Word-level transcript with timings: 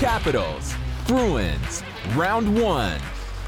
Capitals, 0.00 0.74
Bruins, 1.06 1.82
round 2.14 2.58
one. 2.58 2.98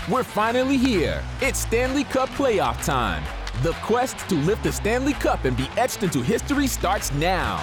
We're 0.07 0.23
finally 0.23 0.77
here. 0.77 1.25
It's 1.41 1.61
Stanley 1.61 2.05
Cup 2.05 2.29
playoff 2.29 2.85
time. 2.85 3.23
The 3.63 3.73
quest 3.81 4.19
to 4.29 4.35
lift 4.35 4.63
the 4.63 4.71
Stanley 4.71 5.15
Cup 5.15 5.47
and 5.47 5.57
be 5.57 5.67
etched 5.79 6.03
into 6.03 6.21
history 6.21 6.67
starts 6.67 7.11
now. 7.15 7.63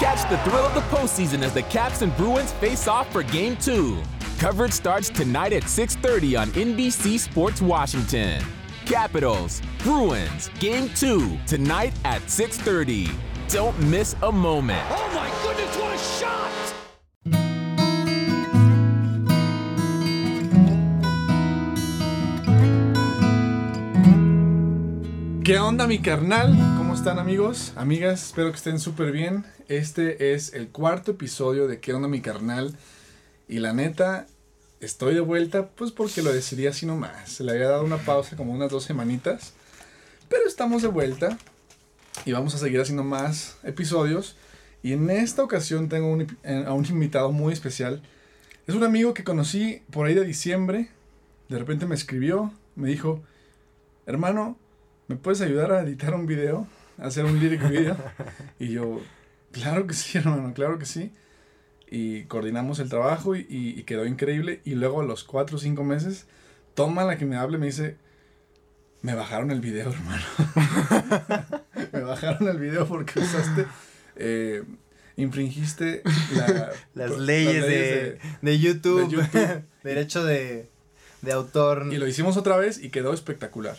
Catch 0.00 0.28
the 0.28 0.38
thrill 0.38 0.66
of 0.66 0.74
the 0.74 0.80
postseason 0.96 1.44
as 1.44 1.54
the 1.54 1.62
Caps 1.62 2.02
and 2.02 2.14
Bruins 2.16 2.50
face 2.54 2.88
off 2.88 3.08
for 3.12 3.22
Game 3.22 3.56
2. 3.58 4.02
Coverage 4.40 4.72
starts 4.72 5.08
tonight 5.10 5.52
at 5.52 5.62
6.30 5.62 6.40
on 6.40 6.48
NBC 6.48 7.20
Sports 7.20 7.62
Washington. 7.62 8.42
Capitals, 8.84 9.62
Bruins, 9.78 10.50
Game 10.58 10.88
2, 10.96 11.38
tonight 11.46 11.92
at 12.04 12.20
6.30. 12.22 13.12
Don't 13.48 13.78
miss 13.82 14.16
a 14.22 14.32
moment. 14.32 14.84
Oh 14.90 15.08
my 15.14 15.30
goodness, 15.44 15.76
what 15.78 15.94
a 15.94 15.98
shot! 15.98 16.47
¿Qué 25.48 25.58
onda 25.58 25.86
mi 25.86 25.98
carnal? 25.98 26.50
¿Cómo 26.76 26.92
están 26.92 27.18
amigos? 27.18 27.72
Amigas, 27.74 28.26
espero 28.26 28.50
que 28.50 28.58
estén 28.58 28.78
súper 28.78 29.12
bien. 29.12 29.46
Este 29.68 30.34
es 30.34 30.52
el 30.52 30.68
cuarto 30.68 31.12
episodio 31.12 31.66
de 31.66 31.80
¿Qué 31.80 31.94
onda 31.94 32.06
mi 32.06 32.20
carnal? 32.20 32.76
Y 33.48 33.60
la 33.60 33.72
neta, 33.72 34.26
estoy 34.80 35.14
de 35.14 35.20
vuelta 35.20 35.68
pues 35.68 35.90
porque 35.90 36.20
lo 36.20 36.34
decidí 36.34 36.66
así 36.66 36.84
nomás. 36.84 37.32
Se 37.32 37.44
le 37.44 37.52
había 37.52 37.70
dado 37.70 37.82
una 37.82 37.96
pausa 37.96 38.36
como 38.36 38.52
unas 38.52 38.70
dos 38.70 38.84
semanitas. 38.84 39.54
Pero 40.28 40.42
estamos 40.46 40.82
de 40.82 40.88
vuelta 40.88 41.38
y 42.26 42.32
vamos 42.32 42.54
a 42.54 42.58
seguir 42.58 42.82
haciendo 42.82 43.02
más 43.02 43.56
episodios. 43.62 44.36
Y 44.82 44.92
en 44.92 45.08
esta 45.08 45.42
ocasión 45.42 45.88
tengo 45.88 46.12
un, 46.12 46.26
eh, 46.42 46.64
a 46.66 46.74
un 46.74 46.84
invitado 46.84 47.32
muy 47.32 47.54
especial. 47.54 48.02
Es 48.66 48.74
un 48.74 48.84
amigo 48.84 49.14
que 49.14 49.24
conocí 49.24 49.80
por 49.92 50.08
ahí 50.08 50.14
de 50.14 50.26
diciembre. 50.26 50.90
De 51.48 51.58
repente 51.58 51.86
me 51.86 51.94
escribió, 51.94 52.52
me 52.76 52.90
dijo, 52.90 53.22
hermano, 54.04 54.58
¿me 55.08 55.16
puedes 55.16 55.40
ayudar 55.40 55.72
a 55.72 55.82
editar 55.82 56.14
un 56.14 56.26
video? 56.26 56.66
A 56.98 57.06
hacer 57.06 57.24
un 57.24 57.38
lyric 57.40 57.68
video. 57.68 57.96
y 58.58 58.68
yo, 58.68 59.00
claro 59.52 59.86
que 59.86 59.94
sí, 59.94 60.18
hermano, 60.18 60.52
claro 60.54 60.78
que 60.78 60.86
sí. 60.86 61.12
Y 61.90 62.24
coordinamos 62.24 62.78
el 62.80 62.88
trabajo 62.88 63.34
y, 63.34 63.40
y- 63.48 63.78
y 63.78 63.82
quedó 63.84 64.04
increíble. 64.06 64.60
Y 64.64 64.74
luego 64.74 65.00
a 65.00 65.04
los 65.04 65.24
cuatro 65.24 65.56
o 65.56 65.60
cinco 65.60 65.84
meses, 65.84 66.26
toma 66.74 67.04
la 67.04 67.16
que 67.18 67.24
me 67.24 67.36
hable 67.36 67.56
y 67.56 67.60
me 67.60 67.66
dice, 67.66 67.96
me 69.02 69.14
bajaron 69.14 69.50
el 69.50 69.60
video, 69.60 69.90
hermano. 69.92 70.24
me 71.92 72.00
bajaron 72.00 72.48
el 72.48 72.58
video 72.58 72.86
porque 72.86 73.20
usaste, 73.20 73.66
eh, 74.16 74.64
infringiste 75.16 76.02
la- 76.34 76.70
Las 76.94 77.16
leyes, 77.18 77.64
de, 77.66 78.18
de 78.42 78.58
YouTube. 78.58 79.04
de 79.08 79.08
YouTube. 79.16 79.62
Derecho 79.82 80.24
de, 80.24 80.68
de 81.22 81.32
autor. 81.32 81.88
Y 81.90 81.96
lo 81.96 82.06
hicimos 82.06 82.36
otra 82.36 82.56
vez 82.56 82.82
y 82.82 82.90
quedó 82.90 83.14
espectacular. 83.14 83.76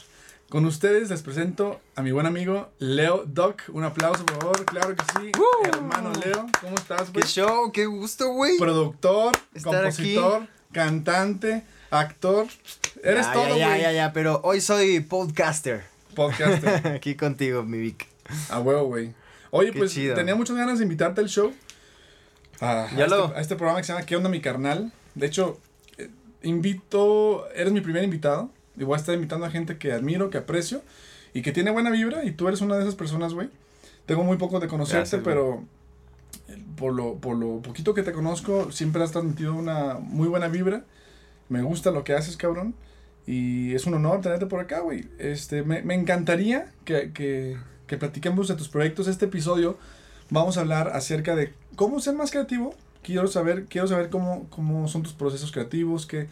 Con 0.50 0.66
ustedes 0.66 1.10
les 1.12 1.22
presento 1.22 1.80
a 1.96 2.02
mi 2.02 2.12
buen 2.12 2.26
amigo 2.26 2.70
Leo 2.80 3.24
Doc. 3.28 3.62
Un 3.72 3.84
aplauso, 3.84 4.26
por 4.26 4.38
favor. 4.40 4.66
Claro 4.66 4.96
que 4.96 5.04
sí. 5.20 5.32
Hermano 5.64 6.12
Leo, 6.26 6.48
¿cómo 6.60 6.76
estás, 6.76 7.04
¡Qué 7.12 7.20
güey? 7.20 7.24
show! 7.28 7.72
¡Qué 7.72 7.86
gusto, 7.86 8.30
güey! 8.34 8.58
Productor, 8.58 9.32
Estar 9.54 9.74
compositor, 9.84 10.48
cantante, 10.72 11.64
actor. 11.92 12.48
Eres 13.04 13.28
Ya, 13.28 13.34
todo, 13.34 13.46
güey. 13.50 13.60
ya, 13.60 13.78
ya, 13.78 13.92
ya, 13.92 14.12
pero 14.14 14.42
hoy 14.44 14.60
soy 14.60 15.02
podcaster. 15.02 15.84
Podcaster. 16.16 16.88
Aquí 16.96 17.14
contigo, 17.16 17.62
mi 17.64 17.78
Vic. 17.78 18.08
A 18.50 18.60
huevo, 18.60 18.86
güey. 18.86 19.14
Oye, 19.52 19.72
Qué 19.72 19.78
pues 19.78 19.94
chido. 19.94 20.16
tenía 20.16 20.34
muchas 20.34 20.56
ganas 20.56 20.80
de 20.80 20.84
invitarte 20.84 21.22
al 21.22 21.30
show. 21.30 21.54
A, 22.60 22.86
a 22.86 22.96
Ya 22.96 23.06
lo- 23.06 23.26
este, 23.26 23.38
a 23.38 23.42
este 23.42 23.56
programa 23.56 23.80
que 23.82 23.86
se 23.86 23.94
llama 23.94 24.06
¿Qué 24.08 24.16
onda 24.16 24.30
mi 24.30 24.42
carnal? 24.42 24.92
De 25.14 25.28
hecho, 25.28 25.60
eh, 26.00 26.10
invito, 26.42 27.48
eres 27.54 27.72
mi 27.72 27.82
primer 27.82 28.04
invitado. 28.04 28.50
Y 28.80 28.86
voy 28.86 28.96
a 28.96 28.98
estar 28.98 29.14
invitando 29.14 29.46
a 29.46 29.52
gente 29.52 29.78
que 29.78 29.92
admiro, 29.92 30.30
que 30.30 30.38
aprecio 30.38 30.82
y 31.34 31.42
que 31.42 31.52
tiene 31.52 31.70
buena 31.70 31.92
vibra. 31.92 32.24
Y 32.24 32.32
tú 32.32 32.48
eres 32.48 32.62
una 32.62 32.76
de 32.78 32.84
esas 32.84 32.96
personas, 32.96 33.34
güey. 33.34 33.50
Tengo 34.06 34.24
muy 34.24 34.38
poco 34.38 34.60
de 34.60 34.68
conocerte, 34.68 35.18
Gracias, 35.18 35.22
pero 35.24 35.64
eh, 36.48 36.58
por 36.78 36.94
lo, 36.94 37.16
por 37.16 37.36
lo 37.36 37.62
poquito 37.62 37.94
que 37.94 38.02
te 38.04 38.12
conozco, 38.12 38.72
siempre 38.72 39.04
has 39.04 39.12
transmitido 39.12 39.54
una 39.54 39.96
muy 39.96 40.28
buena 40.28 40.48
vibra. 40.48 40.84
Me 41.50 41.62
gusta 41.62 41.92
lo 41.92 42.04
que 42.04 42.14
haces, 42.14 42.38
cabrón. 42.38 42.74
Y 43.28 43.76
es 43.76 43.86
un 43.86 43.94
honor 43.94 44.22
tenerte 44.22 44.46
por 44.48 44.60
acá, 44.60 44.80
güey. 44.80 45.08
Este, 45.20 45.62
me, 45.62 45.84
me 45.84 45.94
encantaría 45.94 46.72
que, 46.86 47.12
que, 47.12 47.58
que 47.86 47.98
platiquemos 47.98 48.48
de 48.48 48.56
tus 48.56 48.70
proyectos. 48.70 49.08
Este 49.08 49.26
episodio 49.26 49.78
vamos 50.30 50.58
a 50.58 50.62
hablar 50.62 50.90
acerca 50.94 51.36
de 51.36 51.54
cómo 51.76 52.00
ser 52.00 52.16
más 52.16 52.32
creativo. 52.32 52.74
Quiero 53.04 53.28
saber, 53.28 53.66
quiero 53.66 53.88
saber 53.88 54.10
cómo, 54.10 54.48
cómo 54.50 54.88
son 54.88 55.04
tus 55.04 55.14
procesos 55.14 55.52
creativos, 55.52 56.06
qué, 56.06 56.28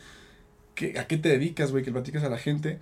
qué- 0.78 0.98
a 1.00 1.08
qué 1.08 1.18
te 1.18 1.28
dedicas, 1.30 1.72
güey, 1.72 1.84
que 1.84 1.92
platicas 1.92 2.24
a 2.24 2.30
la 2.30 2.38
gente. 2.38 2.80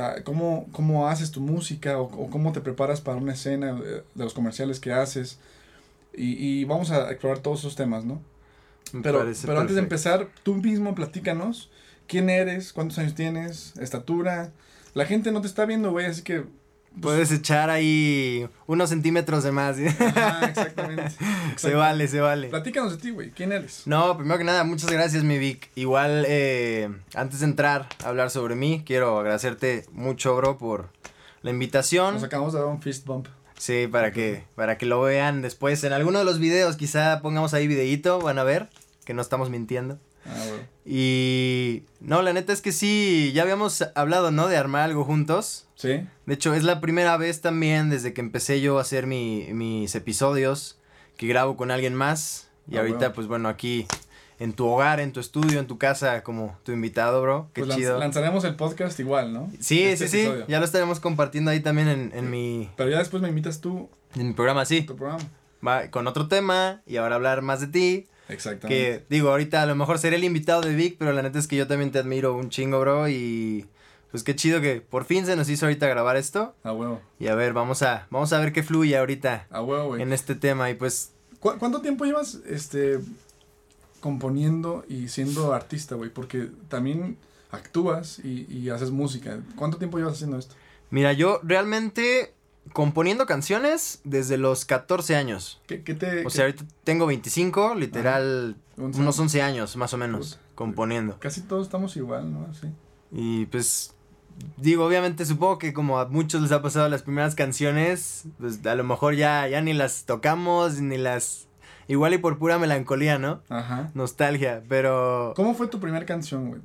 a 0.00 0.22
cómo, 0.22 0.68
cómo 0.72 1.08
haces 1.08 1.30
tu 1.32 1.40
música 1.40 1.98
o, 1.98 2.02
o 2.04 2.30
cómo 2.30 2.52
te 2.52 2.60
preparas 2.60 3.00
para 3.00 3.16
una 3.18 3.32
escena 3.32 3.70
eh, 3.84 4.02
de 4.14 4.24
los 4.24 4.34
comerciales 4.34 4.78
que 4.78 4.92
haces. 4.92 5.38
Y, 6.14 6.34
y 6.60 6.64
vamos 6.64 6.90
a 6.92 7.10
explorar 7.10 7.38
todos 7.40 7.60
esos 7.60 7.74
temas, 7.76 8.04
¿no? 8.04 8.20
Me 8.92 9.00
Pero, 9.02 9.20
antes 9.60 9.74
de 9.76 9.82
empezar, 9.82 10.28
tú 10.44 10.54
mismo 10.56 10.94
platícanos 10.94 11.70
quién 12.06 12.28
eres, 12.30 12.72
cuántos 12.72 12.98
años 12.98 13.14
tienes, 13.14 13.76
estatura. 13.78 14.52
La 14.94 15.06
gente 15.06 15.32
no 15.32 15.40
te 15.40 15.46
está 15.48 15.64
viendo, 15.66 15.90
güey, 15.92 16.06
así 16.06 16.22
que... 16.22 16.44
Puedes 17.00 17.30
echar 17.30 17.70
ahí 17.70 18.48
unos 18.66 18.90
centímetros 18.90 19.44
de 19.44 19.52
más. 19.52 19.76
¿sí? 19.76 19.86
Ajá, 20.00 20.46
exactamente. 20.46 21.12
se 21.56 21.74
vale, 21.74 22.08
se 22.08 22.20
vale. 22.20 22.48
Platícanos 22.48 22.92
de 22.92 22.98
ti, 22.98 23.10
güey, 23.10 23.30
¿quién 23.30 23.52
eres? 23.52 23.82
No, 23.86 24.16
primero 24.16 24.38
que 24.38 24.44
nada, 24.44 24.64
muchas 24.64 24.90
gracias, 24.90 25.22
mi 25.22 25.38
Vic. 25.38 25.70
Igual, 25.76 26.24
eh, 26.26 26.90
antes 27.14 27.40
de 27.40 27.46
entrar 27.46 27.88
a 28.04 28.08
hablar 28.08 28.30
sobre 28.30 28.54
mí, 28.54 28.82
quiero 28.84 29.18
agradecerte 29.18 29.86
mucho, 29.92 30.34
bro, 30.36 30.58
por 30.58 30.88
la 31.42 31.50
invitación. 31.50 32.14
Nos 32.14 32.24
acabamos 32.24 32.52
de 32.52 32.58
dar 32.58 32.68
un 32.68 32.82
fist 32.82 33.06
bump. 33.06 33.28
Sí, 33.56 33.86
para 33.90 34.10
que, 34.10 34.44
para 34.54 34.78
que 34.78 34.86
lo 34.86 35.02
vean 35.02 35.42
después. 35.42 35.84
En 35.84 35.92
alguno 35.92 36.18
de 36.18 36.24
los 36.24 36.38
videos, 36.38 36.76
quizá 36.76 37.20
pongamos 37.20 37.52
ahí 37.52 37.68
videíto, 37.68 38.18
van 38.18 38.38
a 38.38 38.42
ver 38.42 38.70
que 39.04 39.14
no 39.14 39.22
estamos 39.22 39.50
mintiendo. 39.50 39.98
Ah. 40.26 40.46
Y 40.84 41.84
no, 42.00 42.22
la 42.22 42.32
neta 42.32 42.52
es 42.52 42.60
que 42.60 42.72
sí, 42.72 43.32
ya 43.34 43.42
habíamos 43.42 43.82
hablado, 43.94 44.30
¿no? 44.30 44.48
De 44.48 44.56
armar 44.56 44.82
algo 44.82 45.04
juntos. 45.04 45.66
¿Sí? 45.76 46.06
De 46.26 46.34
hecho, 46.34 46.52
es 46.54 46.64
la 46.64 46.80
primera 46.80 47.16
vez 47.16 47.40
también 47.40 47.90
desde 47.90 48.12
que 48.12 48.20
empecé 48.20 48.60
yo 48.60 48.78
a 48.78 48.82
hacer 48.82 49.06
mi- 49.06 49.48
mis 49.52 49.94
episodios 49.94 50.78
que 51.16 51.26
grabo 51.26 51.56
con 51.56 51.70
alguien 51.70 51.94
más. 51.94 52.48
Y 52.70 52.76
Ah, 52.76 52.80
ahorita, 52.80 52.98
bueno. 52.98 53.12
pues 53.14 53.26
bueno, 53.26 53.48
aquí 53.48 53.86
en 54.38 54.52
tu 54.52 54.66
hogar, 54.66 55.00
en 55.00 55.12
tu 55.12 55.20
estudio, 55.20 55.58
en 55.60 55.66
tu 55.66 55.78
casa, 55.78 56.22
como 56.22 56.56
tu 56.64 56.72
invitado, 56.72 57.20
bro. 57.22 57.50
Qué 57.52 57.62
Pues 57.64 57.76
chido. 57.76 57.98
lanzaremos 57.98 58.44
el 58.44 58.56
podcast 58.56 58.98
igual, 59.00 59.32
¿no? 59.32 59.50
Sí, 59.60 59.82
Este 59.82 60.08
sí, 60.08 60.24
sí. 60.26 60.30
Ya 60.48 60.58
lo 60.58 60.64
estaremos 60.64 60.98
compartiendo 61.00 61.50
ahí 61.50 61.60
también 61.60 61.88
en, 61.88 62.12
en 62.14 62.30
mi, 62.30 62.70
Pero 62.76 62.90
ya 62.90 62.98
después 62.98 63.22
me 63.22 63.28
invitas 63.28 63.60
tú 63.60 63.88
en 64.16 64.28
mi 64.28 64.32
programa, 64.34 64.64
sí. 64.64 64.82
tu 64.82 64.96
programa. 64.96 65.22
Va 65.66 65.90
con 65.90 66.06
otro 66.06 66.26
tema 66.28 66.80
y 66.86 66.96
ahora 66.96 67.16
hablar 67.16 67.42
más 67.42 67.60
de 67.60 67.66
ti. 67.66 68.06
Exactamente. 68.32 68.68
Que 68.68 69.04
digo, 69.10 69.30
ahorita 69.30 69.62
a 69.62 69.66
lo 69.66 69.74
mejor 69.76 69.98
seré 69.98 70.16
el 70.16 70.24
invitado 70.24 70.60
de 70.62 70.74
Vic, 70.74 70.96
pero 70.98 71.12
la 71.12 71.22
neta 71.22 71.38
es 71.38 71.46
que 71.46 71.56
yo 71.56 71.66
también 71.66 71.90
te 71.90 71.98
admiro 71.98 72.34
un 72.36 72.50
chingo, 72.50 72.80
bro. 72.80 73.08
Y 73.08 73.66
pues 74.10 74.22
qué 74.22 74.34
chido 74.34 74.60
que 74.60 74.80
por 74.80 75.04
fin 75.04 75.26
se 75.26 75.36
nos 75.36 75.48
hizo 75.48 75.66
ahorita 75.66 75.86
grabar 75.88 76.16
esto. 76.16 76.54
A 76.64 76.72
huevo. 76.72 77.00
Y 77.18 77.28
a 77.28 77.34
ver, 77.34 77.52
vamos 77.52 77.82
a, 77.82 78.06
vamos 78.10 78.32
a 78.32 78.40
ver 78.40 78.52
qué 78.52 78.62
fluye 78.62 78.96
ahorita 78.96 79.46
A 79.50 79.62
huevo, 79.62 79.88
güey. 79.88 80.02
en 80.02 80.12
este 80.12 80.34
tema. 80.34 80.70
Y 80.70 80.74
pues, 80.74 81.12
¿Cu- 81.40 81.58
¿Cuánto 81.58 81.80
tiempo 81.80 82.04
llevas 82.04 82.38
este 82.48 82.98
componiendo 84.00 84.84
y 84.88 85.08
siendo 85.08 85.52
artista, 85.52 85.94
güey? 85.94 86.10
Porque 86.10 86.48
también 86.68 87.16
actúas 87.50 88.18
y, 88.20 88.46
y 88.50 88.70
haces 88.70 88.90
música. 88.90 89.40
¿Cuánto 89.56 89.76
tiempo 89.78 89.98
llevas 89.98 90.14
haciendo 90.14 90.38
esto? 90.38 90.54
mira, 90.92 91.12
yo 91.12 91.38
realmente 91.44 92.34
componiendo 92.72 93.26
canciones 93.26 94.00
desde 94.04 94.36
los 94.36 94.64
14 94.64 95.16
años. 95.16 95.60
¿Qué, 95.66 95.82
qué 95.82 95.94
te, 95.94 96.26
O 96.26 96.30
sea, 96.30 96.44
ahorita 96.44 96.64
tengo 96.84 97.06
25, 97.06 97.74
literal, 97.74 98.56
unos 98.76 99.18
11 99.18 99.42
años 99.42 99.76
más 99.76 99.92
o 99.94 99.96
menos 99.98 100.34
Puta. 100.36 100.42
componiendo. 100.54 101.18
Casi 101.18 101.42
todos 101.42 101.66
estamos 101.66 101.96
igual, 101.96 102.32
¿no? 102.32 102.52
Sí. 102.54 102.68
Y 103.12 103.46
pues, 103.46 103.94
digo, 104.56 104.84
obviamente 104.86 105.24
supongo 105.24 105.58
que 105.58 105.72
como 105.72 105.98
a 105.98 106.06
muchos 106.06 106.40
les 106.42 106.52
ha 106.52 106.62
pasado 106.62 106.88
las 106.88 107.02
primeras 107.02 107.34
canciones, 107.34 108.24
pues 108.38 108.64
a 108.64 108.74
lo 108.74 108.84
mejor 108.84 109.14
ya, 109.14 109.48
ya 109.48 109.60
ni 109.60 109.72
las 109.72 110.04
tocamos, 110.04 110.80
ni 110.80 110.96
las... 110.96 111.46
Igual 111.88 112.14
y 112.14 112.18
por 112.18 112.38
pura 112.38 112.56
melancolía, 112.58 113.18
¿no? 113.18 113.42
Ajá. 113.48 113.90
Nostalgia, 113.94 114.62
pero 114.68 115.32
¿Cómo 115.34 115.54
fue 115.54 115.66
tu 115.66 115.80
primera 115.80 116.06
canción, 116.06 116.48
güey? 116.50 116.60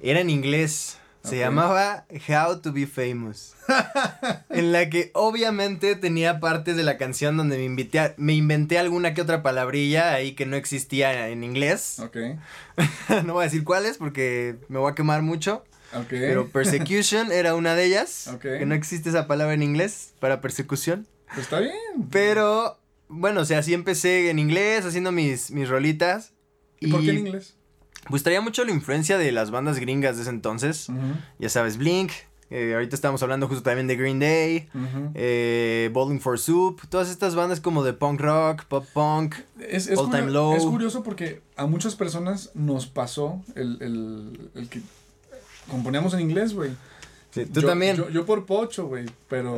era 0.00 0.20
en 0.20 0.30
inglés. 0.30 0.98
Se 1.24 1.38
llamaba 1.38 2.06
How 2.28 2.60
to 2.60 2.72
Be 2.72 2.86
Famous. 2.86 3.54
en 4.50 4.72
la 4.72 4.90
que 4.90 5.10
obviamente 5.14 5.96
tenía 5.96 6.38
partes 6.38 6.76
de 6.76 6.82
la 6.82 6.98
canción 6.98 7.36
donde 7.36 7.56
me, 7.56 7.64
invité 7.64 7.98
a- 7.98 8.14
me 8.18 8.34
inventé 8.34 8.78
alguna 8.78 9.14
que 9.14 9.22
otra 9.22 9.42
palabrilla 9.42 10.12
ahí 10.12 10.32
que 10.32 10.44
no 10.44 10.56
existía 10.56 11.28
en 11.28 11.42
inglés. 11.42 11.98
Ok. 12.00 12.16
no 13.24 13.32
voy 13.32 13.42
a 13.42 13.44
decir 13.44 13.64
cuáles 13.64 13.96
porque 13.96 14.56
me 14.68 14.78
voy 14.78 14.92
a 14.92 14.94
quemar 14.94 15.22
mucho. 15.22 15.64
Ok. 15.94 16.08
Pero 16.10 16.48
persecution 16.48 17.32
era 17.32 17.54
una 17.54 17.74
de 17.74 17.84
ellas. 17.84 18.28
Ok. 18.28 18.42
Que 18.42 18.66
no 18.66 18.74
existe 18.74 19.08
esa 19.08 19.26
palabra 19.26 19.54
en 19.54 19.62
inglés 19.62 20.12
para 20.20 20.40
persecución. 20.40 21.06
Pues 21.28 21.40
está 21.40 21.60
bien. 21.60 21.74
Pero, 22.10 22.78
bueno, 23.08 23.40
o 23.40 23.44
sea, 23.44 23.60
así 23.60 23.72
empecé 23.72 24.28
en 24.28 24.38
inglés 24.38 24.84
haciendo 24.84 25.10
mis, 25.10 25.50
mis 25.50 25.68
rolitas. 25.68 26.32
¿Y, 26.80 26.88
por 26.90 27.02
qué 27.02 27.10
en 27.10 27.18
inglés? 27.18 27.56
Pues 28.10 28.22
traía 28.22 28.40
mucho 28.40 28.64
la 28.64 28.72
influencia 28.72 29.18
de 29.18 29.32
las 29.32 29.50
bandas 29.50 29.78
gringas 29.78 30.16
de 30.16 30.22
ese 30.22 30.30
entonces. 30.30 30.88
Ya 31.38 31.48
sabes, 31.48 31.76
Blink. 31.78 32.12
eh, 32.50 32.74
ahorita 32.74 32.94
estamos 32.94 33.22
hablando 33.22 33.48
justo 33.48 33.62
también 33.62 33.86
de 33.86 33.96
Green 33.96 34.20
Day. 34.20 34.68
Eh, 35.14 35.90
Bowling 35.92 36.20
for 36.20 36.38
Soup. 36.38 36.80
Todas 36.88 37.08
estas 37.10 37.34
bandas 37.34 37.60
como 37.60 37.82
de 37.82 37.92
punk 37.94 38.20
rock, 38.20 38.64
pop 38.64 38.84
punk. 38.92 39.36
Es, 39.58 39.86
es, 39.88 39.98
All 39.98 40.10
Time 40.10 40.30
Low. 40.30 40.54
es 40.54 40.64
curioso 40.64 41.02
porque 41.02 41.42
a 41.56 41.66
muchas 41.66 41.94
personas 41.96 42.50
nos 42.54 42.86
pasó 42.86 43.42
el, 43.54 43.78
el, 43.80 44.50
el 44.54 44.68
que 44.68 44.80
componíamos 45.70 46.12
en 46.14 46.20
inglés, 46.20 46.54
güey. 46.54 46.70
Sí, 47.34 47.46
tú 47.46 47.62
Yo- 47.62 47.66
también. 47.66 47.96
Yo, 47.96 48.08
yo 48.10 48.24
por 48.24 48.46
pocho, 48.46 48.86
güey, 48.86 49.06
pero, 49.28 49.56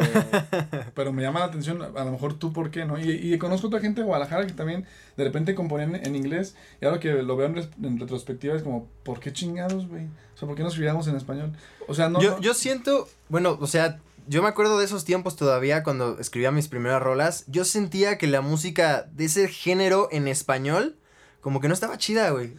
pero 0.95 1.13
me 1.13 1.21
llama 1.21 1.41
la 1.41 1.47
atención, 1.47 1.83
a 1.83 2.05
lo 2.05 2.11
mejor 2.11 2.33
tú 2.33 2.51
por 2.55 2.71
qué, 2.71 2.87
¿no? 2.87 2.99
Y, 2.99 3.11
y 3.11 3.37
conozco 3.37 3.67
otra 3.67 3.81
gente 3.81 4.01
de 4.01 4.07
Guadalajara 4.07 4.47
que 4.47 4.55
también 4.55 4.87
de 5.19 5.25
repente 5.25 5.55
componían 5.55 5.95
en 5.95 6.17
inglés 6.17 6.55
y 6.81 6.87
ahora 6.87 7.01
que 7.01 7.13
lo 7.23 7.37
veo 7.37 7.49
en, 7.49 7.57
res- 7.57 7.69
en 7.83 8.01
retrospectiva 8.01 8.57
es 8.57 8.63
como, 8.63 8.89
¿por 9.03 9.21
qué 9.21 9.31
chingados, 9.31 9.87
güey? 9.89 10.05
O 10.35 10.39
sea, 10.39 10.49
¿por 10.49 10.57
qué 10.57 10.63
nos 10.63 10.73
escribíamos 10.73 11.07
en 11.07 11.17
español? 11.17 11.53
O 11.87 11.93
sea, 11.95 12.09
no... 12.09 12.19
yo, 12.23 12.31
no- 12.37 12.41
yo 12.41 12.55
siento, 12.55 13.09
bueno, 13.29 13.59
o 13.61 13.67
sea, 13.67 14.01
yo 14.27 14.43
me 14.43 14.49
acuerdo 14.49 14.79
de 14.79 14.87
esos 14.87 15.05
tiempos 15.05 15.37
todavía 15.37 15.83
cuando 15.83 16.19
escribía 16.19 16.51
mis 16.51 16.69
primeras 16.69 17.03
rolas. 17.03 17.45
Yo 17.47 17.67
sentía 17.67 18.17
que 18.17 18.27
la 18.27 18.41
música 18.41 19.07
de 19.13 19.27
ese 19.27 19.49
género 19.49 20.09
en 20.11 20.29
español, 20.29 20.97
como 21.43 21.61
que 21.61 21.69
no 21.69 21.75
estaba 21.75 21.99
chida, 21.99 22.31
güey. 22.31 22.55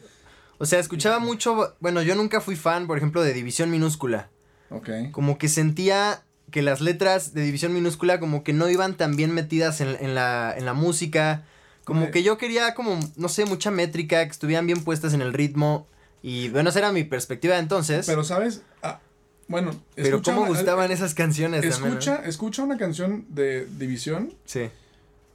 O 0.59 0.65
sea, 0.65 0.79
escuchaba 0.79 1.17
mucho, 1.19 1.75
bueno, 1.79 2.03
yo 2.03 2.13
nunca 2.15 2.39
fui 2.39 2.55
fan, 2.55 2.85
por 2.87 2.97
ejemplo, 2.97 3.21
de 3.23 3.33
División 3.33 3.69
Minúscula. 3.71 4.29
Ok. 4.69 4.89
Como 5.11 5.37
que 5.37 5.47
sentía 5.49 6.21
que 6.51 6.61
las 6.61 6.79
letras 6.81 7.33
de 7.33 7.41
División 7.43 7.73
Minúscula 7.73 8.19
como 8.19 8.43
que 8.43 8.53
no 8.53 8.69
iban 8.69 8.95
tan 8.95 9.15
bien 9.15 9.33
metidas 9.33 9.81
en, 9.81 9.89
en 9.99 10.15
la, 10.15 10.53
en 10.57 10.65
la 10.65 10.73
música. 10.73 11.43
Como 11.83 12.05
Eh. 12.05 12.11
que 12.11 12.23
yo 12.23 12.37
quería 12.37 12.73
como, 12.73 12.99
no 13.15 13.29
sé, 13.29 13.45
mucha 13.45 13.71
métrica, 13.71 14.23
que 14.25 14.31
estuvieran 14.31 14.65
bien 14.65 14.83
puestas 14.83 15.13
en 15.13 15.21
el 15.21 15.33
ritmo. 15.33 15.87
Y 16.21 16.49
bueno, 16.49 16.69
esa 16.69 16.79
era 16.79 16.91
mi 16.91 17.03
perspectiva 17.03 17.55
de 17.55 17.61
entonces. 17.61 18.05
Pero, 18.05 18.23
¿sabes? 18.23 18.61
Ah, 18.81 18.99
bueno, 19.47 19.71
Pero 19.95 20.21
cómo 20.21 20.41
una- 20.41 20.49
gustaban 20.49 20.91
esas 20.91 21.13
canciones 21.13 21.61
también, 21.61 21.81
¿no? 21.81 21.87
Escucha, 21.99 22.21
escucha 22.25 22.63
una 22.63 22.77
canción 22.77 23.25
de 23.29 23.65
División 23.77 24.33
Sí. 24.45 24.69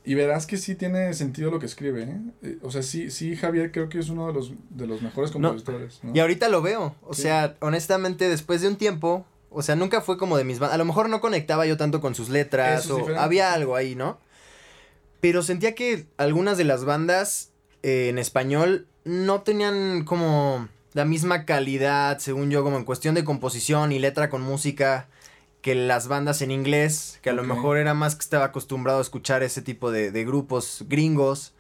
Y 0.05 0.15
verás 0.15 0.47
que 0.47 0.57
sí 0.57 0.75
tiene 0.75 1.15
sentido 1.15 1.51
lo 1.51 1.59
que 1.59 1.67
escribe, 1.67 2.03
¿eh? 2.03 2.21
Eh, 2.43 2.59
O 2.63 2.71
sea, 2.71 2.83
sí, 2.83 3.11
sí, 3.11 3.37
Javier 3.37 3.71
creo 3.73 3.89
que 3.89 3.99
es 3.99 4.09
uno 4.09 4.27
de 4.27 4.33
los, 4.33 4.53
de 4.71 4.87
los 4.87 5.01
mejores 5.03 5.31
compositores, 5.31 6.01
¿no? 6.03 6.15
Y 6.15 6.21
ahorita 6.21 6.49
lo 6.49 6.63
veo. 6.63 6.95
O 7.03 7.15
Sí. 7.15 7.23
sea, 7.23 7.57
honestamente, 7.61 8.29
después 8.29 8.61
de 8.63 8.69
un 8.69 8.77
tiempo, 8.77 9.25
o 9.51 9.63
sea, 9.63 9.77
nunca 9.77 10.01
fue 10.01 10.19
como 10.19 10.37
de 10.37 10.45
mis 10.45 10.59
bandas. 10.59 10.75
A 10.75 10.79
lo 10.79 10.85
mejor 10.85 11.09
no 11.09 11.21
conectaba 11.21 11.67
yo 11.67 11.77
tanto 11.77 12.01
con 12.01 12.15
sus 12.15 12.29
letras 12.31 12.85
Eso 12.85 12.95
o 12.95 12.99
diferente. 12.99 13.23
había 13.23 13.53
algo 13.53 13.77
ahí, 13.77 13.95
¿no? 13.95 14.19
Pero 15.21 15.43
sentía 15.43 15.75
que 15.75 16.07
algunas 16.17 16.59
de 16.59 16.65
las 16.65 16.85
bandas 16.85 17.51
eh, 17.83 18.09
en 18.09 18.19
español 18.19 18.87
no 19.05 19.43
tenían 19.43 20.05
como 20.05 20.69
la 20.95 21.05
misma 21.05 21.45
calidad, 21.45 22.19
según 22.19 22.51
yo, 22.51 22.63
como 22.65 22.77
en 22.77 22.85
cuestión 22.85 23.15
de 23.15 23.25
composición 23.25 23.93
y 23.93 23.99
letra 23.99 24.29
con 24.31 24.43
música 24.43 25.09
que 25.63 25.75
las 25.75 26.09
bandas 26.09 26.43
en 26.43 26.51
inglés, 26.51 27.19
que 27.23 27.31
a 27.31 27.33
lo 27.33 27.45
mejor 27.45 27.79
era 27.79 27.95
más 27.95 28.15
que 28.17 28.21
estaba 28.23 28.47
acostumbrado 28.47 28.99
a 28.99 29.03
escuchar 29.03 29.43
ese 29.43 29.63
tipo 29.63 29.91
de, 29.91 30.11
de 30.11 30.25
grupos 30.25 30.85
gringos 30.89 31.55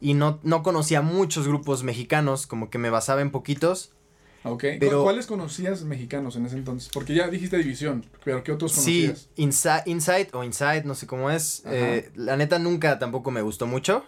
y 0.00 0.14
no, 0.14 0.38
no 0.42 0.62
conocía 0.62 1.02
muchos 1.02 1.46
grupos 1.46 1.82
mexicanos, 1.82 2.46
como 2.46 2.70
que 2.70 2.78
me 2.78 2.88
basaba 2.90 3.20
en 3.20 3.30
poquitos. 3.30 3.92
Ok. 4.44 4.62
¿Cu- 4.62 4.76
pero- 4.80 5.02
¿Cuáles 5.04 5.26
conocías 5.26 5.82
mexicanos 5.82 6.34
en 6.36 6.46
ese 6.46 6.56
entonces? 6.56 6.90
Porque 6.92 7.14
ya 7.14 7.28
dijiste 7.28 7.58
División, 7.58 8.04
pero 8.24 8.42
¿qué 8.42 8.52
otros 8.52 8.72
Sí, 8.72 9.06
conocías? 9.06 9.28
Inside, 9.36 9.82
Inside 9.86 10.28
o 10.32 10.42
Inside, 10.44 10.84
no 10.84 10.94
sé 10.94 11.06
cómo 11.06 11.30
es. 11.30 11.62
Eh, 11.66 12.10
la 12.16 12.36
neta 12.36 12.58
nunca 12.58 12.98
tampoco 12.98 13.30
me 13.30 13.42
gustó 13.42 13.66
mucho. 13.66 14.04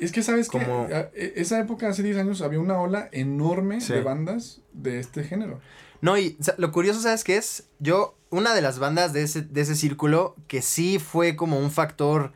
Es 0.00 0.12
que 0.12 0.22
sabes 0.22 0.48
que 0.48 0.58
Como- 0.58 0.84
a- 0.92 1.10
e- 1.14 1.32
esa 1.36 1.58
época, 1.58 1.88
hace 1.88 2.02
10 2.02 2.16
años, 2.18 2.40
había 2.42 2.60
una 2.60 2.78
ola 2.80 3.08
enorme 3.12 3.80
Sí. 3.80 3.92
de 3.94 4.02
bandas 4.02 4.60
de 4.72 5.00
este 5.00 5.24
género. 5.24 5.60
No, 6.00 6.16
y 6.16 6.36
o 6.40 6.44
sea, 6.44 6.54
lo 6.58 6.70
curioso, 6.70 7.00
¿sabes 7.00 7.24
qué 7.24 7.36
es? 7.36 7.64
Yo, 7.80 8.14
una 8.30 8.54
de 8.54 8.62
las 8.62 8.78
bandas 8.78 9.12
de 9.12 9.22
ese, 9.22 9.42
de 9.42 9.60
ese 9.60 9.74
círculo 9.74 10.36
que 10.46 10.62
sí 10.62 10.98
fue 10.98 11.36
como 11.36 11.58
un 11.58 11.70
factor 11.70 12.32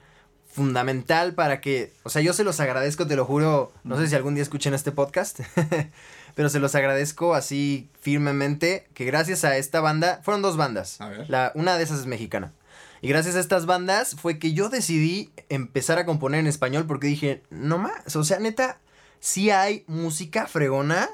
fundamental 0.50 1.34
para 1.34 1.60
que, 1.60 1.92
o 2.02 2.10
sea, 2.10 2.20
yo 2.20 2.34
se 2.34 2.44
los 2.44 2.60
agradezco, 2.60 3.06
te 3.06 3.16
lo 3.16 3.24
juro, 3.24 3.72
no 3.84 3.96
sé 3.98 4.06
si 4.06 4.14
algún 4.14 4.34
día 4.34 4.42
escuchen 4.42 4.74
este 4.74 4.92
podcast, 4.92 5.40
pero 6.34 6.50
se 6.50 6.60
los 6.60 6.74
agradezco 6.74 7.34
así 7.34 7.88
firmemente 8.00 8.86
que 8.92 9.06
gracias 9.06 9.44
a 9.44 9.56
esta 9.56 9.80
banda, 9.80 10.20
fueron 10.22 10.42
dos 10.42 10.56
bandas, 10.58 11.00
A 11.00 11.08
ver. 11.08 11.30
la, 11.30 11.52
una 11.54 11.76
de 11.78 11.84
esas 11.84 12.00
es 12.00 12.06
mexicana. 12.06 12.52
Y 13.00 13.08
gracias 13.08 13.34
a 13.34 13.40
estas 13.40 13.66
bandas 13.66 14.14
fue 14.14 14.38
que 14.38 14.52
yo 14.52 14.68
decidí 14.68 15.30
empezar 15.48 15.98
a 15.98 16.06
componer 16.06 16.40
en 16.40 16.46
español 16.46 16.84
porque 16.86 17.08
dije, 17.08 17.42
no 17.50 17.78
más, 17.78 18.14
o 18.14 18.22
sea, 18.22 18.38
neta, 18.38 18.78
sí 19.20 19.50
hay 19.50 19.84
música 19.88 20.46
fregona 20.46 21.08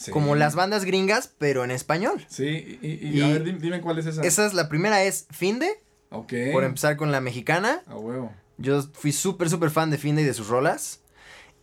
Sí. 0.00 0.12
como 0.12 0.36
las 0.36 0.54
bandas 0.54 0.84
gringas, 0.84 1.28
pero 1.38 1.64
en 1.64 1.72
español. 1.72 2.24
Sí, 2.28 2.78
y, 2.80 3.08
y- 3.18 3.20
a 3.22 3.28
ver, 3.28 3.42
dime, 3.42 3.58
dime 3.58 3.80
cuál 3.80 3.98
es 3.98 4.06
esa. 4.06 4.22
Esa 4.22 4.46
es 4.46 4.54
la 4.54 4.68
primera 4.68 5.02
es 5.02 5.26
Finde, 5.30 5.68
Ok. 6.10 6.32
por 6.52 6.62
empezar 6.62 6.96
con 6.96 7.10
la 7.10 7.20
mexicana. 7.20 7.82
A 7.88 7.96
huevo. 7.96 8.32
Yo 8.58 8.80
fui 8.92 9.10
súper, 9.12 9.50
súper 9.50 9.70
fan 9.70 9.90
de 9.90 9.98
Finde 9.98 10.22
y 10.22 10.24
de 10.24 10.34
sus 10.34 10.46
rolas. 10.48 11.00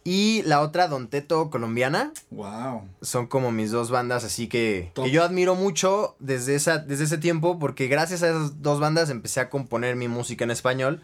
Y 0.03 0.43
la 0.45 0.61
otra, 0.61 0.87
Don 0.87 1.07
Teto, 1.07 1.49
colombiana. 1.49 2.11
Wow. 2.29 2.83
Son 3.01 3.25
como 3.25 3.51
mis 3.51 3.71
dos 3.71 3.89
bandas, 3.89 4.23
así 4.23 4.47
que, 4.47 4.91
que 4.93 5.09
yo 5.09 5.23
admiro 5.23 5.55
mucho 5.55 6.15
desde, 6.19 6.53
esa, 6.55 6.77
desde 6.77 7.05
ese 7.05 7.17
tiempo, 7.17 7.57
porque 7.57 7.87
gracias 7.87 8.21
a 8.21 8.29
esas 8.29 8.61
dos 8.61 8.79
bandas 8.79 9.09
empecé 9.09 9.39
a 9.39 9.49
componer 9.49 9.95
mi 9.95 10.07
música 10.07 10.43
en 10.43 10.51
español. 10.51 11.01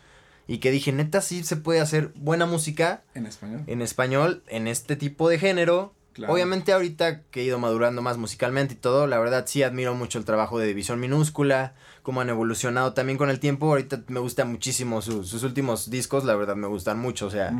Y 0.48 0.58
que 0.58 0.70
dije, 0.70 0.92
neta, 0.92 1.22
sí 1.22 1.44
se 1.44 1.56
puede 1.56 1.80
hacer 1.80 2.12
buena 2.16 2.46
música 2.46 3.04
En 3.16 3.26
español. 3.26 3.64
en 3.68 3.82
español, 3.82 4.44
en 4.48 4.68
este 4.68 4.96
tipo 4.98 5.30
de 5.30 5.40
género. 5.40 5.94
Claro. 6.14 6.34
Obviamente 6.34 6.74
ahorita 6.74 7.22
que 7.24 7.42
he 7.42 7.44
ido 7.46 7.58
madurando 7.58 8.02
más 8.02 8.18
musicalmente 8.18 8.74
y 8.74 8.78
todo, 8.78 9.08
la 9.08 9.18
verdad 9.18 9.46
sí 9.48 9.64
admiro 9.64 9.96
mucho 9.96 10.20
el 10.20 10.26
trabajo 10.26 10.60
de 10.60 10.68
División 10.68 11.00
Minúscula, 11.00 11.74
cómo 12.04 12.20
han 12.20 12.30
evolucionado 12.30 12.94
también 12.94 13.18
con 13.18 13.30
el 13.30 13.40
tiempo. 13.40 13.68
Ahorita 13.68 14.02
me 14.10 14.20
gusta 14.20 14.44
muchísimo 14.44 15.02
su- 15.02 15.24
sus 15.24 15.44
últimos 15.44 15.90
discos, 15.90 16.26
la 16.26 16.36
verdad 16.36 16.56
me 16.58 16.68
gustan 16.68 17.00
mucho, 17.00 17.28
o 17.28 17.32
sea, 17.32 17.54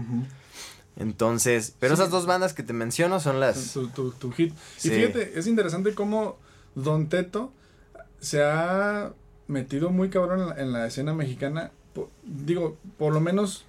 entonces, 0.98 1.74
pero 1.80 1.96
Sí. 1.96 2.02
esas 2.02 2.12
dos 2.12 2.26
bandas 2.26 2.54
que 2.54 2.64
te 2.64 2.74
menciono 2.74 3.20
son 3.20 3.40
las... 3.40 3.74
Tu, 3.74 3.88
tu- 3.90 4.12
tu 4.12 4.32
hit. 4.32 4.54
Sí. 4.78 4.90
Y 4.90 4.92
fíjate, 4.92 5.40
es 5.40 5.48
interesante 5.48 5.94
cómo 5.94 6.38
Don 6.76 7.08
Teto 7.08 7.54
se 8.20 8.44
ha 8.44 9.14
metido 9.48 9.90
muy 9.90 10.10
cabrón 10.10 10.42
en 10.42 10.48
la, 10.50 10.56
en 10.62 10.72
la 10.74 10.88
escena 10.88 11.14
mexicana. 11.14 11.72
Digo, 12.24 12.78
por 12.98 13.14
lo 13.14 13.20
menos 13.22 13.66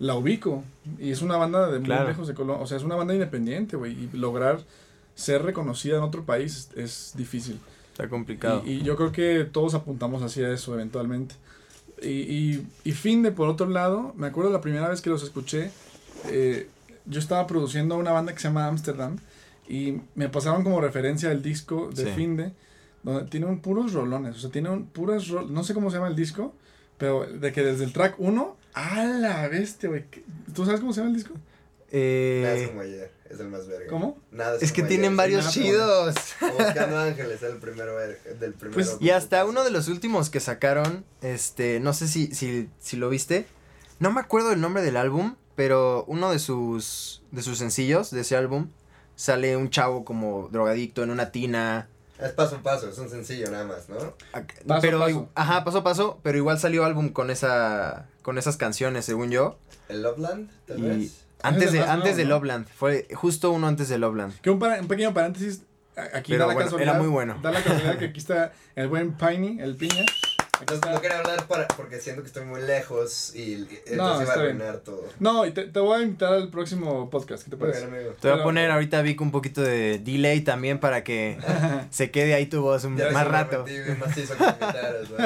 la 0.00 0.16
ubico. 0.16 0.64
Y 0.98 1.12
es 1.12 1.22
una 1.22 1.36
banda 1.36 1.70
de 1.70 1.78
muy 1.78 1.86
Claro. 1.86 2.08
lejos 2.08 2.26
de 2.26 2.34
Colombia. 2.34 2.64
O 2.64 2.66
sea, 2.66 2.76
es 2.78 2.82
una 2.82 2.96
banda 2.96 3.14
independiente, 3.14 3.76
güey. 3.76 3.92
Y 3.92 4.16
lograr 4.16 4.60
ser 5.14 5.42
reconocida 5.42 5.98
en 5.98 6.02
otro 6.02 6.24
país 6.24 6.70
es, 6.74 7.12
difícil. 7.16 7.60
Está 7.92 8.08
complicado. 8.08 8.62
Y, 8.66 8.72
y 8.72 8.82
yo 8.82 8.96
creo 8.96 9.12
que 9.12 9.44
todos 9.44 9.74
apuntamos 9.74 10.22
hacia 10.22 10.50
eso 10.52 10.74
eventualmente. 10.74 11.36
Y, 12.02 12.08
y, 12.08 12.66
y 12.82 12.92
Finde, 12.92 13.30
por 13.30 13.48
otro 13.48 13.68
lado, 13.68 14.14
me 14.16 14.26
acuerdo 14.26 14.50
la 14.50 14.62
primera 14.62 14.88
vez 14.88 15.02
que 15.02 15.10
los 15.10 15.22
escuché, 15.22 15.70
eh, 16.28 16.66
yo 17.04 17.18
estaba 17.20 17.46
produciendo 17.46 17.96
una 17.96 18.12
banda 18.12 18.32
que 18.32 18.40
se 18.40 18.48
llama 18.48 18.66
Amsterdam 18.66 19.18
y 19.68 20.00
me 20.14 20.28
pasaron 20.30 20.64
como 20.64 20.80
referencia 20.80 21.30
el 21.30 21.42
disco 21.42 21.90
de 21.94 22.04
Sí. 22.04 22.10
Finde, 22.16 22.52
donde 23.02 23.24
tienen 23.30 23.60
puros 23.60 23.92
rolones, 23.92 24.36
o 24.36 24.38
sea, 24.38 24.50
tienen 24.50 24.84
puras 24.86 25.28
rol 25.28 25.52
no 25.52 25.62
sé 25.64 25.74
cómo 25.74 25.90
se 25.90 25.96
llama 25.96 26.08
el 26.08 26.16
disco, 26.16 26.54
pero 26.98 27.26
de 27.26 27.52
que 27.52 27.62
desde 27.62 27.84
el 27.84 27.92
track 27.92 28.14
1, 28.18 28.56
a 28.74 29.04
la 29.04 29.48
bestia, 29.48 29.88
güey. 29.88 30.04
¿qué- 30.10 30.24
¿Tú 30.54 30.64
sabes 30.64 30.80
cómo 30.80 30.92
se 30.92 31.00
llama 31.00 31.10
el 31.10 31.16
disco? 31.16 31.34
Nada 31.34 32.54
es 32.54 32.62
Eh, 32.62 32.66
como 32.68 32.80
ayer, 32.82 33.10
es 33.28 33.40
el 33.40 33.48
más 33.48 33.66
verga. 33.66 33.88
¿Cómo? 33.90 34.18
Nada 34.30 34.56
es 34.60 34.70
que 34.72 34.82
como 34.82 34.88
tienen 34.88 35.06
ayer, 35.06 35.16
varios 35.16 35.40
nada, 35.44 35.52
chidos. 35.52 36.14
sí. 36.38 36.46
Buscando 36.56 36.98
Ángeles, 36.98 37.42
el 37.42 37.56
primero 37.56 37.96
ver- 37.96 38.20
del 38.38 38.52
primero. 38.54 38.74
Pues, 38.74 38.96
Y 39.00 39.10
hasta 39.10 39.44
uno 39.44 39.64
de 39.64 39.70
los 39.70 39.88
últimos 39.88 40.30
que 40.30 40.38
sacaron, 40.40 41.04
este, 41.20 41.80
no 41.80 41.92
sé 41.92 42.06
si, 42.06 42.32
si, 42.34 42.68
si 42.78 42.96
lo 42.96 43.08
viste, 43.08 43.46
no 43.98 44.12
me 44.12 44.20
acuerdo 44.20 44.52
el 44.52 44.60
nombre 44.60 44.82
del 44.82 44.96
álbum, 44.96 45.34
pero 45.56 46.04
uno 46.06 46.30
de 46.30 46.38
sus, 46.38 47.22
de 47.32 47.42
sus 47.42 47.58
sencillos 47.58 48.10
de 48.12 48.20
ese 48.20 48.36
álbum 48.36 48.68
sale 49.16 49.56
un 49.56 49.68
chavo 49.68 50.04
como 50.04 50.48
drogadicto 50.52 51.02
en 51.02 51.10
una 51.10 51.32
tina. 51.32 51.88
Es 52.20 52.32
paso 52.32 52.56
a 52.56 52.62
paso, 52.62 52.88
es 52.88 52.98
un 52.98 53.10
sencillo 53.10 53.50
nada 53.50 53.64
más, 53.66 53.88
¿no? 53.88 53.96
Paso 54.66 54.80
pero, 54.80 55.00
paso. 55.00 55.28
Ajá, 55.34 55.64
paso 55.64 55.78
a 55.78 55.82
paso, 55.84 56.20
pero 56.22 56.38
igual 56.38 56.58
salió 56.60 56.84
álbum 56.84 57.08
con 57.10 57.30
esa, 57.30 58.06
con 58.30 58.38
esas 58.38 58.56
canciones, 58.56 59.04
según 59.04 59.32
yo. 59.32 59.58
El 59.88 60.02
Loveland, 60.02 60.50
tal 60.64 60.78
Y 60.78 60.82
vez. 60.82 61.24
antes 61.42 61.72
de, 61.72 61.80
antes 61.80 62.16
de. 62.16 62.24
Loveland, 62.26 62.64
fue 62.68 63.08
justo 63.12 63.50
uno 63.50 63.66
antes 63.66 63.88
de 63.88 63.98
Loveland. 63.98 64.40
Que 64.40 64.50
un, 64.50 64.60
para- 64.60 64.80
un 64.80 64.86
pequeño 64.86 65.12
paréntesis, 65.12 65.62
aquí 66.14 66.30
Pero 66.34 66.44
da 66.44 66.46
la 66.46 66.54
bueno, 66.54 66.66
casualidad. 66.66 66.94
era 66.94 67.02
muy 67.02 67.10
bueno. 67.10 67.40
Da 67.42 67.50
la 67.50 67.60
casualidad 67.60 67.98
que 67.98 68.04
aquí 68.04 68.20
está 68.20 68.52
el 68.76 68.86
buen 68.86 69.14
Piney, 69.14 69.58
el 69.58 69.74
piña. 69.74 70.04
Entonces 70.60 70.90
no 70.90 71.00
quería 71.00 71.18
hablar 71.18 71.46
para, 71.46 71.66
porque 71.68 71.98
siento 72.00 72.22
que 72.22 72.28
estoy 72.28 72.44
muy 72.44 72.60
lejos 72.62 73.34
y 73.34 73.40
y 73.40 73.54
entonces 73.86 73.96
No, 73.96 74.22
iba 74.22 74.32
a 74.32 74.36
bien. 74.36 74.48
arruinar 74.56 74.78
todo. 74.78 75.04
No, 75.18 75.46
y 75.46 75.52
te, 75.52 75.64
te 75.64 75.80
voy 75.80 76.00
a 76.00 76.02
invitar 76.02 76.32
al 76.34 76.50
próximo 76.50 77.08
podcast, 77.10 77.44
¿qué 77.44 77.50
te 77.50 77.56
parece? 77.56 77.84
Amigo. 77.84 78.02
Te 78.02 78.06
voy 78.08 78.16
Pero- 78.20 78.34
a 78.34 78.42
poner 78.42 78.70
ahorita 78.70 79.00
Vic 79.02 79.20
un 79.20 79.30
poquito 79.30 79.62
de 79.62 79.98
delay 79.98 80.42
también 80.42 80.78
para 80.78 81.02
que 81.02 81.38
se 81.90 82.10
quede 82.10 82.34
ahí 82.34 82.46
tu 82.46 82.60
voz 82.62 82.84
un, 82.84 82.96
Ya 82.96 83.10
más 83.10 83.26
rato. 83.26 83.64
metí 83.64 83.78
bien 83.78 83.98
macizo 83.98 84.34
que 84.36 84.44
me 84.44 84.50
invitaras, 84.50 85.10
¿no? 85.10 85.16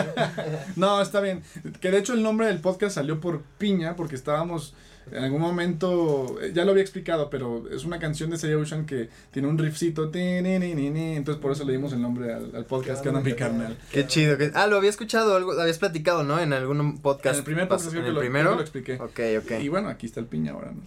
No, 0.76 1.02
está 1.02 1.20
bien. 1.20 1.42
Que 1.80 1.90
de 1.90 1.98
hecho 1.98 2.12
el 2.14 2.22
nombre 2.22 2.46
del 2.46 2.60
podcast 2.60 2.94
salió 2.94 3.20
por 3.20 3.42
piña, 3.58 3.96
porque 3.96 4.14
estábamos 4.14 4.74
En 5.12 5.22
algún 5.22 5.40
momento, 5.40 6.38
eh, 6.40 6.52
ya 6.54 6.64
lo 6.64 6.70
había 6.72 6.82
explicado, 6.82 7.28
pero 7.30 7.68
es 7.70 7.84
una 7.84 7.98
canción 7.98 8.30
de 8.30 8.38
Say 8.38 8.54
Ocean 8.54 8.86
que 8.86 9.10
tiene 9.32 9.48
un 9.48 9.58
riffcito. 9.58 10.10
Entonces 10.14 11.40
por 11.40 11.52
eso 11.52 11.64
le 11.64 11.72
dimos 11.72 11.92
el 11.92 12.00
nombre 12.02 12.32
al, 12.32 12.54
al 12.56 12.64
podcast 12.64 13.02
que 13.02 13.08
anda 13.10 13.20
mi 13.20 13.34
carnal. 13.34 13.76
Qué 13.92 14.06
chido. 14.06 14.38
que- 14.38 14.50
Ah, 14.54 14.66
lo 14.66 14.76
había 14.76 14.90
escuchado, 14.90 15.36
algo, 15.36 15.52
lo 15.54 15.60
habías 15.60 15.78
platicado, 15.78 16.24
¿no? 16.24 16.38
En 16.40 16.52
algún 16.52 16.98
podcast. 16.98 17.34
En 17.34 17.38
el 17.40 17.44
primer 17.44 17.68
podcast 17.68 17.88
pas- 17.88 17.90
creo 17.90 18.00
¿En 18.00 18.04
que 18.04 18.08
el 18.08 18.14
lo, 18.14 18.20
primero? 18.20 18.44
creo 18.56 18.64
que 18.72 18.80
lo 18.80 18.98
expliqué. 18.98 19.38
Ok, 19.40 19.44
ok. 19.44 19.62
Y 19.62 19.68
bueno, 19.68 19.88
aquí 19.88 20.06
está 20.06 20.20
el 20.20 20.26
piña 20.26 20.52
ahora, 20.52 20.72
¿no? 20.72 20.82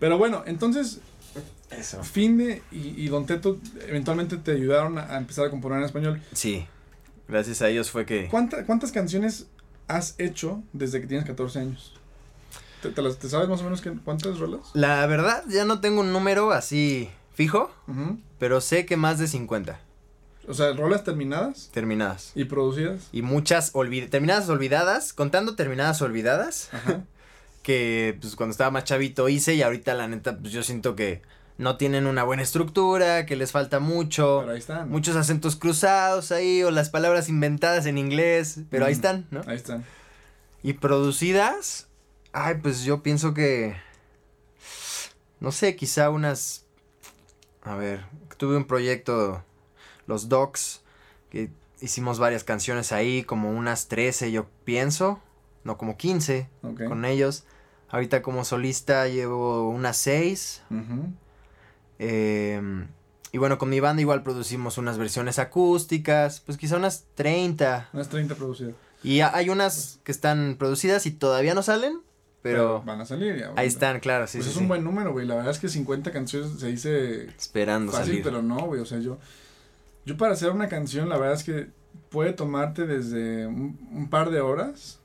Pero 0.00 0.18
bueno, 0.18 0.42
entonces, 0.46 1.00
eso. 1.70 2.02
Finde 2.02 2.62
y, 2.72 2.94
y 3.04 3.08
Don 3.08 3.26
Teto 3.26 3.58
eventualmente 3.86 4.36
te 4.38 4.52
ayudaron 4.52 4.98
a, 4.98 5.14
a 5.14 5.18
empezar 5.18 5.46
a 5.46 5.50
componer 5.50 5.78
en 5.78 5.84
español. 5.84 6.20
Sí. 6.32 6.66
Gracias 7.28 7.60
a 7.62 7.68
ellos 7.68 7.90
fue 7.90 8.06
que. 8.06 8.28
¿Cuánta- 8.28 8.64
¿Cuántas 8.64 8.90
canciones 8.92 9.46
has 9.86 10.14
hecho 10.18 10.62
desde 10.72 11.00
que 11.00 11.06
tienes 11.06 11.26
14 11.26 11.58
años? 11.60 11.94
¿Te, 12.82 12.90
te 12.90 13.02
las- 13.02 13.18
te 13.18 13.28
sabes 13.28 13.48
más 13.48 13.60
o 13.60 13.64
menos 13.64 13.82
cuántas 14.04 14.38
rolas? 14.38 14.60
La 14.74 15.04
verdad, 15.06 15.44
ya 15.48 15.64
no 15.64 15.80
tengo 15.80 16.00
un 16.00 16.12
número 16.12 16.52
así 16.52 17.10
fijo, 17.34 17.70
pero 18.38 18.60
sé 18.60 18.86
que 18.86 18.96
más 18.96 19.18
de 19.18 19.26
50 19.28 19.80
O 20.48 20.54
sea, 20.54 20.72
rolas 20.72 21.04
terminadas 21.04 21.68
terminadas. 21.72 22.32
y 22.34 22.44
producidas. 22.44 23.08
Y 23.12 23.22
muchas 23.22 23.70
olvid 23.74 24.08
terminadas 24.10 24.48
olvidadas, 24.48 25.12
contando 25.12 25.54
terminadas 25.56 26.00
olvidadas, 26.02 26.68
Ajá. 26.72 27.02
que 27.62 28.16
pues 28.20 28.34
cuando 28.36 28.52
estaba 28.52 28.70
más 28.70 28.84
chavito 28.84 29.28
hice 29.28 29.54
y 29.54 29.62
ahorita 29.62 29.94
la 29.94 30.08
neta 30.08 30.38
pues 30.38 30.52
yo 30.52 30.62
siento 30.62 30.94
que 30.96 31.20
no 31.58 31.76
tienen 31.76 32.06
una 32.06 32.22
buena 32.22 32.42
estructura, 32.44 33.26
que 33.26 33.34
les 33.34 33.50
falta 33.50 33.80
mucho, 33.80 34.38
Pero 34.42 34.52
ahí 34.52 34.58
están. 34.60 34.88
muchos 34.88 35.16
acentos 35.16 35.56
cruzados 35.56 36.30
ahí 36.30 36.62
o 36.62 36.70
las 36.70 36.88
palabras 36.88 37.28
inventadas 37.28 37.86
en 37.86 37.98
inglés, 37.98 38.60
pero 38.70 38.86
ahí 38.86 38.92
están, 38.92 39.26
¿no? 39.32 39.42
Ahí 39.48 39.56
están. 39.56 39.84
Y 40.62 40.74
producidas, 40.74 41.87
ay, 42.32 42.56
pues 42.62 42.82
yo 42.84 43.02
pienso 43.02 43.34
que, 43.34 43.76
no 45.40 45.52
sé, 45.52 45.76
quizá 45.76 46.10
unas, 46.10 46.64
a 47.62 47.74
ver, 47.74 48.04
tuve 48.36 48.56
un 48.56 48.64
proyecto, 48.66 49.42
los 50.06 50.28
Docs, 50.28 50.82
que 51.30 51.50
hicimos 51.80 52.18
varias 52.18 52.44
canciones 52.44 52.92
ahí, 52.92 53.22
como 53.22 53.50
unas 53.50 53.88
13 53.88 54.32
yo 54.32 54.46
pienso, 54.64 55.20
no 55.64 55.76
como 55.76 55.96
15 55.96 56.48
Ok. 56.62 56.84
con 56.88 57.04
ellos. 57.04 57.44
Ahorita 57.90 58.20
como 58.22 58.44
solista 58.44 59.08
llevo 59.08 59.68
unas 59.68 59.96
6. 59.96 60.62
Ujú. 60.70 61.12
em, 61.98 62.88
y 63.32 63.38
bueno, 63.38 63.58
con 63.58 63.68
mi 63.70 63.80
banda 63.80 64.00
igual 64.00 64.22
producimos 64.22 64.78
unas 64.78 64.98
versiones 64.98 65.38
acústicas, 65.38 66.40
pues 66.40 66.56
quizá 66.58 66.76
unas 66.76 67.04
30. 67.14 67.88
Unas 67.92 68.08
30 68.08 68.34
producidas. 68.34 68.74
Y 69.02 69.20
ha- 69.20 69.34
hay 69.34 69.50
unas 69.50 70.00
que 70.04 70.12
están 70.12 70.56
producidas 70.58 71.06
y 71.06 71.10
todavía 71.10 71.54
no 71.54 71.62
salen, 71.62 72.00
pero 72.52 72.82
van 72.82 73.00
a 73.00 73.04
salir 73.06 73.36
ya. 73.38 73.52
ahí 73.56 73.66
están, 73.66 74.00
claro, 74.00 74.26
sí, 74.26 74.38
Pues 74.38 74.44
sí, 74.46 74.50
es 74.50 74.56
sí. 74.56 74.62
un 74.62 74.68
buen 74.68 74.84
número, 74.84 75.12
güey. 75.12 75.26
La 75.26 75.34
verdad 75.36 75.50
es 75.50 75.58
que 75.58 75.68
50 75.68 76.10
canciones 76.12 76.58
se 76.58 76.66
dice 76.68 77.24
Esperando 77.26 77.92
fácil, 77.92 78.06
salir. 78.08 78.22
pero 78.24 78.42
no, 78.42 78.58
güey. 78.66 78.80
O 78.80 78.86
sea, 78.86 78.98
yo, 78.98 79.18
yo 80.04 80.16
para 80.16 80.32
hacer 80.32 80.50
una 80.50 80.68
canción, 80.68 81.08
la 81.08 81.16
verdad 81.18 81.34
es 81.34 81.44
que 81.44 81.68
puede 82.10 82.32
tomarte 82.32 82.86
desde 82.86 83.46
un, 83.46 83.78
un 83.92 84.08
par 84.10 84.30
de 84.30 84.40
horas. 84.40 84.98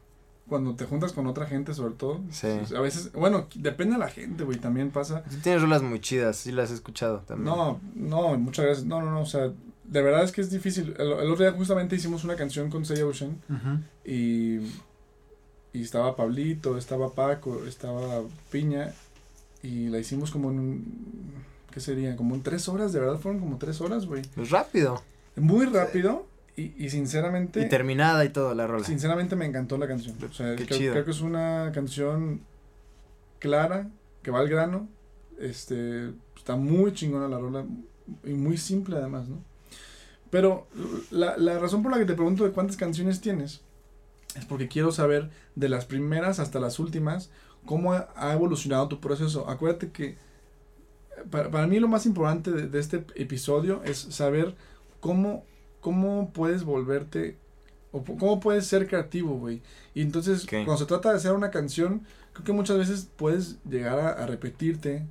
Cuando 0.45 0.75
te 0.75 0.83
juntas 0.85 1.13
con 1.13 1.25
otra 1.25 1.45
gente, 1.45 1.73
sobre 1.73 1.93
todo. 1.95 2.19
Sí. 2.29 2.47
A 2.75 2.81
veces, 2.81 3.13
bueno, 3.13 3.47
depende 3.55 3.93
de 3.93 3.99
la 3.99 4.09
gente, 4.09 4.43
güey. 4.43 4.57
También 4.59 4.91
pasa. 4.91 5.23
Sí 5.29 5.37
tienes 5.41 5.61
rolas 5.61 5.81
muy 5.81 6.01
chidas, 6.01 6.35
sí 6.35 6.51
las 6.51 6.69
he 6.69 6.73
escuchado 6.73 7.19
también. 7.19 7.45
No, 7.45 7.79
no, 7.95 8.37
muchas 8.37 8.65
gracias. 8.65 8.85
No, 8.85 9.01
no, 9.01 9.09
no. 9.09 9.21
O 9.21 9.25
sea, 9.25 9.51
de 9.85 10.01
verdad 10.01 10.21
es 10.23 10.33
que 10.33 10.41
es 10.41 10.51
difícil. 10.51 10.95
El, 10.99 11.13
el 11.13 11.31
otro 11.31 11.45
día 11.45 11.53
justamente 11.53 11.95
hicimos 11.95 12.25
una 12.25 12.35
canción 12.35 12.69
con 12.69 12.83
Say 12.85 13.01
Ocean. 13.03 13.41
Ujú. 13.49 13.79
Y, 14.05 14.59
y 15.73 15.81
estaba 15.81 16.15
Pablito, 16.15 16.77
estaba 16.77 17.11
Paco, 17.13 17.65
estaba 17.65 18.21
Piña. 18.51 18.93
Y 19.61 19.87
la 19.87 19.99
hicimos 19.99 20.31
como 20.31 20.51
en. 20.51 20.59
un- 20.59 21.33
¿Qué 21.71 21.79
sería? 21.79 22.15
Como 22.15 22.35
en 22.35 22.43
tres 22.43 22.69
horas, 22.69 22.93
de 22.93 22.99
verdad 22.99 23.17
fueron 23.17 23.39
como 23.41 23.57
tres 23.57 23.81
horas, 23.81 24.05
güey. 24.05 24.21
Pues 24.35 24.51
rápido. 24.51 25.01
Muy 25.35 25.65
rápido. 25.65 26.27
Y, 26.55 26.71
y 26.77 26.89
sinceramente. 26.91 27.61
Y 27.61 27.67
terminada 27.69 28.23
y 28.25 28.29
todo 28.29 28.53
la 28.53 28.67
rola. 28.67 28.85
Sinceramente 28.85 29.35
me 29.35 29.45
encantó 29.45 29.77
la 29.79 29.87
canción. 29.87 30.15
O 30.29 30.31
sea, 30.33 30.55
Qué 30.55 30.65
creo, 30.67 30.77
chido. 30.77 30.93
creo 30.93 31.05
que 31.05 31.11
es 31.11 31.21
una 31.21 31.71
canción 31.73 32.41
clara, 33.39 33.89
que 34.21 34.29
va 34.31 34.39
al 34.39 34.49
grano. 34.49 34.87
Este, 35.39 36.11
está 36.37 36.55
muy 36.55 36.93
chingona 36.93 37.27
la 37.27 37.39
rola 37.39 37.65
y 38.23 38.33
muy 38.33 38.57
simple 38.57 38.97
además, 38.97 39.27
¿no? 39.29 39.37
Pero 40.29 40.67
la, 41.09 41.37
la 41.37 41.57
razón 41.57 41.81
por 41.81 41.91
la 41.91 41.97
que 41.97 42.05
te 42.05 42.13
pregunto 42.13 42.43
de 42.43 42.51
cuántas 42.51 42.77
canciones 42.77 43.19
tienes 43.21 43.61
es 44.35 44.45
porque 44.45 44.67
quiero 44.67 44.91
saber 44.91 45.29
de 45.55 45.69
las 45.69 45.85
primeras 45.85 46.39
hasta 46.39 46.59
las 46.59 46.79
últimas 46.79 47.29
cómo 47.65 47.93
ha, 47.93 48.33
evolucionado 48.33 48.87
tu 48.87 48.99
proceso. 48.99 49.49
Acuérdate 49.49 49.91
que 49.91 50.05
eh, 50.05 50.15
para, 51.29 51.49
para 51.51 51.67
mí 51.67 51.79
lo 51.79 51.87
más 51.87 52.05
importante 52.05 52.51
de, 52.51 52.67
de 52.67 52.79
este 52.79 53.05
episodio 53.15 53.81
es 53.83 53.97
saber 53.97 54.55
cómo, 54.99 55.45
cómo 55.79 56.31
puedes 56.33 56.63
volverte 56.63 57.37
o 57.91 58.03
cómo 58.03 58.39
puedes 58.39 58.65
ser 58.65 58.87
creativo, 58.87 59.37
güey. 59.37 59.61
Y 59.93 60.01
entonces, 60.01 60.45
cuando 60.65 60.77
se 60.77 60.85
trata 60.87 61.11
de 61.11 61.17
hacer 61.17 61.33
una 61.33 61.51
canción, 61.51 62.01
creo 62.33 62.43
que 62.43 62.51
muchas 62.53 62.77
veces 62.79 63.07
puedes 63.15 63.63
llegar 63.65 63.99
a, 63.99 64.09
a 64.23 64.25
repetirte 64.25 65.05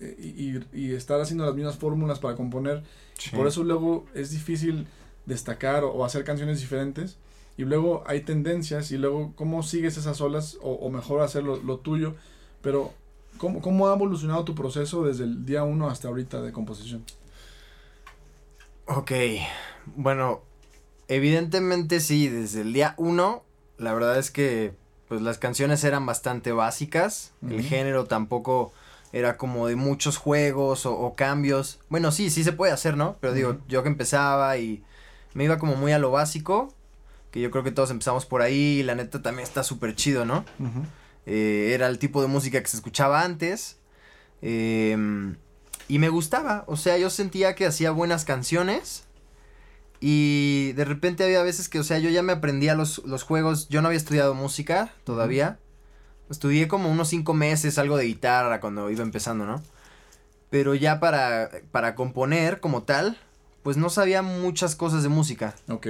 eh, 0.00 0.16
y, 0.18 0.56
y- 0.58 0.64
y 0.72 0.94
estar 0.94 1.20
haciendo 1.20 1.46
las 1.46 1.54
mismas 1.54 1.76
fórmulas 1.76 2.18
para 2.18 2.34
componer. 2.34 2.82
Sí. 3.16 3.30
Por 3.30 3.46
eso 3.46 3.62
luego 3.62 4.06
es 4.12 4.32
difícil 4.32 4.86
destacar 5.26 5.84
o, 5.84 5.92
o 5.92 6.04
hacer 6.04 6.24
canciones 6.24 6.60
diferentes. 6.60 7.18
Y 7.58 7.64
luego 7.64 8.04
hay 8.06 8.20
tendencias 8.20 8.90
y 8.90 8.98
luego 8.98 9.32
cómo 9.34 9.62
sigues 9.62 9.96
esas 9.96 10.20
olas 10.20 10.58
o, 10.62 10.72
o 10.72 10.90
mejor 10.90 11.22
hacer 11.22 11.42
lo, 11.42 11.56
lo 11.56 11.78
tuyo. 11.78 12.14
Pero 12.62 12.92
¿cómo, 13.38 13.60
¿cómo 13.60 13.88
ha 13.88 13.94
evolucionado 13.94 14.44
tu 14.44 14.54
proceso 14.54 15.04
desde 15.04 15.24
el 15.24 15.46
día 15.46 15.62
uno 15.64 15.88
hasta 15.88 16.08
ahorita 16.08 16.42
de 16.42 16.52
composición? 16.52 17.04
Ok, 18.86 19.12
bueno, 19.96 20.42
evidentemente 21.08 22.00
sí, 22.00 22.28
desde 22.28 22.60
el 22.60 22.72
día 22.72 22.94
uno, 22.98 23.42
la 23.78 23.92
verdad 23.94 24.18
es 24.18 24.30
que 24.30 24.74
pues 25.08 25.22
las 25.22 25.38
canciones 25.38 25.82
eran 25.84 26.04
bastante 26.06 26.52
básicas, 26.52 27.32
el 27.48 27.62
género 27.62 28.04
tampoco 28.04 28.72
era 29.12 29.36
como 29.36 29.66
de 29.66 29.76
muchos 29.76 30.16
juegos 30.18 30.84
o, 30.84 30.98
o 30.98 31.14
cambios. 31.14 31.78
Bueno, 31.88 32.12
sí, 32.12 32.28
sí 32.28 32.44
se 32.44 32.52
puede 32.52 32.72
hacer, 32.72 32.96
¿no? 32.96 33.16
Pero 33.20 33.32
digo, 33.32 33.58
yo 33.68 33.82
que 33.82 33.88
empezaba 33.88 34.58
y 34.58 34.82
me 35.36 35.44
iba 35.44 35.58
como 35.58 35.76
muy 35.76 35.92
a 35.92 35.98
lo 35.98 36.10
básico, 36.10 36.74
que 37.30 37.42
yo 37.42 37.50
creo 37.50 37.62
que 37.62 37.70
todos 37.70 37.90
empezamos 37.90 38.24
por 38.24 38.40
ahí 38.40 38.78
y 38.78 38.82
la 38.82 38.94
neta 38.94 39.20
también 39.20 39.46
está 39.46 39.62
súper 39.62 39.94
chido, 39.94 40.24
¿no? 40.24 40.46
Eh, 41.26 41.72
era 41.74 41.88
el 41.88 41.98
tipo 41.98 42.22
de 42.22 42.28
música 42.28 42.58
que 42.62 42.68
se 42.68 42.78
escuchaba 42.78 43.22
antes. 43.22 43.76
em, 44.40 45.36
y 45.88 45.98
me 45.98 46.08
gustaba. 46.08 46.64
O 46.68 46.76
sea, 46.78 46.96
yo 46.96 47.10
sentía 47.10 47.54
que 47.54 47.66
hacía 47.66 47.90
buenas 47.90 48.24
canciones. 48.24 49.04
Y 50.00 50.72
de 50.72 50.86
repente 50.86 51.22
había 51.24 51.42
veces 51.42 51.68
que, 51.68 51.80
o 51.80 51.84
sea, 51.84 51.98
yo 51.98 52.08
ya 52.08 52.22
me 52.22 52.32
aprendía 52.32 52.74
los, 52.74 53.04
los 53.04 53.22
juegos. 53.22 53.68
Yo 53.68 53.82
no 53.82 53.88
había 53.88 53.98
estudiado 53.98 54.34
música 54.34 54.94
todavía. 55.04 55.58
Estudié 56.30 56.66
como 56.66 56.90
unos 56.90 57.08
cinco 57.08 57.34
meses 57.34 57.76
algo 57.76 57.98
de 57.98 58.06
guitarra 58.06 58.60
cuando 58.60 58.90
iba 58.90 59.02
empezando, 59.02 59.44
¿no? 59.44 59.62
Pero 60.48 60.74
ya 60.74 60.98
para, 60.98 61.50
para 61.72 61.94
componer 61.94 62.60
como 62.60 62.84
tal, 62.84 63.18
pues 63.66 63.76
no 63.76 63.90
sabía 63.90 64.22
muchas 64.22 64.76
cosas 64.76 65.02
de 65.02 65.08
música. 65.08 65.56
Ok. 65.68 65.88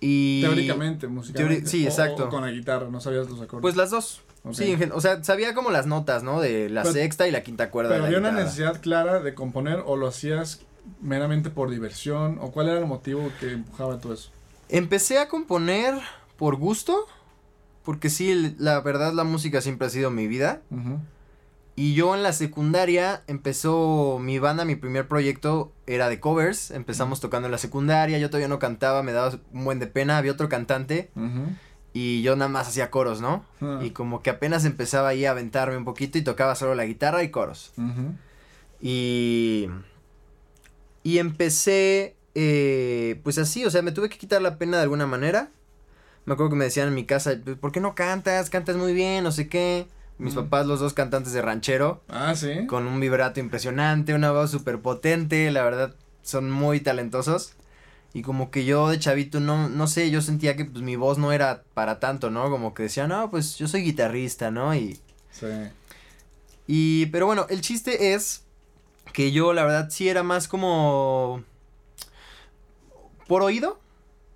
Y... 0.00 0.40
Teóricamente, 0.40 1.06
musicalmente. 1.06 1.64
Teori- 1.66 1.68
sí, 1.70 1.84
exacto. 1.84 2.24
O, 2.24 2.28
con 2.30 2.40
la 2.40 2.50
guitarra, 2.50 2.88
no 2.88 2.98
sabías 2.98 3.28
los 3.28 3.42
acordes. 3.42 3.60
Pues 3.60 3.76
las 3.76 3.90
dos. 3.90 4.22
Ok. 4.42 4.54
Sí, 4.54 4.74
o 4.90 5.00
sea, 5.02 5.22
sabía 5.22 5.52
como 5.52 5.70
las 5.70 5.84
notas, 5.86 6.22
¿no? 6.22 6.40
De 6.40 6.70
la 6.70 6.80
Pero- 6.80 6.94
sexta 6.94 7.28
y 7.28 7.30
la 7.30 7.42
quinta 7.42 7.70
cuerda. 7.70 7.90
Pero 7.90 8.04
de 8.04 8.06
había 8.06 8.18
una 8.20 8.32
necesidad 8.32 8.80
clara 8.80 9.20
de 9.20 9.34
componer 9.34 9.82
o 9.84 9.98
lo 9.98 10.06
hacías 10.06 10.60
meramente 11.02 11.50
por 11.50 11.68
diversión 11.68 12.38
o 12.40 12.52
cuál 12.52 12.70
era 12.70 12.78
el 12.78 12.86
motivo 12.86 13.30
que 13.38 13.52
empujaba 13.52 13.98
todo 13.98 14.14
eso. 14.14 14.30
Empecé 14.70 15.18
a 15.18 15.28
componer 15.28 15.94
por 16.38 16.56
gusto, 16.56 17.06
porque 17.84 18.08
sí, 18.08 18.54
la 18.58 18.80
verdad 18.80 19.12
la 19.12 19.24
música 19.24 19.60
siempre 19.60 19.88
ha 19.88 19.90
sido 19.90 20.10
mi 20.10 20.26
vida. 20.26 20.62
Y 21.74 21.94
yo 21.94 22.14
en 22.14 22.22
la 22.22 22.32
secundaria 22.34 23.22
empezó 23.26 24.18
mi 24.20 24.38
banda, 24.38 24.64
mi 24.66 24.76
primer 24.76 25.08
proyecto 25.08 25.72
era 25.86 26.08
de 26.10 26.20
covers. 26.20 26.70
Empezamos 26.70 27.20
tocando 27.20 27.46
en 27.48 27.52
la 27.52 27.58
secundaria, 27.58 28.18
yo 28.18 28.28
todavía 28.28 28.48
no 28.48 28.58
cantaba, 28.58 29.02
me 29.02 29.12
daba 29.12 29.38
un 29.52 29.64
buen 29.64 29.78
de 29.78 29.86
pena, 29.86 30.18
había 30.18 30.32
otro 30.32 30.50
cantante 30.50 31.10
Ujú. 31.16 31.46
y 31.94 32.20
yo 32.22 32.36
nada 32.36 32.50
más 32.50 32.68
hacía 32.68 32.90
coros, 32.90 33.22
¿no? 33.22 33.46
Ah. 33.62 33.80
Y 33.82 33.90
como 33.92 34.22
que 34.22 34.28
apenas 34.28 34.66
empezaba 34.66 35.08
ahí 35.08 35.24
a 35.24 35.30
aventarme 35.30 35.76
un 35.78 35.86
poquito 35.86 36.18
y 36.18 36.22
tocaba 36.22 36.54
solo 36.56 36.74
la 36.74 36.84
guitarra 36.84 37.22
y 37.22 37.30
coros. 37.30 37.72
Ujú. 37.78 38.16
Y. 38.82 39.68
Y 41.02 41.18
empecé. 41.18 42.16
eh, 42.34 43.20
pues 43.24 43.36
así, 43.38 43.64
o 43.64 43.70
sea, 43.70 43.82
me 43.82 43.92
tuve 43.92 44.08
que 44.08 44.16
quitar 44.18 44.40
la 44.42 44.56
pena 44.58 44.76
de 44.78 44.82
alguna 44.84 45.06
manera. 45.06 45.48
Me 46.24 46.34
acuerdo 46.34 46.50
que 46.50 46.56
me 46.56 46.64
decían 46.64 46.88
en 46.88 46.94
mi 46.94 47.04
casa, 47.04 47.32
"Pues, 47.44 47.56
¿por 47.56 47.72
qué 47.72 47.80
no 47.80 47.94
cantas? 47.94 48.48
Cantas 48.50 48.76
muy 48.76 48.92
bien, 48.94 49.22
no 49.24 49.32
sé 49.32 49.48
qué. 49.48 49.86
Mis 50.18 50.34
Mm. 50.34 50.36
papás, 50.44 50.66
los 50.66 50.78
dos 50.80 50.94
cantantes 50.94 51.32
de 51.32 51.42
ranchero, 51.42 52.02
Ah, 52.08 52.34
sí. 52.36 52.66
con 52.66 52.86
un 52.86 53.00
vibrato 53.00 53.40
impresionante, 53.40 54.14
una 54.14 54.30
voz 54.30 54.50
súper 54.50 54.80
potente, 54.80 55.50
la 55.50 55.62
verdad, 55.64 55.94
son 56.22 56.50
muy 56.50 56.80
talentosos. 56.80 57.54
Y 58.14 58.22
como 58.22 58.50
que 58.50 58.64
yo 58.66 58.88
de 58.90 58.98
chavito, 58.98 59.40
no, 59.40 59.68
no 59.70 59.86
sé, 59.86 60.10
yo 60.10 60.20
sentía 60.20 60.54
que 60.54 60.66
pues 60.66 60.82
mi 60.84 60.96
voz 60.96 61.16
no 61.18 61.32
era 61.32 61.62
para 61.74 61.98
tanto, 61.98 62.30
¿no? 62.30 62.50
Como 62.50 62.74
que 62.74 62.84
decía, 62.84 63.08
no, 63.08 63.30
pues 63.30 63.56
yo 63.56 63.66
soy 63.68 63.82
guitarrista, 63.82 64.50
¿no? 64.50 64.74
Y 64.74 65.00
Sí. 65.30 65.46
Y, 66.66 67.06
pero 67.06 67.24
bueno, 67.26 67.46
el 67.48 67.62
chiste 67.62 68.12
es 68.14 68.42
que 69.14 69.32
yo 69.32 69.52
la 69.54 69.64
verdad 69.64 69.88
sí 69.90 70.08
era 70.10 70.22
más 70.22 70.46
como 70.46 71.42
por 73.26 73.42
oído. 73.42 73.80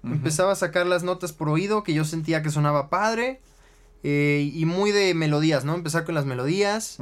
Empezaba 0.02 0.52
a 0.52 0.56
sacar 0.56 0.87
las 0.87 1.02
notas 1.02 1.33
por 1.33 1.49
oído 1.49 1.83
que 1.83 1.92
yo 1.92 2.04
sentía 2.04 2.42
que 2.42 2.50
sonaba 2.50 2.88
padre. 2.88 3.40
Eh, 4.03 4.50
y 4.55 4.65
muy 4.67 4.93
de 4.93 5.15
melodías, 5.15 5.65
¿no? 5.65 5.75
Empezar 5.75 6.05
con 6.05 6.15
las 6.15 6.25
melodías. 6.26 6.99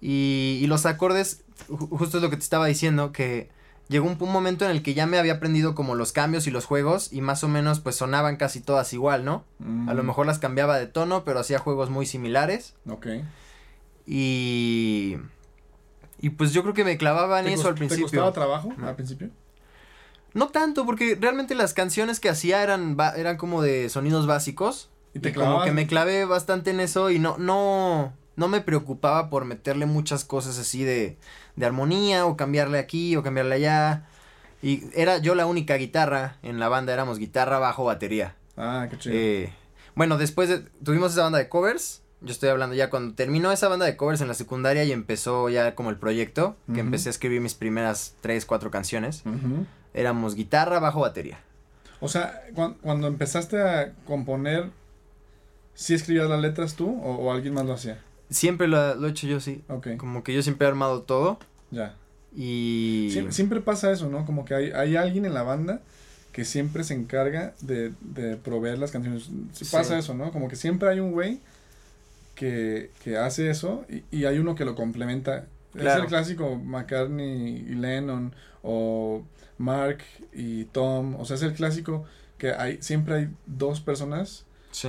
Y, 0.00 0.60
y 0.62 0.66
los 0.68 0.86
acordes, 0.86 1.42
ju- 1.68 1.88
justo 1.90 2.18
es 2.18 2.22
lo 2.22 2.30
que 2.30 2.36
te 2.36 2.42
estaba 2.42 2.66
diciendo, 2.66 3.10
que 3.12 3.48
llegó 3.88 4.06
un, 4.06 4.16
un 4.20 4.30
momento 4.32 4.64
en 4.64 4.70
el 4.70 4.82
que 4.82 4.94
ya 4.94 5.06
me 5.06 5.18
había 5.18 5.34
aprendido 5.34 5.74
como 5.74 5.94
los 5.96 6.12
cambios 6.12 6.46
y 6.46 6.50
los 6.52 6.66
juegos 6.66 7.12
y 7.12 7.20
más 7.22 7.42
o 7.42 7.48
menos 7.48 7.80
pues 7.80 7.96
sonaban 7.96 8.36
casi 8.36 8.60
todas 8.60 8.92
igual, 8.92 9.24
¿no? 9.24 9.44
A 9.88 9.94
lo 9.94 10.02
mejor 10.04 10.26
las 10.26 10.38
cambiaba 10.38 10.78
de 10.78 10.86
tono, 10.86 11.24
pero 11.24 11.40
hacía 11.40 11.58
juegos 11.58 11.90
muy 11.90 12.06
similares. 12.06 12.74
Ok. 12.88 13.06
Y... 14.06 15.16
Y 16.20 16.30
pues 16.30 16.52
yo 16.52 16.62
creo 16.62 16.74
que 16.74 16.82
me 16.84 16.96
clavaba 16.96 17.38
en 17.38 17.46
¿Te 17.46 17.52
eso 17.52 17.68
al 17.68 17.74
¿Te 17.74 17.78
principio. 17.78 18.04
costaba 18.06 18.32
trabajo 18.32 18.72
No. 18.76 18.88
al 18.88 18.96
principio? 18.96 19.30
No 20.34 20.48
tanto, 20.48 20.84
porque 20.84 21.16
realmente 21.20 21.54
las 21.54 21.74
canciones 21.74 22.18
que 22.20 22.28
hacía 22.28 22.62
eran, 22.62 22.96
eran 23.16 23.36
como 23.36 23.62
de 23.62 23.88
sonidos 23.88 24.26
básicos. 24.26 24.90
¿Y 25.14 25.20
te 25.20 25.30
Y 25.30 25.32
como 25.32 25.62
que 25.64 25.72
me 25.72 25.86
clavé 25.86 26.24
bastante 26.24 26.70
en 26.70 26.80
eso 26.80 27.10
y 27.10 27.18
no, 27.18 27.36
no, 27.38 28.12
no 28.36 28.48
me 28.48 28.60
preocupaba 28.60 29.30
por 29.30 29.44
meterle 29.44 29.86
muchas 29.86 30.24
cosas 30.24 30.58
así 30.58 30.84
de, 30.84 31.16
de 31.56 31.66
armonía 31.66 32.26
o 32.26 32.36
cambiarle 32.36 32.78
aquí 32.78 33.16
o 33.16 33.22
cambiarle 33.22 33.54
allá. 33.56 34.06
Y 34.62 34.84
era 34.94 35.18
yo 35.18 35.34
la 35.34 35.46
única 35.46 35.74
guitarra 35.76 36.36
en 36.42 36.58
la 36.58 36.68
banda, 36.68 36.92
éramos 36.92 37.18
guitarra, 37.18 37.58
bajo, 37.58 37.84
batería. 37.84 38.34
Ah, 38.56 38.86
qué 38.90 38.98
chido. 38.98 39.14
Eh, 39.16 39.52
bueno, 39.94 40.18
después 40.18 40.48
de- 40.48 40.58
tuvimos 40.84 41.12
esa 41.12 41.22
banda 41.22 41.38
de 41.38 41.48
covers. 41.48 42.02
Yo 42.20 42.32
estoy 42.32 42.48
hablando 42.48 42.74
ya 42.74 42.90
cuando 42.90 43.14
terminó 43.14 43.52
esa 43.52 43.68
banda 43.68 43.86
de 43.86 43.96
covers 43.96 44.20
en 44.20 44.26
la 44.26 44.34
secundaria 44.34 44.82
y 44.82 44.90
empezó 44.90 45.48
ya 45.48 45.76
como 45.76 45.90
el 45.90 45.96
proyecto, 45.96 46.56
que 46.74 46.80
empecé 46.80 47.08
a 47.08 47.10
escribir 47.10 47.40
mis 47.40 47.54
primeras 47.54 48.14
tres, 48.20 48.44
cuatro 48.44 48.72
canciones. 48.72 49.22
Éramos 49.94 50.34
guitarra, 50.34 50.80
bajo, 50.80 51.00
batería. 51.00 51.38
O 52.00 52.08
sea, 52.08 52.42
cuan- 52.54 52.74
cuando 52.82 53.06
empezaste 53.06 53.60
a 53.62 53.92
componer, 54.04 54.70
¿sí 55.80 55.94
escribías 55.94 56.28
las 56.28 56.40
letras 56.40 56.74
tú 56.74 56.88
o, 57.02 57.14
o 57.14 57.32
alguien 57.32 57.54
más 57.54 57.64
lo 57.64 57.72
hacía? 57.74 58.00
Siempre 58.30 58.66
lo, 58.66 58.96
lo 58.96 59.06
he 59.06 59.10
hecho 59.10 59.26
yo, 59.28 59.38
sí. 59.38 59.62
Ok, 59.68 59.96
Como 59.96 60.22
que 60.24 60.34
yo 60.34 60.42
siempre 60.42 60.66
he 60.66 60.70
armado 60.70 61.02
todo 61.02 61.38
ya. 61.70 61.94
y... 62.34 63.08
Siem- 63.12 63.30
siempre 63.30 63.60
pasa 63.60 63.90
eso, 63.92 64.08
¿no? 64.08 64.26
Como 64.26 64.44
que 64.44 64.54
hay, 64.54 64.70
hay 64.72 64.96
alguien 64.96 65.24
en 65.24 65.34
la 65.34 65.42
banda 65.44 65.80
que 66.32 66.44
siempre 66.44 66.82
se 66.84 66.94
encarga 66.94 67.54
de, 67.60 67.92
de 68.00 68.36
proveer 68.36 68.78
las 68.78 68.90
canciones. 68.90 69.30
Sí 69.52 69.64
Sí. 69.64 69.68
pasa 69.76 69.98
eso, 69.98 70.14
¿no? 70.14 70.30
Como 70.32 70.48
que 70.48 70.56
siempre 70.56 70.88
hay 70.88 70.98
un 71.00 71.12
güey 71.12 71.40
que, 72.34 72.90
que 73.02 73.16
hace 73.16 73.48
eso 73.50 73.84
y, 73.88 74.04
y 74.16 74.24
hay 74.24 74.38
uno 74.38 74.54
que 74.54 74.64
lo 74.64 74.74
complementa. 74.74 75.46
Es 75.74 75.94
el 75.94 76.06
clásico 76.06 76.56
McCartney 76.56 77.56
y 77.68 77.74
Lennon 77.74 78.34
o 78.62 79.22
Mark 79.58 79.98
y 80.32 80.64
Tom. 80.66 81.14
O 81.20 81.24
sea, 81.24 81.36
es 81.36 81.42
el 81.42 81.52
clásico 81.54 82.04
que 82.36 82.52
hay 82.52 82.78
siempre 82.82 83.14
hay 83.14 83.28
dos 83.46 83.80
personas. 83.80 84.44
Sí. 84.70 84.88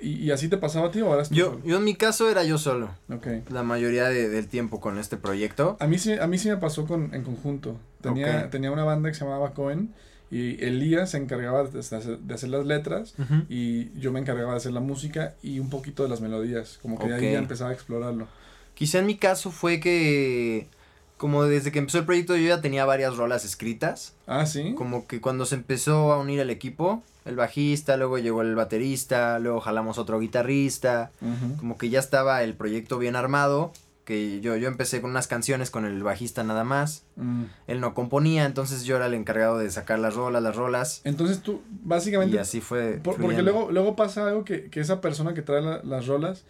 ¿Y, 0.00 0.24
y 0.24 0.30
así 0.30 0.48
te 0.48 0.58
pasaba 0.58 0.88
a 0.88 0.90
ti 0.90 1.00
o 1.00 1.14
eras 1.14 1.30
tú 1.30 1.34
Yo, 1.34 1.46
solo? 1.46 1.60
yo 1.64 1.76
en 1.78 1.84
mi 1.84 1.94
caso 1.94 2.28
era 2.30 2.44
yo 2.44 2.58
solo, 2.58 2.90
Ok. 3.10 3.26
la 3.50 3.62
mayoría 3.62 4.08
de- 4.08 4.28
del 4.28 4.46
tiempo 4.46 4.80
con 4.80 4.98
este 4.98 5.16
proyecto. 5.16 5.76
A 5.80 5.86
mí 5.86 5.98
sí, 5.98 6.12
a 6.12 6.26
mí 6.26 6.36
sí 6.38 6.48
me 6.50 6.58
pasó 6.58 6.86
con, 6.86 7.14
en 7.14 7.22
conjunto. 7.22 7.78
Tenía, 8.02 8.50
tenía 8.50 8.70
una 8.70 8.84
banda 8.84 9.08
que 9.08 9.14
se 9.14 9.24
llamaba 9.24 9.54
Cohen 9.54 9.94
y 10.30 10.62
Elías 10.62 11.10
se 11.12 11.16
encargaba 11.18 11.64
de 11.64 11.78
hacer, 11.80 12.18
de 12.18 12.34
hacer 12.34 12.50
las 12.50 12.66
letras 12.66 13.14
y 13.48 13.98
yo 13.98 14.12
me 14.12 14.20
encargaba 14.20 14.50
de 14.52 14.56
hacer 14.58 14.72
la 14.72 14.80
música 14.80 15.34
y 15.42 15.60
un 15.60 15.70
poquito 15.70 16.02
de 16.02 16.08
las 16.10 16.20
melodías. 16.20 16.78
Como 16.82 16.98
que 16.98 17.06
de 17.08 17.14
ahí 17.14 17.26
Ok. 17.26 17.32
ya 17.32 17.38
empezaba 17.38 17.70
a 17.70 17.72
explorarlo. 17.72 18.28
Quizá 18.74 18.98
en 18.98 19.06
mi 19.06 19.16
caso 19.16 19.50
fue 19.50 19.80
que, 19.80 20.68
como 21.16 21.44
desde 21.44 21.72
que 21.72 21.78
empezó 21.78 21.98
el 21.98 22.04
proyecto 22.04 22.36
yo 22.36 22.46
ya 22.48 22.60
tenía 22.60 22.84
varias 22.84 23.16
rolas 23.16 23.44
escritas. 23.44 24.14
Ah, 24.26 24.46
sí. 24.46 24.74
Como 24.76 25.06
que 25.06 25.20
cuando 25.20 25.46
se 25.46 25.54
empezó 25.54 26.12
a 26.12 26.18
unir 26.18 26.40
el 26.40 26.50
equipo, 26.50 27.02
el 27.24 27.36
bajista, 27.36 27.96
luego 27.96 28.18
llegó 28.18 28.42
el 28.42 28.54
baterista, 28.54 29.38
luego 29.38 29.60
jalamos 29.60 29.98
otro 29.98 30.18
guitarrista. 30.20 31.10
Como 31.58 31.78
que 31.78 31.88
ya 31.88 31.98
estaba 32.00 32.42
el 32.42 32.54
proyecto 32.54 32.98
bien 32.98 33.16
armado. 33.16 33.72
Que 34.04 34.40
yo, 34.40 34.54
yo 34.54 34.68
empecé 34.68 35.00
con 35.00 35.10
unas 35.10 35.26
canciones 35.26 35.70
con 35.72 35.84
el 35.84 36.00
bajista 36.04 36.44
nada 36.44 36.62
más. 36.62 37.02
Mm. 37.16 37.42
Él 37.66 37.80
no 37.80 37.92
componía, 37.92 38.44
entonces 38.44 38.84
yo 38.84 38.94
era 38.94 39.06
el 39.06 39.14
encargado 39.14 39.58
de 39.58 39.68
sacar 39.68 39.98
las 39.98 40.14
rolas, 40.14 40.40
las 40.44 40.54
rolas. 40.54 41.00
Entonces 41.02 41.40
tú, 41.40 41.60
básicamente, 41.82 42.36
Y 42.36 42.38
así 42.38 42.60
fue. 42.60 43.00
por- 43.02 43.16
porque 43.20 43.42
luego, 43.42 43.72
luego 43.72 43.96
pasa 43.96 44.28
algo 44.28 44.44
que, 44.44 44.70
que 44.70 44.78
esa 44.78 45.00
persona 45.00 45.34
que 45.34 45.42
trae 45.42 45.60
la- 45.60 45.82
las 45.82 46.06
rolas, 46.06 46.44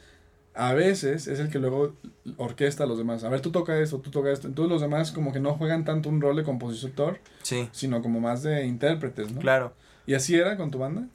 a 0.57 0.73
veces 0.73 1.27
es 1.29 1.39
el 1.39 1.51
que 1.51 1.59
luego 1.59 1.95
orquesta 2.39 2.85
a 2.85 2.87
los 2.87 2.99
demás. 2.99 3.23
A 3.25 3.29
ver, 3.29 3.41
tú 3.41 3.51
toca 3.53 3.79
esto, 3.79 3.99
tú 3.99 4.11
toca 4.11 4.31
esto. 4.31 4.49
Entonces 4.49 4.71
los 4.73 4.81
demás 4.81 5.13
como 5.13 5.33
que 5.33 5.39
no 5.41 5.55
juegan 5.55 5.85
tanto 5.85 6.09
un 6.09 6.21
rol 6.21 6.37
de 6.37 6.45
compositor, 6.45 7.21
Sí, 7.43 7.69
sino 7.73 8.03
como 8.03 8.21
más 8.21 8.43
de 8.43 8.65
intérpretes, 8.67 9.33
¿no? 9.33 9.41
claro. 9.41 9.73
¿Y 10.07 10.15
así 10.15 10.35
era 10.35 10.57
con 10.57 10.71
tu 10.71 10.79
banda? 10.79 11.07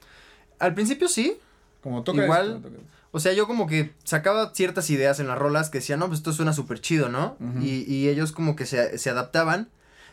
Al 0.58 0.74
principio 0.74 1.08
sí. 1.08 1.38
Como 1.82 2.04
toca 2.04 2.22
Igual, 2.24 2.46
esto, 2.46 2.60
toca 2.68 2.76
esto. 2.76 2.88
O 3.10 3.20
sea, 3.20 3.32
yo 3.32 3.46
como 3.46 3.66
que 3.66 3.92
sacaba 4.04 4.54
ciertas 4.54 4.88
ideas 4.90 5.18
en 5.18 5.26
las 5.26 5.36
rolas 5.38 5.68
que 5.70 5.78
decía, 5.78 5.96
no, 5.96 6.06
pues 6.06 6.20
esto 6.20 6.32
suena 6.32 6.52
súper 6.52 6.80
chido, 6.80 7.08
¿no? 7.08 7.36
Y, 7.60 7.84
y 7.92 8.08
ellos 8.08 8.32
como 8.32 8.54
que 8.56 8.64
se, 8.64 8.96
se 8.96 9.10
adaptaban. 9.10 9.68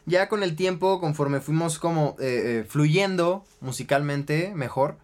Ya 0.06 0.28
con 0.28 0.44
el 0.44 0.56
tiempo, 0.56 1.00
conforme 1.00 1.40
fuimos 1.40 1.78
como 1.78 2.16
eh, 2.20 2.62
eh, 2.62 2.66
fluyendo 2.68 3.46
musicalmente 3.62 4.54
mejor, 4.56 4.98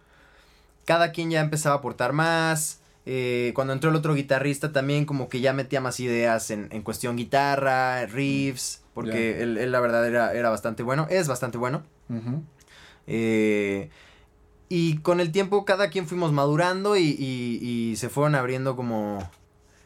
cada 0.84 1.12
quien 1.12 1.30
ya 1.30 1.40
empezaba 1.40 1.76
a 1.76 1.78
aportar 1.78 2.12
más. 2.12 2.80
Eh, 3.06 3.52
cuando 3.54 3.72
entró 3.72 3.90
el 3.90 3.96
otro 3.96 4.14
guitarrista 4.14 4.72
también 4.72 5.04
como 5.06 5.28
que 5.28 5.40
ya 5.40 5.52
metía 5.52 5.80
más 5.80 6.00
ideas 6.00 6.50
en, 6.50 6.68
en 6.72 6.82
cuestión 6.82 7.16
guitarra, 7.16 8.04
riffs, 8.06 8.82
porque 8.94 9.34
Ya. 9.36 9.42
él, 9.44 9.58
él 9.58 9.72
la 9.72 9.80
verdad 9.80 10.06
era, 10.06 10.32
era 10.34 10.50
bastante 10.50 10.82
bueno, 10.82 11.06
es 11.08 11.28
bastante 11.28 11.56
bueno. 11.58 11.84
Eh, 13.06 13.88
y 14.68 14.98
con 14.98 15.20
el 15.20 15.30
tiempo 15.30 15.64
cada 15.64 15.90
quien 15.90 16.06
fuimos 16.08 16.32
madurando 16.32 16.96
y, 16.96 17.02
y- 17.18 17.60
y 17.92 17.96
se 17.96 18.08
fueron 18.08 18.34
abriendo 18.34 18.74
como 18.74 19.28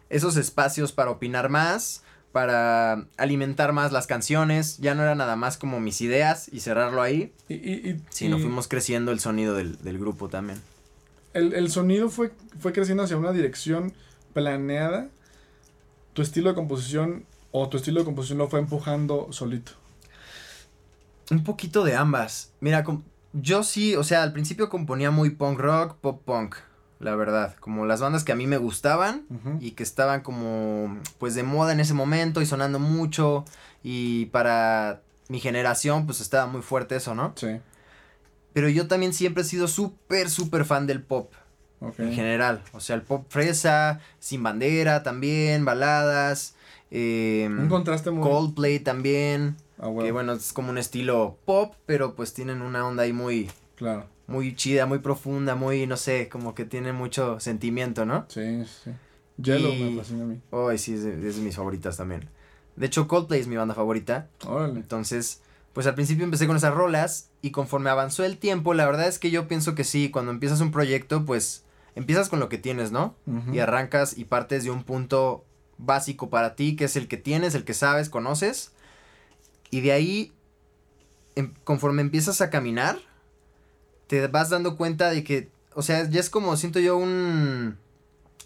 esos 0.09 0.37
espacios 0.37 0.93
para 0.93 1.11
opinar 1.11 1.51
más, 1.51 2.03
para 2.33 3.07
alimentar 3.19 3.73
más 3.73 3.93
las 3.93 4.07
canciones. 4.07 4.79
Ya 4.79 4.95
no 4.95 5.03
era 5.03 5.15
nada 5.15 5.37
más 5.37 5.59
como 5.59 5.81
mis 5.81 6.01
ideas 6.01 6.49
y 6.51 6.61
cerrarlo 6.61 7.03
ahí, 7.03 7.33
Y, 7.49 7.55
y, 7.55 7.91
y- 7.91 8.01
sino 8.09 8.39
fuimos 8.39 8.69
creciendo 8.69 9.13
el 9.13 9.21
sonido 9.21 9.55
del, 9.55 9.77
del 9.83 9.99
grupo 9.99 10.29
también. 10.31 10.61
El, 11.35 11.55
el 11.55 11.71
sonido 11.71 12.09
fue, 12.09 12.33
fue 12.59 12.73
creciendo 12.73 13.03
hacia 13.03 13.17
una 13.17 13.33
dirección 13.33 13.93
planeada. 14.33 15.09
Tu 16.13 16.23
estilo 16.23 16.51
de 16.51 16.55
composición 16.55 17.25
o 17.53 17.69
tu 17.69 17.77
estilo 17.77 18.01
de 18.01 18.05
composición 18.05 18.39
lo 18.39 18.49
fue 18.49 18.61
empujando 18.61 19.29
solito. 19.31 19.73
Un 21.31 21.45
poquito 21.45 21.85
de 21.85 21.95
ambas. 21.95 22.53
Mira, 22.61 22.85
yo 23.33 23.63
sí, 23.63 23.95
o 23.97 24.03
sea, 24.03 24.23
al 24.23 24.33
principio 24.33 24.69
componía 24.69 25.11
muy 25.11 25.31
punk 25.31 25.61
rock, 25.61 25.97
pop 25.97 26.21
punk, 26.25 26.57
la 26.99 27.15
verdad. 27.15 27.55
Como 27.61 27.87
las 27.87 28.01
bandas 28.01 28.25
que 28.25 28.33
a 28.33 28.37
mí 28.37 28.47
me 28.47 28.57
gustaban. 28.57 29.27
Y 29.61 29.73
que 29.73 29.83
estaban 29.83 30.23
como 30.23 30.99
pues 31.19 31.35
de 31.35 31.43
moda 31.43 31.73
en 31.73 31.81
ese 31.81 31.95
momento 31.95 32.43
y 32.43 32.47
sonando 32.47 32.79
mucho 32.79 33.45
y 33.83 34.27
para 34.27 35.01
mi 35.29 35.41
generación 35.41 36.07
pues 36.07 36.21
estaba 36.21 36.47
muy 36.47 36.63
fuerte 36.63 36.97
eso, 36.97 37.15
¿no? 37.15 37.33
Sí. 37.37 37.61
Pero 38.53 38.69
yo 38.69 38.89
también 38.89 39.13
siempre 39.13 39.43
he 39.43 39.47
sido 39.47 39.69
súper, 39.69 40.29
súper 40.31 40.65
fan 40.65 40.87
del 40.87 41.03
pop 41.03 41.33
en 41.99 42.13
general. 42.13 42.63
O 42.73 42.81
sea, 42.81 42.97
el 42.97 43.03
pop 43.03 43.25
fresa, 43.29 44.01
sin 44.19 44.43
bandera 44.43 45.03
también, 45.03 45.65
baladas, 45.65 46.55
eh, 46.91 47.47
Un 47.51 47.69
contraste 47.69 48.11
muy. 48.11 48.23
Coldplay 48.29 48.81
también, 48.81 49.57
Ah, 49.79 49.89
huevo. 49.89 50.03
que 50.03 50.13
bueno, 50.13 50.33
es 50.33 50.53
como 50.53 50.71
un 50.71 50.79
estilo 50.79 51.39
pop, 51.47 51.75
pero 51.87 52.15
pues 52.15 52.35
tienen 52.35 52.61
una 52.63 52.87
onda 52.87 53.05
ahí 53.05 53.13
muy, 53.13 53.51
Claro. 53.77 54.07
muy 54.27 54.55
chida, 54.57 54.85
muy 54.87 54.99
profunda, 54.99 55.55
muy, 55.55 55.87
no 55.87 55.97
sé, 55.97 56.29
como 56.29 56.55
que 56.55 56.65
tiene 56.67 56.93
mucho 56.93 57.41
sentimiento, 57.41 58.05
¿no? 58.05 58.27
Sí, 58.29 58.65
sí. 58.67 58.91
Yellow 59.39 59.73
Y- 59.73 59.79
me 59.83 59.97
fascina 59.97 60.25
a 60.25 60.27
mí. 60.27 60.41
Ay, 60.53 60.77
sí, 60.77 60.93
es 60.95 61.03
de, 61.05 61.29
es 61.29 61.37
de 61.37 61.43
mis 61.43 61.57
favoritas 61.57 61.97
también. 61.97 62.29
De 62.77 62.87
hecho, 62.87 63.09
Coldplay 63.09 63.41
es 63.41 63.47
mi 63.47 63.57
banda 63.57 63.75
favorita. 63.75 64.29
Órale. 64.47 64.75
Entonces, 64.81 65.41
pues 65.73 65.87
al 65.87 65.95
principio 65.95 66.25
empecé 66.25 66.47
con 66.47 66.57
esas 66.57 66.75
rolas 66.75 67.29
y 67.43 67.51
conforme 67.53 67.91
avanzó 67.91 68.25
el 68.25 68.39
tiempo, 68.39 68.75
la 68.75 68.87
verdad 68.87 69.07
es 69.09 69.19
que 69.19 69.31
yo 69.31 69.47
pienso 69.49 69.75
que 69.75 69.85
sí, 69.85 70.11
cuando 70.11 70.33
empiezas 70.33 70.61
un 70.61 70.73
proyecto, 70.73 71.25
pues 71.25 71.65
empiezas 71.95 72.29
con 72.29 72.41
lo 72.41 72.49
que 72.49 72.59
tienes, 72.59 72.91
¿no? 72.93 73.15
Y 73.55 73.59
arrancas 73.61 74.17
y 74.19 74.25
partes 74.25 74.65
de 74.65 74.71
un 74.71 74.83
punto 74.85 75.45
básico 75.79 76.29
para 76.29 76.55
ti, 76.57 76.77
que 76.77 76.85
es 76.85 76.97
el 76.97 77.09
que 77.09 77.17
tienes, 77.17 77.55
el 77.55 77.65
que 77.65 77.75
sabes, 77.75 78.11
conoces. 78.11 78.73
Y 79.71 79.81
de 79.81 79.93
ahí, 79.93 80.33
em- 81.37 81.55
conforme 81.65 82.03
empiezas 82.03 82.41
a 82.41 82.51
caminar, 82.51 82.99
te 84.09 84.27
vas 84.27 84.51
dando 84.51 84.77
cuenta 84.77 85.11
de 85.11 85.23
que, 85.25 85.49
o 85.75 85.83
sea, 85.83 86.09
ya 86.09 86.19
es 86.21 86.31
como, 86.31 86.57
siento 86.57 86.81
yo, 86.81 86.97
un, 86.97 87.77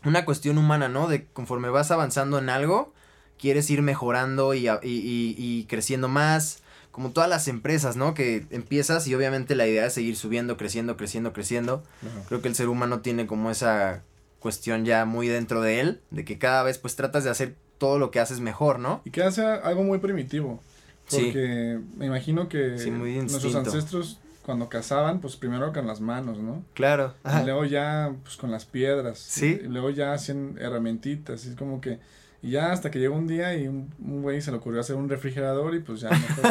una 0.04 0.24
cuestión 0.26 0.58
humana, 0.58 0.88
¿no? 0.88 1.08
De 1.08 1.24
conforme 1.26 1.70
vas 1.70 1.90
avanzando 1.90 2.38
en 2.38 2.50
algo, 2.50 2.92
quieres 3.38 3.70
ir 3.70 3.80
mejorando 3.82 4.52
y- 4.54 4.68
y- 4.68 5.34
y 5.38 5.64
creciendo 5.68 6.08
más. 6.08 6.58
Como 6.94 7.11
todas 7.11 7.28
las 7.28 7.48
empresas, 7.48 7.96
¿no? 7.96 8.14
Que 8.14 8.46
empiezas 8.50 9.09
y 9.09 9.16
obviamente 9.16 9.57
la 9.57 9.66
idea 9.66 9.87
es 9.87 9.94
seguir 9.94 10.14
subiendo, 10.14 10.57
creciendo, 10.57 10.96
creciendo, 10.96 11.33
creciendo. 11.33 11.83
Ajá. 12.07 12.22
Creo 12.28 12.40
que 12.40 12.46
el 12.46 12.54
ser 12.54 12.68
humano 12.68 13.00
tiene 13.00 13.26
como 13.26 13.50
esa 13.50 14.04
cuestión 14.38 14.85
ya 14.85 15.04
muy 15.04 15.26
dentro 15.26 15.61
de 15.61 15.80
él, 15.80 16.00
de 16.12 16.24
que 16.24 16.38
cada 16.38 16.62
vez 16.62 16.78
pues 16.78 16.94
tratas 16.94 17.24
de 17.24 17.30
hacer 17.30 17.57
todo 17.78 17.98
lo 17.98 18.12
que 18.12 18.20
haces 18.20 18.38
mejor, 18.38 18.78
¿no? 18.78 19.02
Y 19.04 19.11
que 19.11 19.24
hace 19.24 19.44
algo 19.44 19.83
muy 19.83 19.98
primitivo. 19.98 20.61
Sí. 21.09 21.16
Porque 21.24 21.80
me 21.96 22.07
imagino 22.07 22.48
que 22.48 22.78
Sí, 22.78 22.92
muy 22.92 23.16
nuestros 23.16 23.57
ancestros 23.57 24.20
cuando 24.46 24.68
cazaban, 24.68 25.20
pues 25.20 25.35
primero 25.35 25.72
con 25.72 25.88
las 25.88 26.00
manos, 26.00 26.38
¿no? 26.38 26.62
Claro. 26.74 27.14
Y 27.24 27.44
luego 27.44 27.64
ya, 27.64 28.14
pues 28.22 28.37
con 28.37 28.52
las 28.52 28.66
piedras. 28.66 29.18
Sí. 29.18 29.59
Y 29.64 29.66
luego 29.66 29.90
ya 29.90 30.12
hacían 30.12 30.59
herramientitas. 30.61 31.44
Y 31.44 31.48
es 31.48 31.57
como 31.57 31.80
que. 31.80 31.98
Y 32.44 32.50
ya 32.50 32.72
hasta 32.72 32.90
que 32.90 32.98
llegó 32.98 33.14
un 33.16 33.26
día 33.26 33.54
y 33.57 33.68
un 33.68 33.90
un 34.04 34.20
güey 34.20 34.42
se 34.42 34.50
le 34.50 34.59
ocurrió 34.59 34.80
hacer 34.80 34.96
un 34.96 35.09
refrigerador 35.09 35.74
y 35.74 35.80
pues 35.80 36.00
ya 36.00 36.11
mejor 36.11 36.44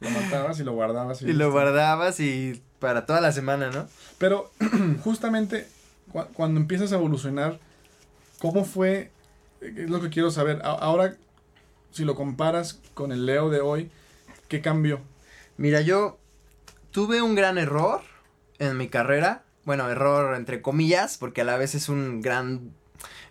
lo 0.00 0.10
matabas 0.10 0.60
y 0.60 0.64
lo 0.64 0.72
guardabas. 0.72 1.22
Y 1.22 1.26
lo 1.26 1.32
listo. 1.32 1.50
guardabas 1.52 2.20
y 2.20 2.62
para 2.78 3.06
toda 3.06 3.22
la 3.22 3.32
semana, 3.32 3.70
¿no? 3.70 3.86
Pero 4.18 4.50
justamente 5.02 5.66
cua- 6.12 6.28
cuando 6.34 6.60
empiezas 6.60 6.92
a 6.92 6.96
evolucionar, 6.96 7.58
¿cómo 8.38 8.64
fue? 8.66 9.10
Es 9.62 9.88
lo 9.88 10.00
que 10.02 10.10
quiero 10.10 10.30
saber. 10.30 10.60
A- 10.62 10.72
ahora, 10.72 11.16
si 11.90 12.04
lo 12.04 12.14
comparas 12.14 12.78
con 12.92 13.10
el 13.10 13.24
Leo 13.24 13.48
de 13.48 13.60
hoy, 13.60 13.90
¿qué 14.48 14.60
cambió? 14.60 15.00
Mira, 15.56 15.80
yo 15.80 16.18
tuve 16.90 17.22
un 17.22 17.34
gran 17.34 17.56
error 17.56 18.02
en 18.58 18.76
mi 18.76 18.88
carrera. 18.88 19.44
Bueno, 19.64 19.88
error 19.90 20.34
entre 20.36 20.60
comillas, 20.60 21.16
porque 21.18 21.40
a 21.40 21.44
la 21.44 21.56
vez 21.56 21.74
es 21.74 21.88
un 21.88 22.20
gran, 22.20 22.72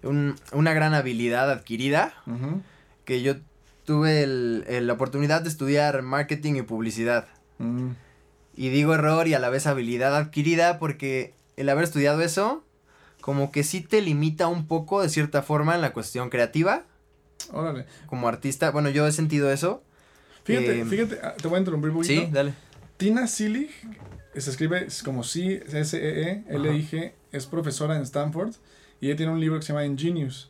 un- 0.03 0.35
una 0.51 0.73
gran 0.73 0.93
habilidad 0.93 1.49
adquirida. 1.51 2.13
Que 3.05 3.21
yo 3.21 3.35
tuve 3.85 4.23
el- 4.23 4.65
el- 4.67 4.87
la 4.87 4.93
oportunidad 4.93 5.41
de 5.41 5.49
estudiar 5.49 6.01
marketing 6.03 6.55
y 6.55 6.61
publicidad. 6.61 7.27
Mm, 7.57 7.89
Y 8.55 8.69
digo 8.69 8.93
error 8.93 9.25
y 9.27 9.33
a 9.33 9.39
la 9.39 9.49
vez 9.49 9.67
habilidad 9.67 10.15
adquirida 10.17 10.79
porque 10.79 11.33
el 11.55 11.69
haber 11.69 11.85
estudiado 11.85 12.21
eso, 12.21 12.61
como 13.21 13.51
que 13.53 13.63
sí 13.63 13.79
te 13.79 14.01
limita 14.01 14.47
un 14.47 14.67
poco 14.67 15.01
de 15.01 15.07
cierta 15.07 15.41
forma 15.43 15.75
en 15.75 15.81
la 15.81 15.93
cuestión 15.93 16.29
creativa. 16.29 16.83
órale. 17.53 17.85
Como 18.07 18.27
artista, 18.27 18.69
bueno, 18.71 18.89
yo 18.89 19.07
he 19.07 19.11
sentido 19.13 19.49
eso. 19.51 19.81
Fíjate, 20.43 20.81
Eh, 20.81 20.85
fíjate, 20.85 21.19
ah, 21.23 21.35
te 21.41 21.47
voy 21.47 21.55
a 21.55 21.59
interrumpir 21.59 21.89
un 21.91 21.97
poquito. 21.97 22.21
Sí, 22.21 22.27
dale. 22.31 22.53
Tina 22.97 23.27
Silig, 23.27 23.69
se 24.35 24.49
escribe 24.49 24.87
como 25.05 25.23
C, 25.23 25.63
S-E-E-L-I-G, 25.71 27.13
es 27.31 27.45
profesora 27.45 27.95
en 27.95 28.01
Stanford 28.03 28.53
y 29.01 29.07
ella 29.07 29.15
tiene 29.15 29.31
un 29.31 29.39
libro 29.39 29.59
que 29.59 29.65
se 29.65 29.73
llama 29.73 29.85
Ingenious. 29.85 30.49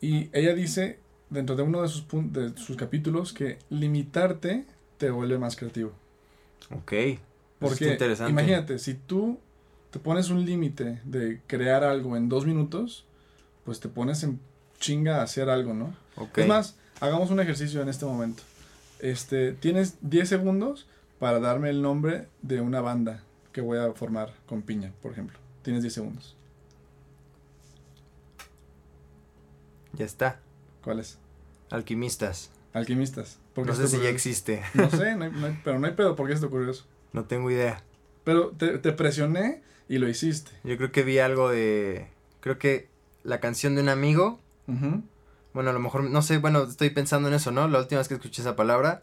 Y 0.00 0.28
ella 0.32 0.54
dice, 0.54 0.98
dentro 1.28 1.56
de 1.56 1.62
uno 1.62 1.82
de 1.82 1.88
sus, 1.88 2.04
de 2.32 2.56
sus 2.56 2.76
capítulos, 2.76 3.32
que 3.32 3.58
limitarte 3.70 4.64
te 4.98 5.10
vuelve 5.10 5.38
más 5.38 5.56
creativo. 5.56 5.92
Ok. 6.70 6.92
Porque 7.58 7.92
interesante. 7.92 8.30
imagínate, 8.30 8.78
si 8.78 8.94
tú 8.94 9.38
te 9.90 9.98
pones 9.98 10.30
un 10.30 10.44
límite 10.44 11.00
de 11.04 11.40
crear 11.46 11.84
algo 11.84 12.16
en 12.16 12.28
dos 12.28 12.46
minutos, 12.46 13.04
pues 13.64 13.80
te 13.80 13.88
pones 13.88 14.22
en 14.22 14.40
chinga 14.78 15.20
a 15.20 15.22
hacer 15.22 15.50
algo, 15.50 15.74
¿no? 15.74 15.94
Ok. 16.16 16.38
Es 16.38 16.46
más, 16.46 16.76
hagamos 17.00 17.30
un 17.30 17.40
ejercicio 17.40 17.82
en 17.82 17.88
este 17.88 18.06
momento. 18.06 18.42
Este, 18.98 19.52
tienes 19.52 19.96
10 20.02 20.28
segundos 20.28 20.86
para 21.18 21.38
darme 21.38 21.70
el 21.70 21.82
nombre 21.82 22.28
de 22.42 22.60
una 22.60 22.80
banda 22.80 23.22
que 23.52 23.60
voy 23.60 23.78
a 23.78 23.92
formar 23.92 24.34
con 24.46 24.62
piña, 24.62 24.92
por 25.02 25.12
ejemplo. 25.12 25.38
Tienes 25.62 25.82
10 25.82 25.94
segundos. 25.94 26.36
Ya 29.94 30.04
está. 30.04 30.40
¿Cuál 30.82 31.00
es? 31.00 31.18
Alquimistas. 31.70 32.50
Alquimistas. 32.72 33.38
¿Por 33.54 33.64
qué 33.64 33.70
No 33.70 33.76
sé 33.76 33.88
si 33.88 34.00
ya 34.02 34.08
existe. 34.08 34.62
No 34.74 34.90
sé, 34.90 35.16
no 35.16 35.24
hay- 35.24 35.32
no 35.32 35.46
hay- 35.46 35.60
pero 35.64 35.78
no 35.78 35.86
hay 35.86 35.94
pedo. 35.94 36.16
¿Por 36.16 36.28
qué 36.28 36.34
se 36.34 36.40
te 36.40 36.46
ocurrió 36.46 36.70
eso? 36.70 36.84
No 37.12 37.24
tengo 37.24 37.50
idea. 37.50 37.82
Pero 38.24 38.50
te, 38.50 38.78
te 38.78 38.92
presioné 38.92 39.62
y 39.88 39.98
lo 39.98 40.08
hiciste. 40.08 40.50
Yo 40.64 40.76
creo 40.76 40.92
que 40.92 41.02
vi 41.02 41.18
algo 41.18 41.48
de. 41.50 42.08
Creo 42.40 42.58
que 42.58 42.88
la 43.24 43.40
canción 43.40 43.74
de 43.74 43.82
un 43.82 43.88
amigo. 43.88 44.38
Ujú, 44.68 45.02
Bueno, 45.52 45.70
a 45.70 45.72
lo 45.72 45.80
mejor, 45.80 46.04
no 46.04 46.22
sé, 46.22 46.38
bueno, 46.38 46.62
estoy 46.62 46.90
pensando 46.90 47.26
en 47.26 47.34
eso, 47.34 47.50
¿no? 47.50 47.66
La 47.66 47.80
última 47.80 47.98
vez 47.98 48.06
que 48.06 48.14
escuché 48.14 48.40
esa 48.40 48.54
palabra 48.54 49.02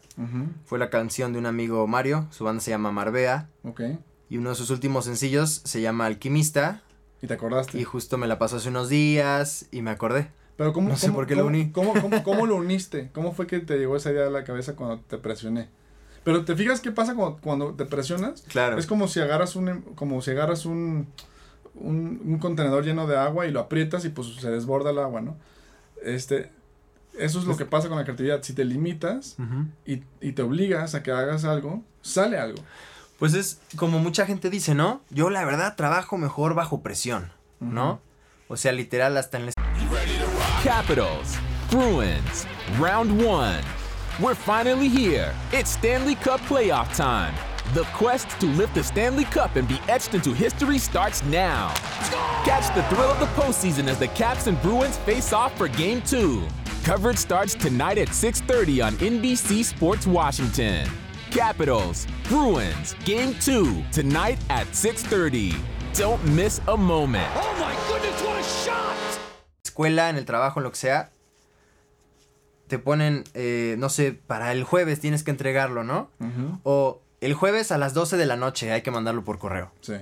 fue 0.64 0.78
la 0.78 0.88
canción 0.88 1.34
de 1.34 1.38
un 1.38 1.44
amigo 1.44 1.86
Mario. 1.86 2.26
Su 2.30 2.44
banda 2.44 2.62
se 2.62 2.70
llama 2.70 2.90
Marbea. 2.90 3.50
Ok. 3.64 3.82
Y 4.30 4.38
uno 4.38 4.50
de 4.50 4.56
sus 4.56 4.70
últimos 4.70 5.04
sencillos 5.04 5.60
se 5.64 5.82
llama 5.82 6.06
Alquimista. 6.06 6.82
Y 7.20 7.26
te 7.26 7.34
acordaste. 7.34 7.78
Y 7.78 7.84
justo 7.84 8.16
me 8.16 8.26
la 8.26 8.38
pasó 8.38 8.56
hace 8.56 8.70
unos 8.70 8.88
días 8.88 9.66
y 9.72 9.82
me 9.82 9.90
acordé. 9.90 10.30
Pero 10.58 10.74
¿cómo, 10.74 10.90
No 10.90 10.96
sé 10.98 11.06
cómo- 11.06 11.16
por 11.20 11.26
qué 11.26 11.34
lo 11.36 11.44
cómo- 11.44 11.56
uní. 11.56 11.70
¿cómo, 11.72 11.94
cómo, 11.94 12.22
cómo 12.24 12.44
lo 12.46 12.56
uniste? 12.56 13.08
¿Cómo 13.14 13.32
fue 13.32 13.46
que 13.46 13.60
te 13.60 13.78
llegó 13.78 13.96
esa 13.96 14.10
idea 14.12 14.26
a 14.26 14.30
la 14.30 14.44
cabeza 14.44 14.76
cuando 14.76 14.98
te 15.00 15.16
presioné? 15.16 15.68
Pero 16.24 16.44
te 16.44 16.54
fijas 16.54 16.80
qué 16.80 16.90
pasa 16.92 17.14
cuando, 17.14 17.38
cuando 17.40 17.72
te 17.74 17.86
presionas. 17.86 18.42
Claro. 18.42 18.76
Es 18.76 18.86
como 18.86 19.08
si 19.08 19.20
agarras 19.20 19.56
un 19.56 19.68
em- 19.70 19.82
como 19.94 20.20
si 20.20 20.32
agarras 20.32 20.66
un, 20.66 21.06
un 21.74 22.20
un 22.26 22.38
contenedor 22.38 22.84
lleno 22.84 23.06
de 23.06 23.16
agua 23.16 23.46
y 23.46 23.50
lo 23.52 23.60
aprietas 23.60 24.04
y 24.04 24.10
pues 24.10 24.34
se 24.34 24.50
desborda 24.50 24.90
el 24.90 24.98
agua, 24.98 25.22
¿no? 25.22 25.36
Este 26.02 26.50
eso 27.18 27.38
es 27.40 27.46
lo 27.46 27.56
que 27.56 27.64
pasa 27.64 27.88
con 27.88 27.96
la 27.98 28.04
creatividad. 28.04 28.42
Si 28.42 28.52
te 28.52 28.64
limitas 28.64 29.36
y, 29.86 30.02
y 30.20 30.32
te 30.32 30.42
obligas 30.42 30.94
a 30.94 31.02
que 31.02 31.10
hagas 31.10 31.44
algo, 31.44 31.82
sale 32.02 32.38
algo. 32.38 32.62
Pues 33.18 33.34
es 33.34 33.60
como 33.76 33.98
mucha 33.98 34.24
gente 34.26 34.50
dice, 34.50 34.74
¿no? 34.74 35.00
Yo 35.10 35.28
la 35.30 35.44
verdad 35.44 35.74
trabajo 35.74 36.16
mejor 36.18 36.54
bajo 36.54 36.80
presión, 36.82 37.32
¿no? 37.58 38.00
O 38.46 38.56
sea, 38.56 38.70
literal, 38.72 39.16
hasta 39.16 39.36
en 39.38 39.46
la 39.46 39.52
Capitals, 40.62 41.38
Bruins, 41.70 42.44
round 42.78 43.24
one. 43.24 43.62
We're 44.20 44.34
finally 44.34 44.88
here. 44.88 45.32
It's 45.52 45.70
Stanley 45.70 46.16
Cup 46.16 46.40
playoff 46.40 46.96
time. 46.96 47.32
The 47.74 47.84
quest 47.94 48.28
to 48.40 48.46
lift 48.46 48.74
the 48.74 48.82
Stanley 48.82 49.22
Cup 49.22 49.54
and 49.54 49.68
be 49.68 49.78
etched 49.88 50.14
into 50.14 50.32
history 50.32 50.78
starts 50.78 51.22
now. 51.26 51.72
Catch 52.44 52.74
the 52.74 52.82
thrill 52.92 53.08
of 53.08 53.20
the 53.20 53.26
postseason 53.40 53.86
as 53.86 54.00
the 54.00 54.08
Caps 54.08 54.48
and 54.48 54.60
Bruins 54.60 54.96
face 54.98 55.32
off 55.32 55.56
for 55.56 55.68
Game 55.68 56.02
2. 56.02 56.44
Coverage 56.82 57.18
starts 57.18 57.54
tonight 57.54 57.96
at 57.96 58.08
6:30 58.08 58.82
on 58.84 58.96
NBC 58.96 59.62
Sports 59.62 60.08
Washington. 60.08 60.90
Capitals, 61.30 62.08
Bruins, 62.24 62.96
Game 63.04 63.32
2 63.34 63.84
tonight 63.92 64.40
at 64.50 64.66
6:30. 64.74 65.54
Don't 65.94 66.22
miss 66.24 66.60
a 66.66 66.76
moment. 66.76 67.30
Oh 67.36 67.56
my 67.60 67.76
goodness, 67.88 68.20
what 68.22 68.40
a 68.40 68.42
shot! 68.42 68.97
Escuela, 69.78 70.10
en 70.10 70.16
el 70.16 70.24
trabajo, 70.24 70.58
en 70.58 70.64
lo 70.64 70.72
que 70.72 70.76
sea, 70.76 71.10
te 72.66 72.80
ponen, 72.80 73.22
eh, 73.34 73.76
no 73.78 73.88
sé, 73.88 74.12
para 74.12 74.50
el 74.50 74.64
jueves 74.64 74.98
tienes 74.98 75.22
que 75.22 75.30
entregarlo, 75.30 75.84
¿no? 75.84 76.10
O 76.64 77.00
el 77.20 77.34
jueves 77.34 77.70
a 77.70 77.78
las 77.78 77.94
12 77.94 78.16
de 78.16 78.26
la 78.26 78.34
noche 78.34 78.72
hay 78.72 78.82
que 78.82 78.90
mandarlo 78.90 79.22
por 79.22 79.38
correo. 79.38 79.70
Sí. 79.80 79.94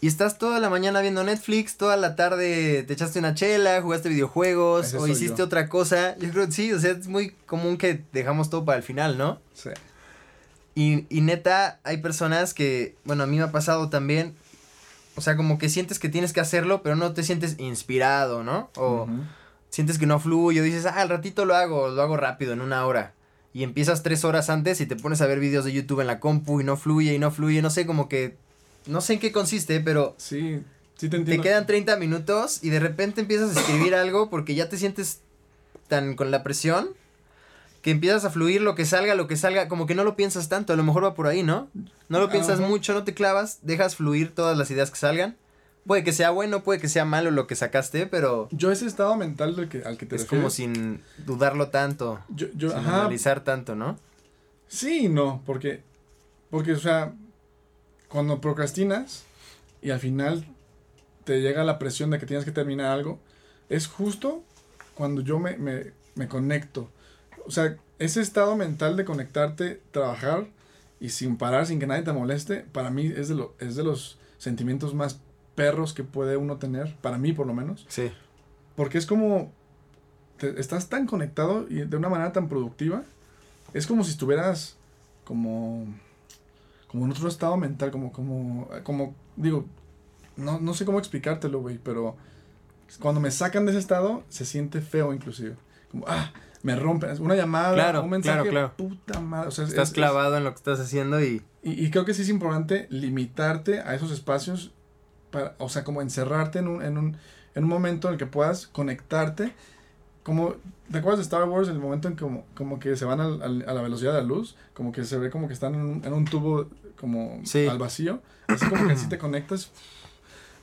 Y 0.00 0.06
estás 0.06 0.38
toda 0.38 0.60
la 0.60 0.70
mañana 0.70 1.00
viendo 1.00 1.24
Netflix, 1.24 1.76
toda 1.76 1.96
la 1.96 2.14
tarde 2.14 2.84
te 2.84 2.92
echaste 2.92 3.18
una 3.18 3.34
chela, 3.34 3.82
jugaste 3.82 4.08
videojuegos 4.10 4.86
Ese 4.88 4.96
o 4.98 5.08
hiciste 5.08 5.38
yo. 5.38 5.44
otra 5.46 5.68
cosa. 5.68 6.16
Yo 6.18 6.30
creo 6.30 6.46
que 6.46 6.52
sí, 6.52 6.72
o 6.72 6.78
sea, 6.78 6.92
es 6.92 7.08
muy 7.08 7.30
común 7.46 7.76
que 7.76 8.04
dejamos 8.12 8.48
todo 8.48 8.64
para 8.64 8.78
el 8.78 8.84
final, 8.84 9.18
¿no? 9.18 9.40
Sí. 9.54 9.70
Y, 10.76 11.06
y 11.08 11.20
neta, 11.20 11.80
hay 11.82 11.96
personas 11.96 12.54
que, 12.54 12.94
bueno, 13.04 13.24
a 13.24 13.26
mí 13.26 13.38
me 13.38 13.42
ha 13.42 13.50
pasado 13.52 13.88
también, 13.90 14.34
o 15.16 15.20
sea, 15.20 15.36
como 15.36 15.58
que 15.58 15.68
sientes 15.68 15.98
que 15.98 16.08
tienes 16.08 16.32
que 16.32 16.40
hacerlo, 16.40 16.82
pero 16.82 16.96
no 16.96 17.12
te 17.12 17.22
sientes 17.22 17.56
inspirado, 17.58 18.42
¿no? 18.42 18.70
O 18.76 19.08
sientes 19.70 19.98
que 19.98 20.06
no 20.06 20.20
fluye, 20.20 20.60
o 20.60 20.64
dices, 20.64 20.86
ah, 20.86 21.00
al 21.00 21.08
ratito 21.08 21.44
lo 21.44 21.54
hago, 21.56 21.88
lo 21.88 22.02
hago 22.02 22.16
rápido, 22.16 22.52
en 22.52 22.60
una 22.60 22.86
hora. 22.86 23.14
Y 23.52 23.62
empiezas 23.62 24.02
tres 24.02 24.24
horas 24.24 24.50
antes 24.50 24.80
y 24.80 24.86
te 24.86 24.96
pones 24.96 25.20
a 25.20 25.26
ver 25.26 25.38
videos 25.40 25.64
de 25.64 25.72
YouTube 25.72 26.00
en 26.00 26.06
la 26.08 26.20
compu 26.20 26.60
y 26.60 26.64
no 26.64 26.76
fluye 26.76 27.14
y 27.14 27.18
no 27.18 27.30
fluye, 27.30 27.62
no 27.62 27.70
sé, 27.70 27.86
como 27.86 28.08
que, 28.08 28.36
no 28.86 29.00
sé 29.00 29.14
en 29.14 29.20
qué 29.20 29.30
consiste, 29.32 29.80
pero 29.80 30.14
Sí, 30.18 30.60
sí 30.96 31.08
te 31.08 31.10
te 31.10 31.16
entiendo. 31.18 31.42
quedan 31.42 31.66
30 31.66 31.96
minutos 31.96 32.58
y 32.62 32.70
de 32.70 32.80
repente 32.80 33.20
empiezas 33.20 33.56
a 33.56 33.60
escribir 33.60 33.94
algo 33.94 34.28
porque 34.30 34.54
ya 34.54 34.68
te 34.68 34.76
sientes 34.76 35.20
tan 35.88 36.14
con 36.16 36.30
la 36.30 36.42
presión 36.42 36.88
que 37.84 37.90
empiezas 37.90 38.24
a 38.24 38.30
fluir 38.30 38.62
lo 38.62 38.74
que 38.74 38.86
salga, 38.86 39.14
lo 39.14 39.28
que 39.28 39.36
salga, 39.36 39.68
como 39.68 39.84
que 39.84 39.94
no 39.94 40.04
lo 40.04 40.16
piensas 40.16 40.48
tanto, 40.48 40.72
a 40.72 40.76
lo 40.76 40.82
mejor 40.82 41.04
va 41.04 41.12
por 41.12 41.26
ahí, 41.26 41.42
¿no? 41.42 41.68
No 42.08 42.18
lo 42.18 42.30
piensas 42.30 42.58
Ajá. 42.58 42.66
mucho, 42.66 42.94
no 42.94 43.04
te 43.04 43.12
clavas, 43.12 43.58
dejas 43.60 43.96
fluir 43.96 44.34
todas 44.34 44.56
las 44.56 44.70
ideas 44.70 44.90
que 44.90 44.96
salgan. 44.96 45.36
Puede 45.86 46.02
que 46.02 46.14
sea 46.14 46.30
bueno, 46.30 46.62
puede 46.62 46.80
que 46.80 46.88
sea 46.88 47.04
malo 47.04 47.30
lo 47.30 47.46
que 47.46 47.56
sacaste, 47.56 48.06
pero 48.06 48.48
Yo 48.52 48.72
ese 48.72 48.86
estado 48.86 49.14
mental 49.16 49.54
del 49.54 49.68
que, 49.68 49.82
al 49.82 49.98
que 49.98 50.06
te 50.06 50.16
es 50.16 50.24
como 50.24 50.48
sin 50.48 51.02
dudarlo 51.26 51.68
tanto, 51.68 52.20
yo, 52.30 52.46
yo, 52.54 52.70
sin 52.70 52.78
ajá, 52.78 53.00
analizar 53.00 53.44
tanto, 53.44 53.74
¿no? 53.74 53.98
Sí 54.66 55.10
no, 55.10 55.42
porque, 55.44 55.82
porque, 56.48 56.72
o 56.72 56.78
sea, 56.78 57.12
cuando 58.08 58.40
procrastinas 58.40 59.24
y 59.82 59.90
al 59.90 60.00
final 60.00 60.46
te 61.24 61.42
llega 61.42 61.62
la 61.64 61.78
presión 61.78 62.08
de 62.08 62.18
que 62.18 62.24
tienes 62.24 62.46
que 62.46 62.50
terminar 62.50 62.86
algo, 62.86 63.18
es 63.68 63.88
justo 63.88 64.42
cuando 64.94 65.20
yo 65.20 65.38
me, 65.38 65.58
me, 65.58 65.92
me 66.14 66.28
conecto. 66.28 66.88
O 67.46 67.50
sea, 67.50 67.76
ese 67.98 68.20
estado 68.20 68.56
mental 68.56 68.96
de 68.96 69.04
conectarte, 69.04 69.80
trabajar 69.90 70.46
y 71.00 71.10
sin 71.10 71.36
parar, 71.36 71.66
sin 71.66 71.78
que 71.78 71.86
nadie 71.86 72.02
te 72.02 72.12
moleste, 72.12 72.60
para 72.72 72.90
mí 72.90 73.06
es 73.06 73.28
de, 73.28 73.34
lo, 73.34 73.54
es 73.58 73.76
de 73.76 73.84
los 73.84 74.18
sentimientos 74.38 74.94
más 74.94 75.20
perros 75.54 75.92
que 75.92 76.02
puede 76.04 76.36
uno 76.36 76.56
tener, 76.56 76.96
para 76.96 77.18
mí 77.18 77.32
por 77.32 77.46
lo 77.46 77.54
menos. 77.54 77.84
Sí. 77.88 78.10
Porque 78.76 78.98
es 78.98 79.06
como. 79.06 79.52
te- 80.38 80.58
estás 80.60 80.88
tan 80.88 81.06
conectado 81.06 81.66
y 81.68 81.82
de 81.82 81.96
una 81.96 82.08
manera 82.08 82.32
tan 82.32 82.48
productiva. 82.48 83.02
Es 83.72 83.86
como 83.86 84.02
si 84.04 84.10
estuvieras 84.10 84.76
como. 85.24 85.86
Como 86.88 87.04
en 87.06 87.12
otro 87.12 87.28
estado 87.28 87.56
mental, 87.56 87.90
como. 87.90 88.12
Como. 88.12 88.68
como 88.82 89.14
digo. 89.36 89.66
No, 90.36 90.58
no 90.58 90.74
sé 90.74 90.84
cómo 90.84 90.98
explicártelo, 90.98 91.60
güey, 91.60 91.78
pero. 91.78 92.16
Cuando 93.00 93.20
me 93.20 93.30
sacan 93.30 93.64
de 93.64 93.70
ese 93.72 93.80
estado, 93.80 94.24
se 94.28 94.44
siente 94.44 94.80
feo, 94.80 95.12
inclusive. 95.14 95.54
como, 95.90 96.04
ah, 96.08 96.32
me 96.64 96.74
rompe. 96.74 97.06
Una 97.20 97.36
llamada, 97.36 97.74
Claro, 97.74 98.02
un 98.02 98.10
mensaje, 98.10 98.48
claro, 98.48 98.50
claro. 98.50 98.72
puta 98.76 99.20
madre. 99.20 99.48
O 99.48 99.50
sea, 99.52 99.64
es- 99.64 99.70
Estás 99.70 99.88
es- 99.90 99.94
clavado 99.94 100.36
en 100.36 100.42
lo 100.44 100.50
que 100.50 100.56
estás 100.56 100.80
haciendo 100.80 101.22
y... 101.22 101.42
Y, 101.62 101.84
y 101.86 101.90
creo 101.90 102.04
que 102.04 102.12
sí 102.12 102.22
es 102.22 102.28
importante 102.28 102.86
limitarte 102.90 103.80
a 103.80 103.94
esos 103.94 104.10
espacios, 104.10 104.72
para, 105.30 105.54
o 105.58 105.68
sea, 105.68 105.82
como 105.84 106.02
encerrarte 106.02 106.58
en 106.58 106.68
un, 106.68 106.82
en, 106.82 106.98
un, 106.98 107.16
en 107.54 107.62
un 107.64 107.70
momento 107.70 108.08
en 108.08 108.14
el 108.14 108.18
que 108.18 108.26
puedas 108.26 108.66
conectarte. 108.66 109.52
Como, 110.22 110.56
¿te 110.90 110.98
acuerdas 110.98 111.18
de 111.18 111.22
Star 111.24 111.44
Wars? 111.48 111.68
El 111.68 111.78
momento 111.78 112.08
en 112.08 112.16
que 112.16 112.22
como, 112.22 112.44
como 112.54 112.78
que 112.78 112.96
se 112.96 113.04
van 113.04 113.20
al- 113.20 113.42
al- 113.42 113.64
a 113.68 113.72
la 113.74 113.82
velocidad 113.82 114.12
de 114.14 114.18
la 114.22 114.26
luz, 114.26 114.56
como 114.74 114.90
que 114.92 115.04
se 115.04 115.18
ve 115.18 115.30
como 115.30 115.46
que 115.48 115.54
están 115.54 115.74
en 115.74 115.80
un, 115.82 116.04
en 116.04 116.12
un 116.12 116.24
tubo 116.26 116.66
como 116.98 117.40
Sí. 117.44 117.66
al 117.66 117.78
vacío, 117.78 118.20
así 118.48 118.66
como 118.68 118.86
que 118.86 118.92
así 118.92 119.08
te 119.08 119.18
conectas. 119.18 119.70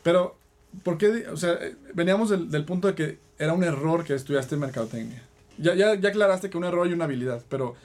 Pero, 0.04 0.36
¿por 0.84 0.98
qué? 0.98 1.28
O 1.30 1.38
sea, 1.38 1.58
veníamos 1.94 2.30
del, 2.30 2.50
del 2.50 2.66
punto 2.66 2.88
de 2.88 2.96
que 2.96 3.20
era 3.38 3.54
un 3.54 3.64
error 3.64 4.04
que 4.04 4.14
estudiaste 4.16 4.56
mercadotecnia. 4.58 5.22
Ya, 5.62 5.76
ya, 5.76 5.96
ya 5.96 6.10
aclaraste 6.10 6.50
que 6.50 6.58
un 6.58 6.64
error 6.64 6.88
y 6.88 6.94
una 6.94 7.06
habilidad, 7.06 7.42
pero 7.50 7.76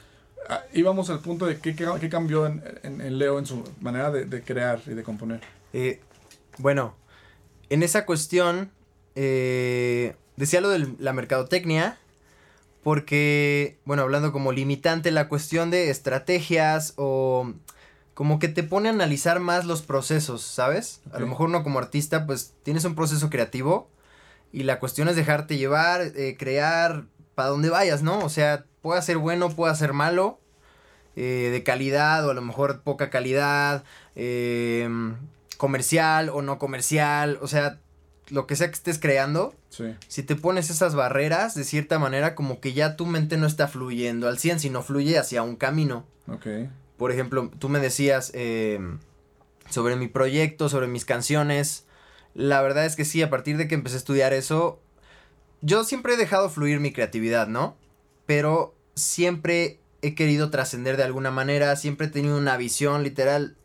ah, 0.49 0.62
íbamos 0.73 1.11
al 1.11 1.21
punto 1.21 1.47
de 1.47 1.59
qué, 1.59 1.77
qué, 1.77 1.87
qué 2.01 2.09
cambió 2.09 2.47
en, 2.47 2.62
en- 2.83 3.01
en 3.01 3.19
Leo 3.19 3.39
en 3.39 3.47
su 3.47 3.62
manera 3.81 4.11
de, 4.11 4.25
de 4.25 4.43
crear 4.43 4.81
y 4.87 4.91
de 4.91 5.03
componer. 5.03 5.41
Eh, 5.73 6.01
bueno, 6.59 6.95
en 7.69 7.83
esa 7.83 8.07
cuestión, 8.07 8.71
eh, 9.15 10.15
decía 10.37 10.61
lo 10.61 10.71
de 10.71 10.89
la 10.99 11.12
mercadotecnia, 11.12 11.99
porque, 12.83 13.79
bueno, 13.85 14.03
hablando 14.03 14.33
como 14.33 14.53
limitante, 14.53 15.11
la 15.11 15.29
cuestión 15.29 15.71
de 15.71 15.91
estrategias 15.91 16.93
o 16.97 17.53
como 18.15 18.39
que 18.39 18.49
te 18.49 18.62
pone 18.62 18.89
a 18.89 18.93
analizar 18.93 19.41
más 19.41 19.67
los 19.67 19.83
procesos, 19.83 20.43
¿sabes? 20.43 21.01
A 21.12 21.19
lo 21.19 21.27
mejor 21.27 21.49
uno 21.49 21.62
como 21.65 21.79
artista, 21.81 22.27
pues 22.27 22.55
tienes 22.62 22.85
un 22.85 22.95
proceso 22.95 23.29
creativo 23.29 23.91
y 24.53 24.62
la 24.62 24.79
cuestión 24.79 25.09
es 25.09 25.17
dejarte 25.17 25.59
llevar, 25.59 26.01
eh, 26.15 26.37
crear 26.39 27.05
para 27.37 27.51
donde 27.51 27.70
vayas, 27.70 28.03
¿no? 28.03 28.18
O 28.18 28.29
sea, 28.29 28.64
puede 28.83 29.01
ser 29.03 29.18
bueno, 29.18 29.51
puede 29.51 29.75
ser 29.77 29.92
malo, 29.92 30.40
eh, 31.14 31.51
de 31.53 31.62
calidad 31.62 32.27
o 32.27 32.33
a 32.33 32.35
lo 32.35 32.42
mejor 32.42 32.81
poca 32.83 33.09
calidad, 33.11 33.85
eh, 34.16 34.88
comercial 35.57 36.29
o 36.31 36.42
no 36.42 36.59
comercial, 36.59 37.38
o 37.40 37.46
sea, 37.46 37.79
lo 38.29 38.46
que 38.46 38.57
sea 38.57 38.66
que 38.68 38.75
estés 38.75 38.99
creando, 38.99 39.55
Sí. 39.68 39.94
si 40.09 40.22
te 40.22 40.35
pones 40.37 40.68
esas 40.70 40.94
barreras, 40.94 41.55
de 41.55 41.64
cierta 41.64 41.99
manera 41.99 42.35
como 42.35 42.61
que 42.61 42.72
ya 42.72 42.96
tu 42.96 43.07
mente 43.07 43.37
no 43.37 43.46
está 43.46 43.68
fluyendo 43.68 44.27
al 44.29 44.38
100, 44.38 44.59
sino 44.61 44.83
fluye 44.83 45.18
hacia 45.18 45.42
un 45.42 45.57
camino. 45.57 46.05
Ok. 46.29 46.46
Por 46.96 47.12
ejemplo, 47.12 47.51
tú 47.59 47.68
me 47.68 47.79
decías 47.79 48.31
eh, 48.35 48.81
sobre 49.70 49.96
mi 49.96 50.09
proyecto, 50.09 50.68
sobre 50.68 50.87
mis 50.88 51.05
canciones. 51.05 51.85
La 52.35 52.62
verdad 52.62 52.85
es 52.87 52.96
que 52.96 53.05
sí, 53.05 53.22
a 53.22 53.31
partir 53.31 53.57
de 53.59 53.68
que 53.68 53.75
empecé 53.75 53.96
a 53.96 53.99
estudiar 53.99 54.33
eso, 54.33 54.81
yo 55.62 55.85
siempre 55.85 56.14
he 56.14 56.16
dejado 56.16 56.49
fluir 56.51 56.81
mi 56.81 56.92
creatividad, 56.92 57.49
¿no? 57.49 57.77
Pero 58.27 58.75
siempre 58.95 59.81
he 60.03 60.14
querido 60.14 60.51
trascender 60.51 60.97
de 60.97 61.05
alguna 61.05 61.31
manera, 61.31 61.75
siempre 61.77 62.07
he 62.07 62.11
tenido 62.11 62.37
una 62.38 62.57
visión 62.57 63.03
literal. 63.03 63.57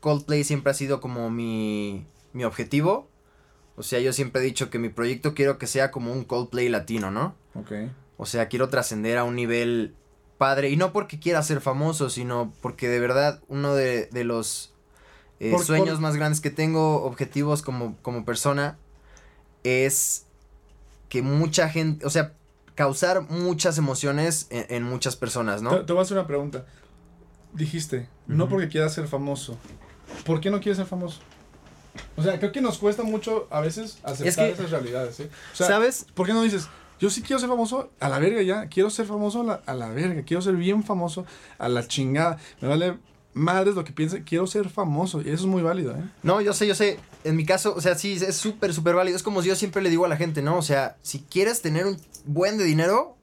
Coldplay 0.00 0.44
siempre 0.44 0.70
ha 0.70 0.74
sido 0.74 1.00
como 1.00 1.30
mi, 1.30 2.06
mi 2.32 2.44
objetivo. 2.44 3.08
O 3.76 3.82
sea, 3.82 4.00
yo 4.00 4.12
siempre 4.12 4.42
he 4.42 4.44
dicho 4.44 4.70
que 4.70 4.78
mi 4.78 4.88
proyecto 4.88 5.34
quiero 5.34 5.58
que 5.58 5.66
sea 5.66 5.90
como 5.90 6.12
un 6.12 6.24
Coldplay 6.24 6.68
latino, 6.68 7.10
¿no? 7.10 7.34
Ok. 7.54 7.72
O 8.16 8.26
sea, 8.26 8.48
quiero 8.48 8.68
trascender 8.68 9.18
a 9.18 9.24
un 9.24 9.36
nivel 9.36 9.94
padre. 10.36 10.70
Y 10.70 10.76
no 10.76 10.92
porque 10.92 11.18
quiera 11.20 11.42
ser 11.42 11.60
famoso, 11.60 12.10
sino 12.10 12.52
porque 12.60 12.88
de 12.88 12.98
verdad 13.00 13.40
uno 13.48 13.74
de, 13.74 14.06
de 14.06 14.24
los 14.24 14.74
eh, 15.40 15.50
Por- 15.52 15.64
sueños 15.64 15.90
por- 15.94 16.00
más 16.00 16.16
grandes 16.16 16.40
que 16.40 16.50
tengo, 16.50 17.02
objetivos 17.04 17.62
como, 17.62 17.96
como 18.02 18.24
persona, 18.24 18.78
es 19.64 20.26
que 21.08 21.22
mucha 21.22 21.68
gente, 21.68 22.04
o 22.06 22.10
sea, 22.10 22.32
causar 22.74 23.22
muchas 23.30 23.78
emociones 23.78 24.46
en, 24.50 24.66
en 24.68 24.82
muchas 24.84 25.16
personas, 25.16 25.62
¿no? 25.62 25.70
Te, 25.70 25.84
te 25.84 25.92
voy 25.92 26.00
a 26.00 26.02
hacer 26.02 26.16
una 26.16 26.26
pregunta. 26.26 26.64
Dijiste, 27.52 28.08
no 28.26 28.48
porque 28.48 28.68
quieras 28.68 28.92
ser 28.92 29.08
famoso. 29.08 29.58
¿Por 30.24 30.40
qué 30.40 30.50
no 30.50 30.60
quieres 30.60 30.76
ser 30.76 30.86
famoso? 30.86 31.20
O 32.16 32.22
sea, 32.22 32.38
creo 32.38 32.52
que 32.52 32.60
nos 32.60 32.78
cuesta 32.78 33.02
mucho 33.02 33.48
a 33.50 33.60
veces 33.60 33.98
aceptar 34.04 34.46
que- 34.46 34.52
esas 34.52 34.70
realidades, 34.70 35.16
sea, 35.16 35.66
¿Sabes? 35.66 36.06
¿por 36.14 36.26
qué 36.26 36.32
no 36.32 36.42
dices, 36.42 36.68
yo 37.00 37.10
sí 37.10 37.22
quiero 37.22 37.40
ser 37.40 37.48
famoso 37.48 37.90
a 38.00 38.08
la 38.08 38.18
verga 38.18 38.42
ya? 38.42 38.68
Quiero 38.68 38.90
ser 38.90 39.06
famoso 39.06 39.40
a 39.40 39.44
la, 39.44 39.54
a 39.66 39.74
la 39.74 39.88
verga, 39.88 40.22
quiero 40.22 40.42
ser 40.42 40.54
bien 40.56 40.84
famoso 40.84 41.24
a 41.58 41.68
la 41.68 41.86
chingada. 41.88 42.38
Me 42.60 42.68
vale 42.68 42.98
madres 43.34 43.74
lo 43.74 43.84
que 43.84 43.92
piense, 43.92 44.22
quiero 44.24 44.46
ser 44.46 44.68
famoso. 44.68 45.20
Y 45.20 45.24
eso 45.30 45.44
es 45.44 45.46
muy 45.46 45.62
válido, 45.62 45.92
¿eh? 45.92 46.04
No, 46.22 46.40
yo 46.40 46.52
sé, 46.52 46.66
yo 46.66 46.74
sé. 46.74 46.98
En 47.24 47.36
mi 47.36 47.44
caso, 47.44 47.74
o 47.76 47.80
sea, 47.80 47.94
sí, 47.96 48.12
es 48.14 48.36
súper, 48.36 48.72
súper 48.72 48.94
válido. 48.94 49.16
Es 49.16 49.22
como 49.22 49.42
yo 49.42 49.56
siempre 49.56 49.82
le 49.82 49.90
digo 49.90 50.04
a 50.04 50.08
la 50.08 50.16
gente, 50.16 50.40
¿no? 50.42 50.56
O 50.56 50.62
sea, 50.62 50.96
si 51.02 51.20
quieres 51.20 51.60
tener 51.62 51.86
un 51.86 51.98
buen 52.24 52.58
de 52.58 52.64
dinero, 52.64 53.16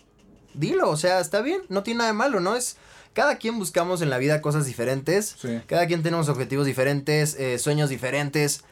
dilo. 0.54 0.90
O 0.90 0.98
sea, 0.98 1.20
está 1.20 1.42
bien, 1.42 1.62
no 1.70 1.84
tiene 1.84 2.00
nada 2.00 2.10
de 2.12 2.18
malo, 2.18 2.40
¿no? 2.40 2.56
Es. 2.56 2.78
Cada 3.14 3.38
quien 3.38 3.58
buscamos 3.58 4.02
en 4.02 4.10
la 4.10 4.18
vida 4.18 4.42
cosas 4.42 4.66
diferentes. 4.66 5.36
Sí. 5.42 5.62
Cada 5.68 5.88
quien 5.88 6.04
tenemos 6.04 6.28
objetivos 6.28 6.66
diferentes, 6.66 7.36
eh, 7.40 7.58
sueños 7.60 7.90
diferentes. 7.90 8.66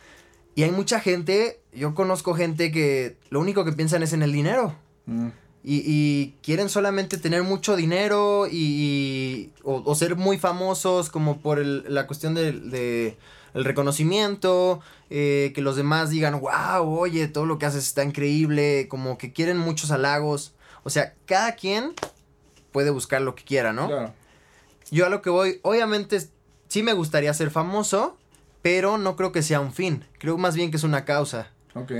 Y 0.56 0.64
hay 0.64 0.72
mucha 0.72 1.00
gente, 1.00 1.62
yo 1.74 1.96
conozco 1.96 2.34
gente 2.36 2.72
que 2.72 3.16
lo 3.30 3.40
único 3.40 3.64
que 3.64 3.72
piensan 3.72 4.04
es 4.04 4.12
en 4.12 4.22
el 4.22 4.34
dinero. 4.34 4.76
Mm. 5.06 5.28
Y, 5.64 5.82
y 5.86 6.36
quieren 6.44 6.68
solamente 6.68 7.18
tener 7.18 7.42
mucho 7.44 7.78
dinero 7.78 8.48
y, 8.52 8.58
y- 8.58 9.54
o, 9.64 9.82
o 9.86 9.96
ser 9.96 10.18
muy 10.18 10.38
famosos 10.38 11.10
como 11.10 11.40
por 11.40 11.58
el- 11.58 11.86
la 11.88 12.06
cuestión 12.06 12.34
de, 12.36 12.52
el 13.54 13.66
reconocimiento, 13.66 14.82
eh, 15.10 15.52
que 15.54 15.62
los 15.62 15.76
demás 15.76 16.10
digan, 16.10 16.40
wow, 16.40 16.88
oye, 16.88 17.28
todo 17.28 17.46
lo 17.46 17.60
que 17.60 17.66
haces 17.66 17.86
está 17.86 18.04
increíble, 18.04 18.88
como 18.90 19.18
que 19.18 19.34
quieren 19.34 19.58
muchos 19.58 19.92
halagos. 19.92 20.54
O 20.84 20.90
sea, 20.90 21.14
cada 21.26 21.54
quien 21.56 21.94
puede 22.72 22.90
buscar 22.90 23.22
lo 23.22 23.36
que 23.36 23.44
quiera, 23.44 23.74
¿no? 23.74 23.88
Claro. 23.88 24.14
Yo 24.92 25.06
a 25.06 25.10
lo 25.10 25.22
que 25.22 25.30
voy, 25.30 25.60
obviamente 25.64 26.20
sí 26.68 26.84
me 26.84 26.94
gustaría 26.94 27.34
ser 27.34 27.52
famoso, 27.52 28.18
pero 28.62 28.98
no 28.98 29.16
creo 29.16 29.32
que 29.32 29.44
sea 29.44 29.60
un 29.60 29.74
fin, 29.74 30.06
creo 30.18 30.38
más 30.38 30.56
bien 30.56 30.72
que 30.72 30.78
es 30.78 30.84
una 30.84 31.06
causa. 31.06 31.52
Ok. 31.76 31.92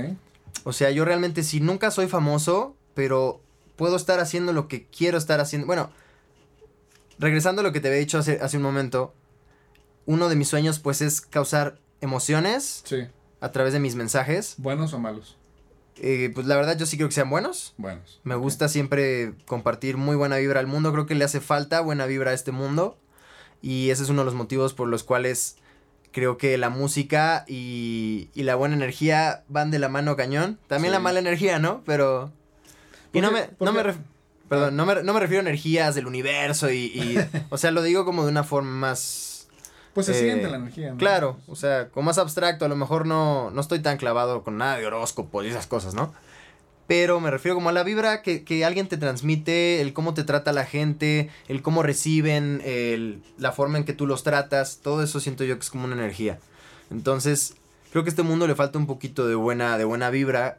O 0.64 0.72
sea, 0.72 0.90
yo 0.90 1.04
realmente 1.04 1.42
si 1.42 1.60
nunca 1.60 1.90
soy 1.90 2.08
famoso, 2.08 2.76
pero 2.94 3.40
puedo 3.76 3.96
estar 3.96 4.20
haciendo 4.20 4.52
lo 4.52 4.68
que 4.68 4.86
quiero 4.86 5.18
estar 5.18 5.40
haciendo. 5.40 5.66
Bueno, 5.66 5.90
regresando 7.18 7.60
a 7.60 7.64
lo 7.64 7.72
que 7.72 7.80
te 7.80 7.88
había 7.88 8.00
dicho 8.00 8.18
hace, 8.18 8.40
hace 8.40 8.56
un 8.56 8.62
momento, 8.62 9.14
uno 10.06 10.28
de 10.28 10.36
mis 10.36 10.48
sueños 10.48 10.78
pues 10.78 11.00
es 11.02 11.20
causar 11.20 11.78
emociones 12.00 12.82
Sí. 12.84 13.06
a 13.40 13.50
través 13.52 13.72
de 13.72 13.80
mis 13.80 13.94
mensajes. 13.94 14.54
¿Buenos 14.58 14.92
o 14.94 14.98
malos? 14.98 15.36
Eh, 15.96 16.30
pues 16.34 16.46
la 16.46 16.56
verdad 16.56 16.76
yo 16.76 16.86
sí 16.86 16.96
creo 16.96 17.08
que 17.08 17.14
sean 17.14 17.30
buenos. 17.30 17.74
Buenos. 17.78 18.20
Me 18.24 18.34
gusta 18.34 18.68
siempre 18.68 19.32
compartir 19.46 19.96
muy 19.96 20.16
buena 20.16 20.36
vibra 20.36 20.60
al 20.60 20.66
mundo. 20.66 20.92
Creo 20.92 21.06
que 21.06 21.14
le 21.14 21.24
hace 21.24 21.40
falta 21.40 21.80
buena 21.80 22.06
vibra 22.06 22.32
a 22.32 22.34
este 22.34 22.50
mundo. 22.52 22.98
Y 23.62 23.90
ese 23.90 24.02
es 24.02 24.08
uno 24.10 24.22
de 24.22 24.26
los 24.26 24.34
motivos 24.34 24.74
por 24.74 24.88
los 24.88 25.04
cuales 25.04 25.56
creo 26.12 26.36
que 26.36 26.58
la 26.58 26.68
música 26.68 27.44
y, 27.48 28.28
y 28.34 28.42
la 28.42 28.54
buena 28.56 28.74
energía 28.74 29.44
van 29.48 29.70
de 29.70 29.78
la 29.78 29.88
mano 29.88 30.16
cañón. 30.16 30.58
También 30.66 30.90
Sí. 30.90 30.94
la 30.94 31.00
mala 31.00 31.18
energía, 31.20 31.58
¿no? 31.58 31.82
Pero... 31.86 32.30
Y 33.12 33.20
no 33.20 33.30
¿Por 33.30 33.40
me, 33.40 33.48
no, 33.60 33.72
me 33.72 33.82
ref- 33.84 34.02
perdón, 34.48 34.76
no, 34.76 34.84
me, 34.86 35.02
no 35.02 35.12
me 35.14 35.20
refiero 35.20 35.40
a 35.40 35.48
energías 35.48 35.94
del 35.94 36.06
universo 36.08 36.70
y, 36.70 36.86
y- 36.86 37.16
o 37.50 37.56
sea, 37.56 37.70
lo 37.70 37.82
digo 37.82 38.04
como 38.04 38.24
de 38.24 38.30
una 38.30 38.42
forma 38.44 38.70
más... 38.88 39.33
Pues 39.94 40.06
se 40.06 40.12
eh, 40.12 40.22
siente 40.24 40.48
la 40.50 40.56
energía, 40.56 40.90
¿no? 40.90 40.96
Claro, 40.98 41.38
o 41.46 41.56
sea, 41.56 41.88
como 41.88 42.06
más 42.06 42.18
abstracto, 42.18 42.64
a 42.64 42.68
lo 42.68 42.76
mejor 42.76 43.06
no, 43.06 43.50
no 43.50 43.60
estoy 43.60 43.78
tan 43.80 43.96
clavado 43.96 44.42
con 44.42 44.58
nada 44.58 44.76
de 44.76 44.86
horóscopos 44.86 45.44
y 45.44 45.48
esas 45.48 45.66
cosas, 45.66 45.94
¿no? 45.94 46.12
Pero 46.86 47.18
me 47.20 47.30
refiero 47.30 47.54
como 47.54 47.70
a 47.70 47.72
la 47.72 47.82
vibra 47.82 48.20
que, 48.20 48.44
que 48.44 48.64
alguien 48.64 48.88
te 48.88 48.98
transmite, 48.98 49.80
el 49.80 49.94
cómo 49.94 50.12
te 50.12 50.22
trata 50.24 50.52
la 50.52 50.66
gente, 50.66 51.30
el 51.48 51.62
cómo 51.62 51.82
reciben, 51.82 52.60
el- 52.64 53.22
la 53.38 53.52
forma 53.52 53.78
en 53.78 53.84
que 53.84 53.94
tú 53.94 54.06
los 54.06 54.22
tratas, 54.22 54.80
todo 54.82 55.02
eso 55.02 55.18
siento 55.20 55.44
yo 55.44 55.54
que 55.56 55.62
es 55.62 55.70
como 55.70 55.84
una 55.86 55.94
energía. 55.94 56.38
Entonces, 56.90 57.54
creo 57.90 58.04
que 58.04 58.08
a 58.08 58.12
este 58.12 58.22
mundo 58.22 58.46
le 58.46 58.54
falta 58.54 58.78
un 58.78 58.86
poquito 58.86 59.26
de 59.26 59.34
buena, 59.34 59.78
de 59.78 59.84
buena 59.84 60.10
vibra 60.10 60.58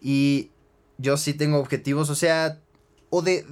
y 0.00 0.50
yo 0.98 1.16
sí 1.16 1.34
tengo 1.34 1.58
objetivos, 1.58 2.08
o 2.10 2.14
sea, 2.14 2.58
o 3.10 3.20
de, 3.20 3.44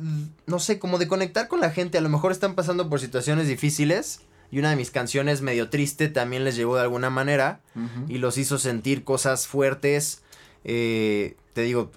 no 0.47 0.59
sé, 0.59 0.79
como 0.79 0.97
de 0.99 1.07
conectar 1.09 1.49
con 1.49 1.61
la 1.61 1.71
gente, 1.71 1.99
a 1.99 2.01
lo 2.01 2.09
mejor 2.09 2.33
están 2.33 2.55
pasando 2.55 2.89
por 2.89 3.01
situaciones 3.01 3.47
difíciles 3.47 4.21
y 4.51 4.59
una 4.59 4.71
de 4.71 4.77
mis 4.77 4.91
canciones 4.91 5.43
medio 5.43 5.71
triste 5.71 6.09
también 6.09 6.45
les 6.45 6.57
llegó 6.57 6.77
de 6.77 6.83
alguna 6.83 7.11
manera 7.11 7.61
y 8.09 8.19
los 8.19 8.37
hizo 8.37 8.59
sentir 8.59 9.05
cosas 9.05 9.47
fuertes. 9.47 10.23
Eh, 10.65 11.37
te 11.53 11.63
digo, 11.63 11.91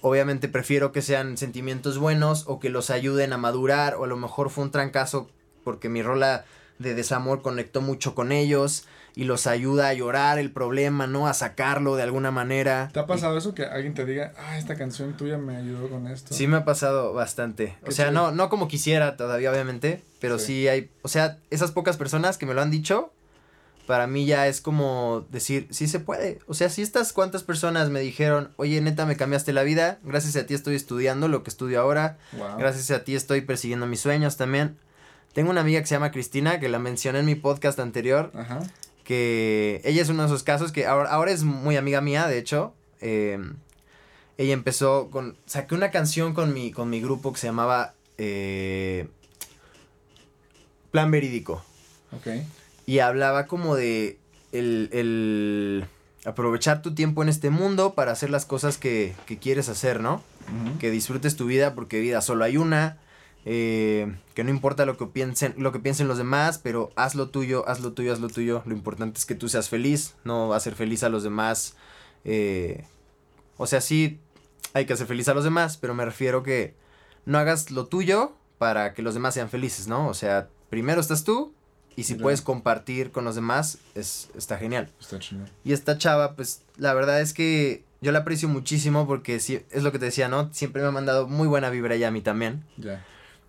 obviamente 0.00 0.48
prefiero 0.48 0.92
que 0.92 1.02
sean 1.02 1.36
sentimientos 1.36 1.98
buenos 1.98 2.44
o 2.46 2.58
que 2.58 2.68
los 2.68 2.90
ayuden 2.90 3.32
a 3.32 3.38
madurar 3.38 3.94
o 3.94 4.04
a 4.04 4.08
lo 4.08 4.16
mejor 4.16 4.50
fue 4.50 4.64
un 4.64 4.70
trancazo 4.70 5.30
porque 5.64 5.88
mi 5.88 6.02
rola 6.02 6.44
de 6.78 6.94
desamor 6.94 7.42
conectó 7.42 7.80
mucho 7.80 8.14
con 8.14 8.32
ellos 8.32 8.86
y 9.14 9.24
los 9.24 9.46
ayuda 9.46 9.88
a 9.88 9.92
llorar 9.94 10.38
el 10.38 10.50
problema, 10.50 11.06
¿no? 11.06 11.26
A 11.28 11.34
sacarlo 11.34 11.96
de 11.96 12.02
alguna 12.02 12.30
manera. 12.30 12.88
¿Te 12.92 13.00
ha 13.00 13.06
pasado 13.06 13.36
eso 13.36 13.54
que 13.54 13.64
alguien 13.64 13.92
te 13.94 14.04
diga, 14.06 14.32
ah, 14.38 14.56
esta 14.58 14.74
canción 14.76 15.16
tuya 15.16 15.36
me 15.38 15.56
ayudó 15.56 15.88
con 15.90 16.06
esto? 16.06 16.34
Sí 16.34 16.46
me 16.46 16.56
ha 16.58 16.64
pasado 16.64 17.12
bastante. 17.12 17.76
O 17.86 17.90
sea, 17.90 18.10
no, 18.10 18.32
no 18.32 18.48
como 18.48 18.68
quisiera 18.68 19.16
todavía, 19.16 19.50
obviamente, 19.50 20.02
pero 20.20 20.38
Sí. 20.38 20.46
sí. 20.46 20.68
hay, 20.68 20.90
o 21.02 21.08
sea, 21.08 21.38
esas 21.50 21.72
pocas 21.72 21.96
personas 21.98 22.38
que 22.38 22.46
me 22.46 22.54
lo 22.54 22.62
han 22.62 22.70
dicho, 22.70 23.12
para 23.86 24.06
mí 24.06 24.24
ya 24.26 24.46
es 24.46 24.60
como 24.60 25.26
decir, 25.30 25.66
sí 25.70 25.88
se 25.88 25.98
puede. 26.00 26.38
O 26.46 26.54
sea, 26.54 26.70
si 26.70 26.80
estas 26.82 27.12
cuantas 27.12 27.42
personas 27.42 27.90
me 27.90 28.00
dijeron, 28.00 28.52
oye, 28.56 28.80
neta, 28.80 29.04
me 29.06 29.16
cambiaste 29.16 29.52
la 29.52 29.62
vida, 29.64 29.98
gracias 30.04 30.36
a 30.36 30.46
ti 30.46 30.54
estoy 30.54 30.76
estudiando 30.76 31.28
lo 31.28 31.42
que 31.42 31.50
estudio 31.50 31.80
ahora, 31.80 32.16
Wow. 32.32 32.56
gracias 32.58 32.90
a 32.92 33.04
ti 33.04 33.14
estoy 33.16 33.40
persiguiendo 33.42 33.86
mis 33.86 34.00
sueños 34.00 34.36
también. 34.36 34.78
Tengo 35.34 35.50
una 35.50 35.62
amiga 35.62 35.80
que 35.80 35.86
se 35.86 35.94
llama 35.96 36.12
Cristina, 36.12 36.60
que 36.60 36.68
la 36.68 36.78
mencioné 36.78 37.18
en 37.18 37.26
mi 37.26 37.34
podcast 37.34 37.78
anterior, 37.80 38.30
Ajá. 38.34 38.60
Que 39.04 39.80
ella 39.84 40.02
es 40.02 40.08
uno 40.08 40.22
de 40.22 40.28
esos 40.28 40.42
casos 40.42 40.72
que 40.72 40.86
ahora, 40.86 41.10
ahora 41.10 41.32
es 41.32 41.42
muy 41.42 41.76
amiga 41.76 42.00
mía, 42.00 42.26
de 42.26 42.38
hecho. 42.38 42.74
Eh, 43.00 43.38
ella 44.38 44.54
empezó 44.54 45.10
con, 45.10 45.36
saqué 45.46 45.74
una 45.74 45.90
canción 45.90 46.34
con 46.34 46.54
mi, 46.54 46.72
con 46.72 46.90
mi 46.90 47.00
grupo 47.00 47.32
que 47.32 47.38
se 47.38 47.46
llamaba 47.46 47.94
eh, 48.18 49.08
Plan 50.90 51.10
Verídico. 51.10 51.64
Ok. 52.12 52.28
Y 52.86 52.98
hablaba 53.00 53.46
como 53.46 53.76
de 53.76 54.18
el, 54.52 54.88
el 54.92 55.84
aprovechar 56.24 56.82
tu 56.82 56.94
tiempo 56.94 57.22
en 57.22 57.28
este 57.28 57.50
mundo 57.50 57.94
para 57.94 58.12
hacer 58.12 58.30
las 58.30 58.44
cosas 58.46 58.78
que, 58.78 59.14
que 59.26 59.38
quieres 59.38 59.68
hacer, 59.68 60.00
¿no? 60.00 60.22
Que 60.80 60.90
disfrutes 60.90 61.36
tu 61.36 61.46
vida 61.46 61.74
porque 61.74 62.00
vida 62.00 62.20
solo 62.20 62.44
hay 62.44 62.56
una. 62.56 62.98
Eh, 63.44 64.14
que 64.34 64.44
no 64.44 64.50
importa 64.50 64.86
lo 64.86 64.96
que 64.96 65.06
piensen, 65.06 65.54
lo 65.56 65.72
que 65.72 65.80
piensen 65.80 66.08
los 66.08 66.18
demás, 66.18 66.58
pero 66.58 66.92
haz 66.96 67.14
lo 67.14 67.30
tuyo, 67.30 67.68
haz 67.68 67.80
lo 67.80 67.92
tuyo, 67.92 68.12
haz 68.12 68.20
lo 68.20 68.28
tuyo. 68.28 68.62
Lo 68.66 68.72
importante 68.72 69.18
es 69.18 69.26
que 69.26 69.34
tú 69.34 69.48
seas 69.48 69.68
feliz, 69.68 70.14
no 70.24 70.54
hacer 70.54 70.74
feliz 70.74 71.02
a 71.02 71.08
los 71.08 71.22
demás. 71.22 71.76
eh, 72.24 72.84
o 73.56 73.66
sea, 73.66 73.80
sí 73.80 74.18
hay 74.74 74.86
que 74.86 74.92
hacer 74.92 75.06
feliz 75.06 75.28
a 75.28 75.34
los 75.34 75.44
demás, 75.44 75.76
pero 75.76 75.94
me 75.94 76.04
refiero 76.04 76.42
que 76.42 76.74
no 77.26 77.38
hagas 77.38 77.70
lo 77.70 77.86
tuyo 77.86 78.32
para 78.58 78.94
que 78.94 79.02
los 79.02 79.14
demás 79.14 79.34
sean 79.34 79.50
felices, 79.50 79.86
¿no? 79.86 80.08
O 80.08 80.14
sea, 80.14 80.48
primero 80.70 81.00
estás 81.00 81.24
tú 81.24 81.52
y 81.94 82.04
si 82.04 82.14
puedes 82.14 82.40
compartir 82.40 83.10
con 83.10 83.24
los 83.24 83.34
demás, 83.34 83.78
es, 83.94 84.30
está 84.36 84.56
genial. 84.56 84.90
Está 84.98 85.18
chingón. 85.18 85.48
Y 85.64 85.72
esta 85.72 85.98
chava, 85.98 86.34
pues 86.36 86.62
la 86.76 86.94
verdad 86.94 87.20
es 87.20 87.34
que 87.34 87.84
yo 88.00 88.12
la 88.12 88.20
aprecio 88.20 88.48
muchísimo 88.48 89.06
porque 89.06 89.40
sí, 89.40 89.60
es 89.70 89.82
lo 89.82 89.92
que 89.92 89.98
te 89.98 90.06
decía, 90.06 90.28
¿no? 90.28 90.52
Siempre 90.52 90.82
me 90.82 90.88
ha 90.88 90.92
mandado 90.92 91.28
muy 91.28 91.48
buena 91.48 91.70
vibra 91.70 91.94
ella 91.94 92.08
a 92.08 92.12
mí 92.12 92.22
también. 92.22 92.64
Ya. 92.78 93.04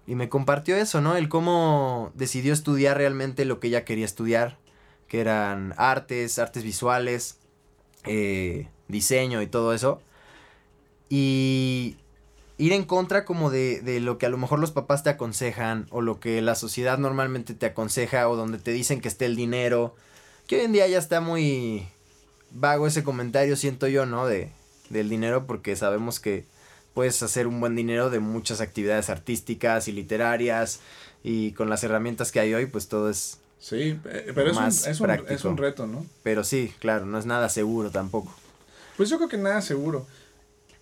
Y 0.06 0.16
me 0.16 0.30
compartió 0.30 0.76
eso, 0.76 1.02
¿no? 1.02 1.16
El 1.16 1.30
cómo 1.30 2.12
decidió 2.16 2.54
estudiar 2.54 2.98
realmente 2.98 3.46
lo 3.46 3.60
que 3.60 3.68
ella 3.68 3.86
quería 3.86 4.06
estudiar, 4.06 4.58
que 5.08 5.22
eran 5.22 5.74
artes, 5.78 6.40
artes 6.40 6.64
visuales, 6.64 7.38
eh, 8.06 8.68
diseño 8.88 9.42
y 9.42 9.48
todo 9.48 9.74
eso. 9.74 10.02
Y 11.10 11.98
ir 12.58 12.74
en 12.74 12.84
contra 12.84 13.24
como 13.24 13.50
de, 13.50 13.82
de 13.82 14.02
lo 14.02 14.18
que 14.18 14.26
a 14.26 14.30
lo 14.30 14.38
mejor 14.38 14.60
los 14.60 14.72
papás 14.72 15.04
te 15.04 15.10
aconsejan 15.10 15.88
o 15.90 16.02
lo 16.02 16.20
que 16.20 16.42
la 16.42 16.56
sociedad 16.56 16.98
normalmente 16.98 17.54
te 17.54 17.68
aconseja 17.68 18.28
o 18.28 18.36
donde 18.36 18.58
te 18.58 18.72
dicen 18.72 19.00
que 19.00 19.08
esté 19.08 19.26
el 19.26 19.36
dinero. 19.38 19.96
Que 20.48 20.58
hoy 20.58 20.66
en 20.66 20.74
día 20.74 20.88
ya 20.88 20.98
está 20.98 21.22
muy 21.22 21.88
vago 22.52 22.88
ese 22.88 23.04
comentario, 23.04 23.56
siento 23.56 23.88
yo, 23.88 24.06
¿no? 24.06 24.28
De, 24.28 24.52
del 24.90 25.10
dinero 25.10 25.48
porque 25.48 25.76
sabemos 25.76 26.20
que 26.20 26.46
puedes 26.94 27.22
hacer 27.24 27.48
un 27.48 27.60
buen 27.60 27.76
dinero 27.76 28.10
de 28.10 28.20
muchas 28.20 28.62
actividades 28.62 29.10
artísticas 29.10 29.88
y 29.88 29.92
literarias 29.92 30.80
y 31.24 31.52
con 31.54 31.70
las 31.70 31.84
herramientas 31.84 32.32
que 32.32 32.40
hay 32.40 32.54
hoy 32.54 32.66
pues 32.68 32.88
todo 32.88 33.10
es... 33.10 33.40
Sí, 33.60 33.98
eh, 34.06 34.32
pero 34.36 34.52
es 34.52 34.58
un, 34.58 34.66
es, 34.68 35.00
un, 35.00 35.10
es 35.30 35.46
un 35.46 35.58
reto, 35.58 35.88
¿no? 35.88 36.06
Pero 36.22 36.44
sí, 36.44 36.74
claro, 36.80 37.06
no 37.06 37.18
es 37.18 37.26
nada 37.26 37.48
seguro 37.48 37.92
tampoco. 37.92 38.36
Pues 38.98 39.10
yo 39.10 39.18
creo 39.18 39.30
que 39.30 39.38
nada 39.38 39.62
seguro. 39.62 40.06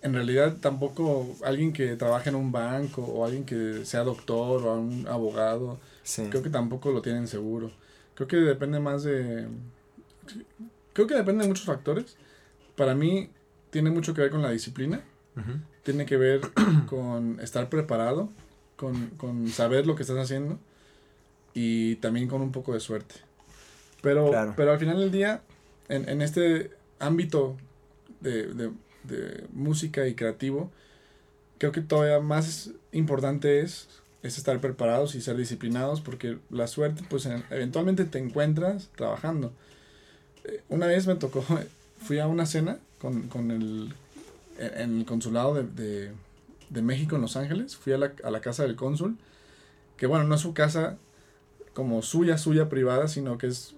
En 0.02 0.14
realidad 0.14 0.56
tampoco 0.60 1.36
alguien 1.44 1.72
que 1.72 1.94
trabaje 1.94 2.28
en 2.30 2.34
un 2.34 2.50
banco 2.50 3.02
o 3.02 3.24
alguien 3.24 3.44
que 3.44 3.84
sea 3.84 4.02
doctor 4.02 4.66
o 4.66 4.74
un 4.74 5.06
abogado, 5.06 5.78
Sí. 6.02 6.24
creo 6.28 6.42
que 6.42 6.50
tampoco 6.50 6.90
lo 6.90 7.00
tienen 7.02 7.28
seguro. 7.28 7.70
Creo 8.16 8.26
que 8.26 8.36
depende 8.36 8.80
más 8.80 9.04
de... 9.04 9.46
Creo 10.92 11.06
que 11.06 11.14
depende 11.14 11.42
de 11.44 11.48
muchos 11.48 11.64
factores. 11.66 12.16
Para 12.76 12.94
mí 12.96 13.30
tiene 13.70 13.90
mucho 13.90 14.12
que 14.12 14.22
ver 14.22 14.30
con 14.32 14.42
la 14.42 14.50
disciplina, 14.50 15.02
Ujú. 15.36 15.52
Tiene 15.82 16.06
que 16.06 16.16
ver 16.16 16.40
con 16.88 17.38
estar 17.40 17.68
preparado, 17.68 18.30
con, 18.76 19.08
con 19.16 19.48
saber 19.48 19.86
lo 19.86 19.94
que 19.96 20.02
estás 20.02 20.18
haciendo 20.18 20.58
y 21.54 21.96
también 21.96 22.28
con 22.28 22.40
un 22.42 22.52
poco 22.52 22.72
de 22.74 22.80
suerte. 22.80 23.14
Pero, 24.00 24.30
Claro. 24.30 24.54
pero 24.56 24.72
al 24.72 24.78
final 24.78 24.98
del 24.98 25.10
día, 25.12 25.42
en, 25.88 26.08
en 26.08 26.22
este 26.22 26.70
ámbito 26.98 27.56
de, 28.20 28.48
de- 28.54 28.70
de 29.04 29.44
música 29.52 30.06
y 30.06 30.14
creativo, 30.14 30.70
creo 31.58 31.72
que 31.72 31.80
todavía 31.80 32.20
más 32.20 32.70
importante 32.92 33.60
es, 33.60 33.88
es 34.22 34.38
estar 34.38 34.60
preparados 34.60 35.14
y 35.16 35.20
ser 35.20 35.36
disciplinados 35.36 36.00
porque 36.00 36.38
la 36.50 36.66
suerte, 36.68 37.02
pues 37.10 37.26
en- 37.26 37.44
eventualmente 37.50 38.04
te 38.04 38.18
encuentras 38.18 38.90
trabajando. 38.96 39.52
Eh, 40.44 40.60
Una 40.68 40.86
vez 40.86 41.06
me 41.06 41.16
tocó, 41.16 41.44
fui 41.98 42.18
a 42.20 42.26
una 42.28 42.46
cena 42.46 42.78
con, 43.00 43.28
con 43.28 43.50
el, 43.50 43.92
en, 44.58 44.80
en 44.80 44.98
el 44.98 45.04
consulado 45.06 45.54
de, 45.54 45.62
de, 45.64 46.12
de 46.70 46.82
México 46.82 47.16
en 47.16 47.22
Los 47.22 47.36
Ángeles, 47.36 47.76
fui 47.76 47.92
a 47.92 47.98
la, 47.98 48.12
a 48.24 48.30
la 48.30 48.40
casa 48.40 48.62
del 48.62 48.76
cónsul, 48.76 49.16
que 49.96 50.06
bueno, 50.06 50.24
no 50.24 50.34
es 50.34 50.40
su 50.40 50.54
casa 50.54 50.96
como 51.74 52.02
suya, 52.02 52.38
suya 52.38 52.68
privada, 52.68 53.08
sino 53.08 53.38
que 53.38 53.46
es 53.46 53.74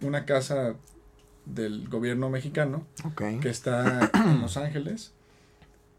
una 0.00 0.24
casa 0.26 0.74
del 1.46 1.88
gobierno 1.88 2.30
mexicano 2.30 2.86
que 3.40 3.48
está 3.48 4.10
en 4.14 4.40
Los 4.40 4.56
Ángeles. 4.56 5.12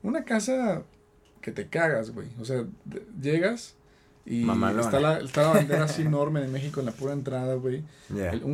Una 0.03 0.23
casa 0.25 0.83
que 1.41 1.51
te 1.51 1.67
cagas, 1.67 2.12
güey. 2.12 2.27
O 2.39 2.45
sea, 2.45 2.63
de- 2.86 3.05
llegas 3.21 3.75
y 4.25 4.43
Mamalona. 4.43 4.81
está 4.83 4.99
la, 5.01 5.17
está 5.19 5.41
la 5.43 5.49
bandera 5.49 5.83
así 5.83 6.03
enorme 6.03 6.39
de 6.39 6.47
México 6.47 6.79
en 6.79 6.86
la 6.86 6.91
pura 6.93 7.12
entrada, 7.13 7.55
güey. 7.55 7.83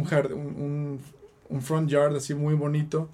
Jard- 0.05 0.31
un, 0.33 0.39
un, 0.39 0.99
un 1.49 1.61
front 1.61 1.89
yard 1.89 2.15
así 2.15 2.33
muy 2.33 2.55
bonito. 2.55 3.07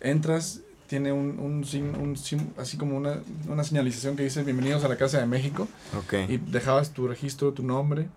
Entras, 0.00 0.62
tiene 0.90 1.12
un, 1.12 1.38
un, 1.38 1.64
sin- 1.64 1.94
un 1.96 2.16
sim- 2.16 2.48
así 2.58 2.76
como 2.76 2.96
una, 2.96 3.20
una 3.48 3.62
señalización 3.62 4.16
que 4.16 4.24
dice 4.24 4.42
bienvenidos 4.42 4.82
a 4.82 4.88
la 4.88 4.96
Casa 4.96 5.20
de 5.20 5.26
México. 5.26 5.68
Ok. 5.96 6.14
Y 6.28 6.38
dejabas 6.38 6.90
tu 6.90 7.06
registro, 7.06 7.52
tu 7.52 7.62
nombre. 7.62 8.08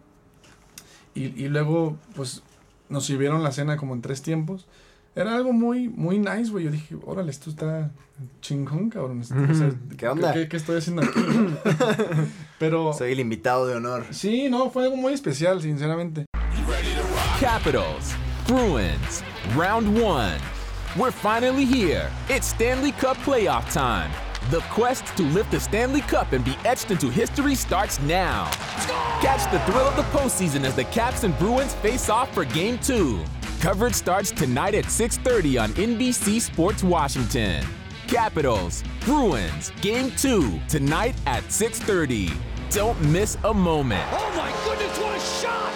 Y, 1.14 1.26
y 1.40 1.50
luego, 1.50 1.98
pues, 2.16 2.42
nos 2.90 3.06
sirvieron 3.06 3.44
la 3.44 3.52
cena 3.52 3.78
como 3.78 3.94
en 3.94 4.02
tres 4.02 4.24
tiempos. 4.24 4.66
Era 5.16 5.36
algo 5.36 5.54
muy, 5.54 5.88
muy 5.88 6.18
nice, 6.18 6.50
güey. 6.50 6.66
Yo 6.66 6.72
dije, 6.72 6.96
órale, 7.06 7.30
esto 7.30 7.52
está 7.52 7.92
chingón, 8.42 8.90
cabrón. 8.90 9.22
O 9.22 9.24
sea, 9.24 9.72
¿Qué 9.98 10.08
onda? 10.08 10.34
¿Qué, 10.34 10.48
qué 10.48 10.58
estoy 10.58 10.80
haciendo 10.80 11.04
aquí? 11.04 11.20
Pero... 12.58 12.92
Soy 12.94 13.12
el 13.12 13.20
invitado 13.20 13.68
de 13.68 13.76
honor. 13.76 14.08
Sí, 14.10 14.50
no, 14.50 14.72
fue 14.72 14.86
algo 14.86 14.98
muy 14.98 15.14
especial, 15.14 15.62
sinceramente. 15.62 16.26
Capitals, 17.40 18.16
Bruins, 18.48 19.24
round 19.56 19.96
one. 20.02 20.53
We're 20.95 21.10
finally 21.10 21.65
here. 21.65 22.12
It's 22.29 22.45
Stanley 22.45 22.91
Cup 22.91 23.17
playoff 23.17 23.73
time. 23.73 24.12
The 24.51 24.60
quest 24.69 25.03
to 25.17 25.23
lift 25.23 25.49
the 25.49 25.60
Stanley 25.60 26.01
Cup 26.01 26.34
and 26.34 26.45
be 26.45 26.56
etched 26.65 26.91
into 26.91 27.10
history 27.10 27.56
starts 27.56 27.99
now. 28.01 28.45
Catch 29.19 29.51
the 29.51 29.60
thrill 29.62 29.88
of 29.88 29.95
the 29.95 30.03
postseason 30.15 30.63
as 30.63 30.75
the 30.75 30.84
Caps 30.86 31.23
and 31.23 31.36
Bruins 31.39 31.73
face 31.75 32.10
off 32.10 32.32
for 32.32 32.45
Game 32.45 32.77
2. 32.77 33.23
Coverage 33.60 33.95
starts 33.95 34.29
tonight 34.29 34.75
at 34.75 34.86
6:30 34.86 35.58
on 35.58 35.71
NBC 35.73 36.39
Sports 36.39 36.84
Washington. 36.84 37.65
Capitals, 38.06 38.84
Bruins, 38.99 39.71
Game 39.82 40.12
2 40.12 40.62
tonight 40.67 41.15
at 41.25 41.43
6:30. 41.51 42.32
Don't 42.69 43.01
miss 43.06 43.36
a 43.45 43.53
moment. 43.53 44.08
Oh 44.12 44.32
my 44.38 44.51
goodness, 44.63 44.99
what 44.99 45.15
a 45.15 45.19
shot! 45.41 45.73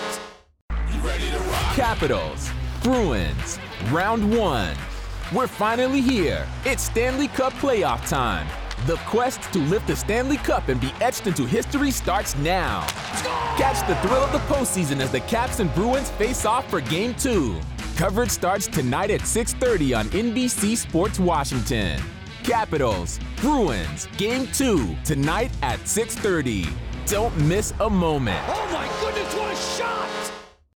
Capitals, 1.75 2.51
Bruins, 2.83 3.57
round 3.91 4.37
one. 4.37 4.75
We're 5.35 5.47
finally 5.47 5.99
here. 5.99 6.47
It's 6.63 6.83
Stanley 6.83 7.27
Cup 7.27 7.51
playoff 7.53 8.07
time. 8.07 8.47
The 8.85 8.95
quest 9.07 9.41
to 9.51 9.59
lift 9.59 9.87
the 9.87 9.95
Stanley 9.95 10.37
Cup 10.37 10.69
and 10.69 10.79
be 10.79 10.93
etched 11.01 11.27
into 11.27 11.45
history 11.45 11.91
starts 11.91 12.37
now. 12.37 12.87
Catch 13.57 13.85
the 13.89 13.95
thrill 14.07 14.23
of 14.23 14.31
the 14.31 14.37
postseason 14.53 15.01
as 15.01 15.11
the 15.11 15.19
Caps 15.19 15.59
and 15.59 15.73
Bruins 15.75 16.11
face 16.11 16.45
off 16.45 16.69
for 16.69 16.79
Game 16.79 17.13
2. 17.15 17.59
Coverage 17.97 18.29
starts 18.29 18.67
tonight 18.67 19.11
at 19.11 19.27
6:30 19.27 19.93
on 19.93 20.07
NBC 20.13 20.77
Sports 20.77 21.19
Washington. 21.19 22.01
Capitals, 22.43 23.19
Bruins, 23.41 24.07
Game 24.15 24.47
2 24.53 24.95
tonight 25.03 25.51
at 25.61 25.85
6:30. 25.85 26.69
Don't 27.05 27.35
miss 27.39 27.73
a 27.81 27.89
moment. 27.89 28.39
Oh 28.47 28.69
my 28.71 28.87
goodness, 29.01 29.35
what 29.35 29.51
a 29.51 29.55
shot! 29.57 30.26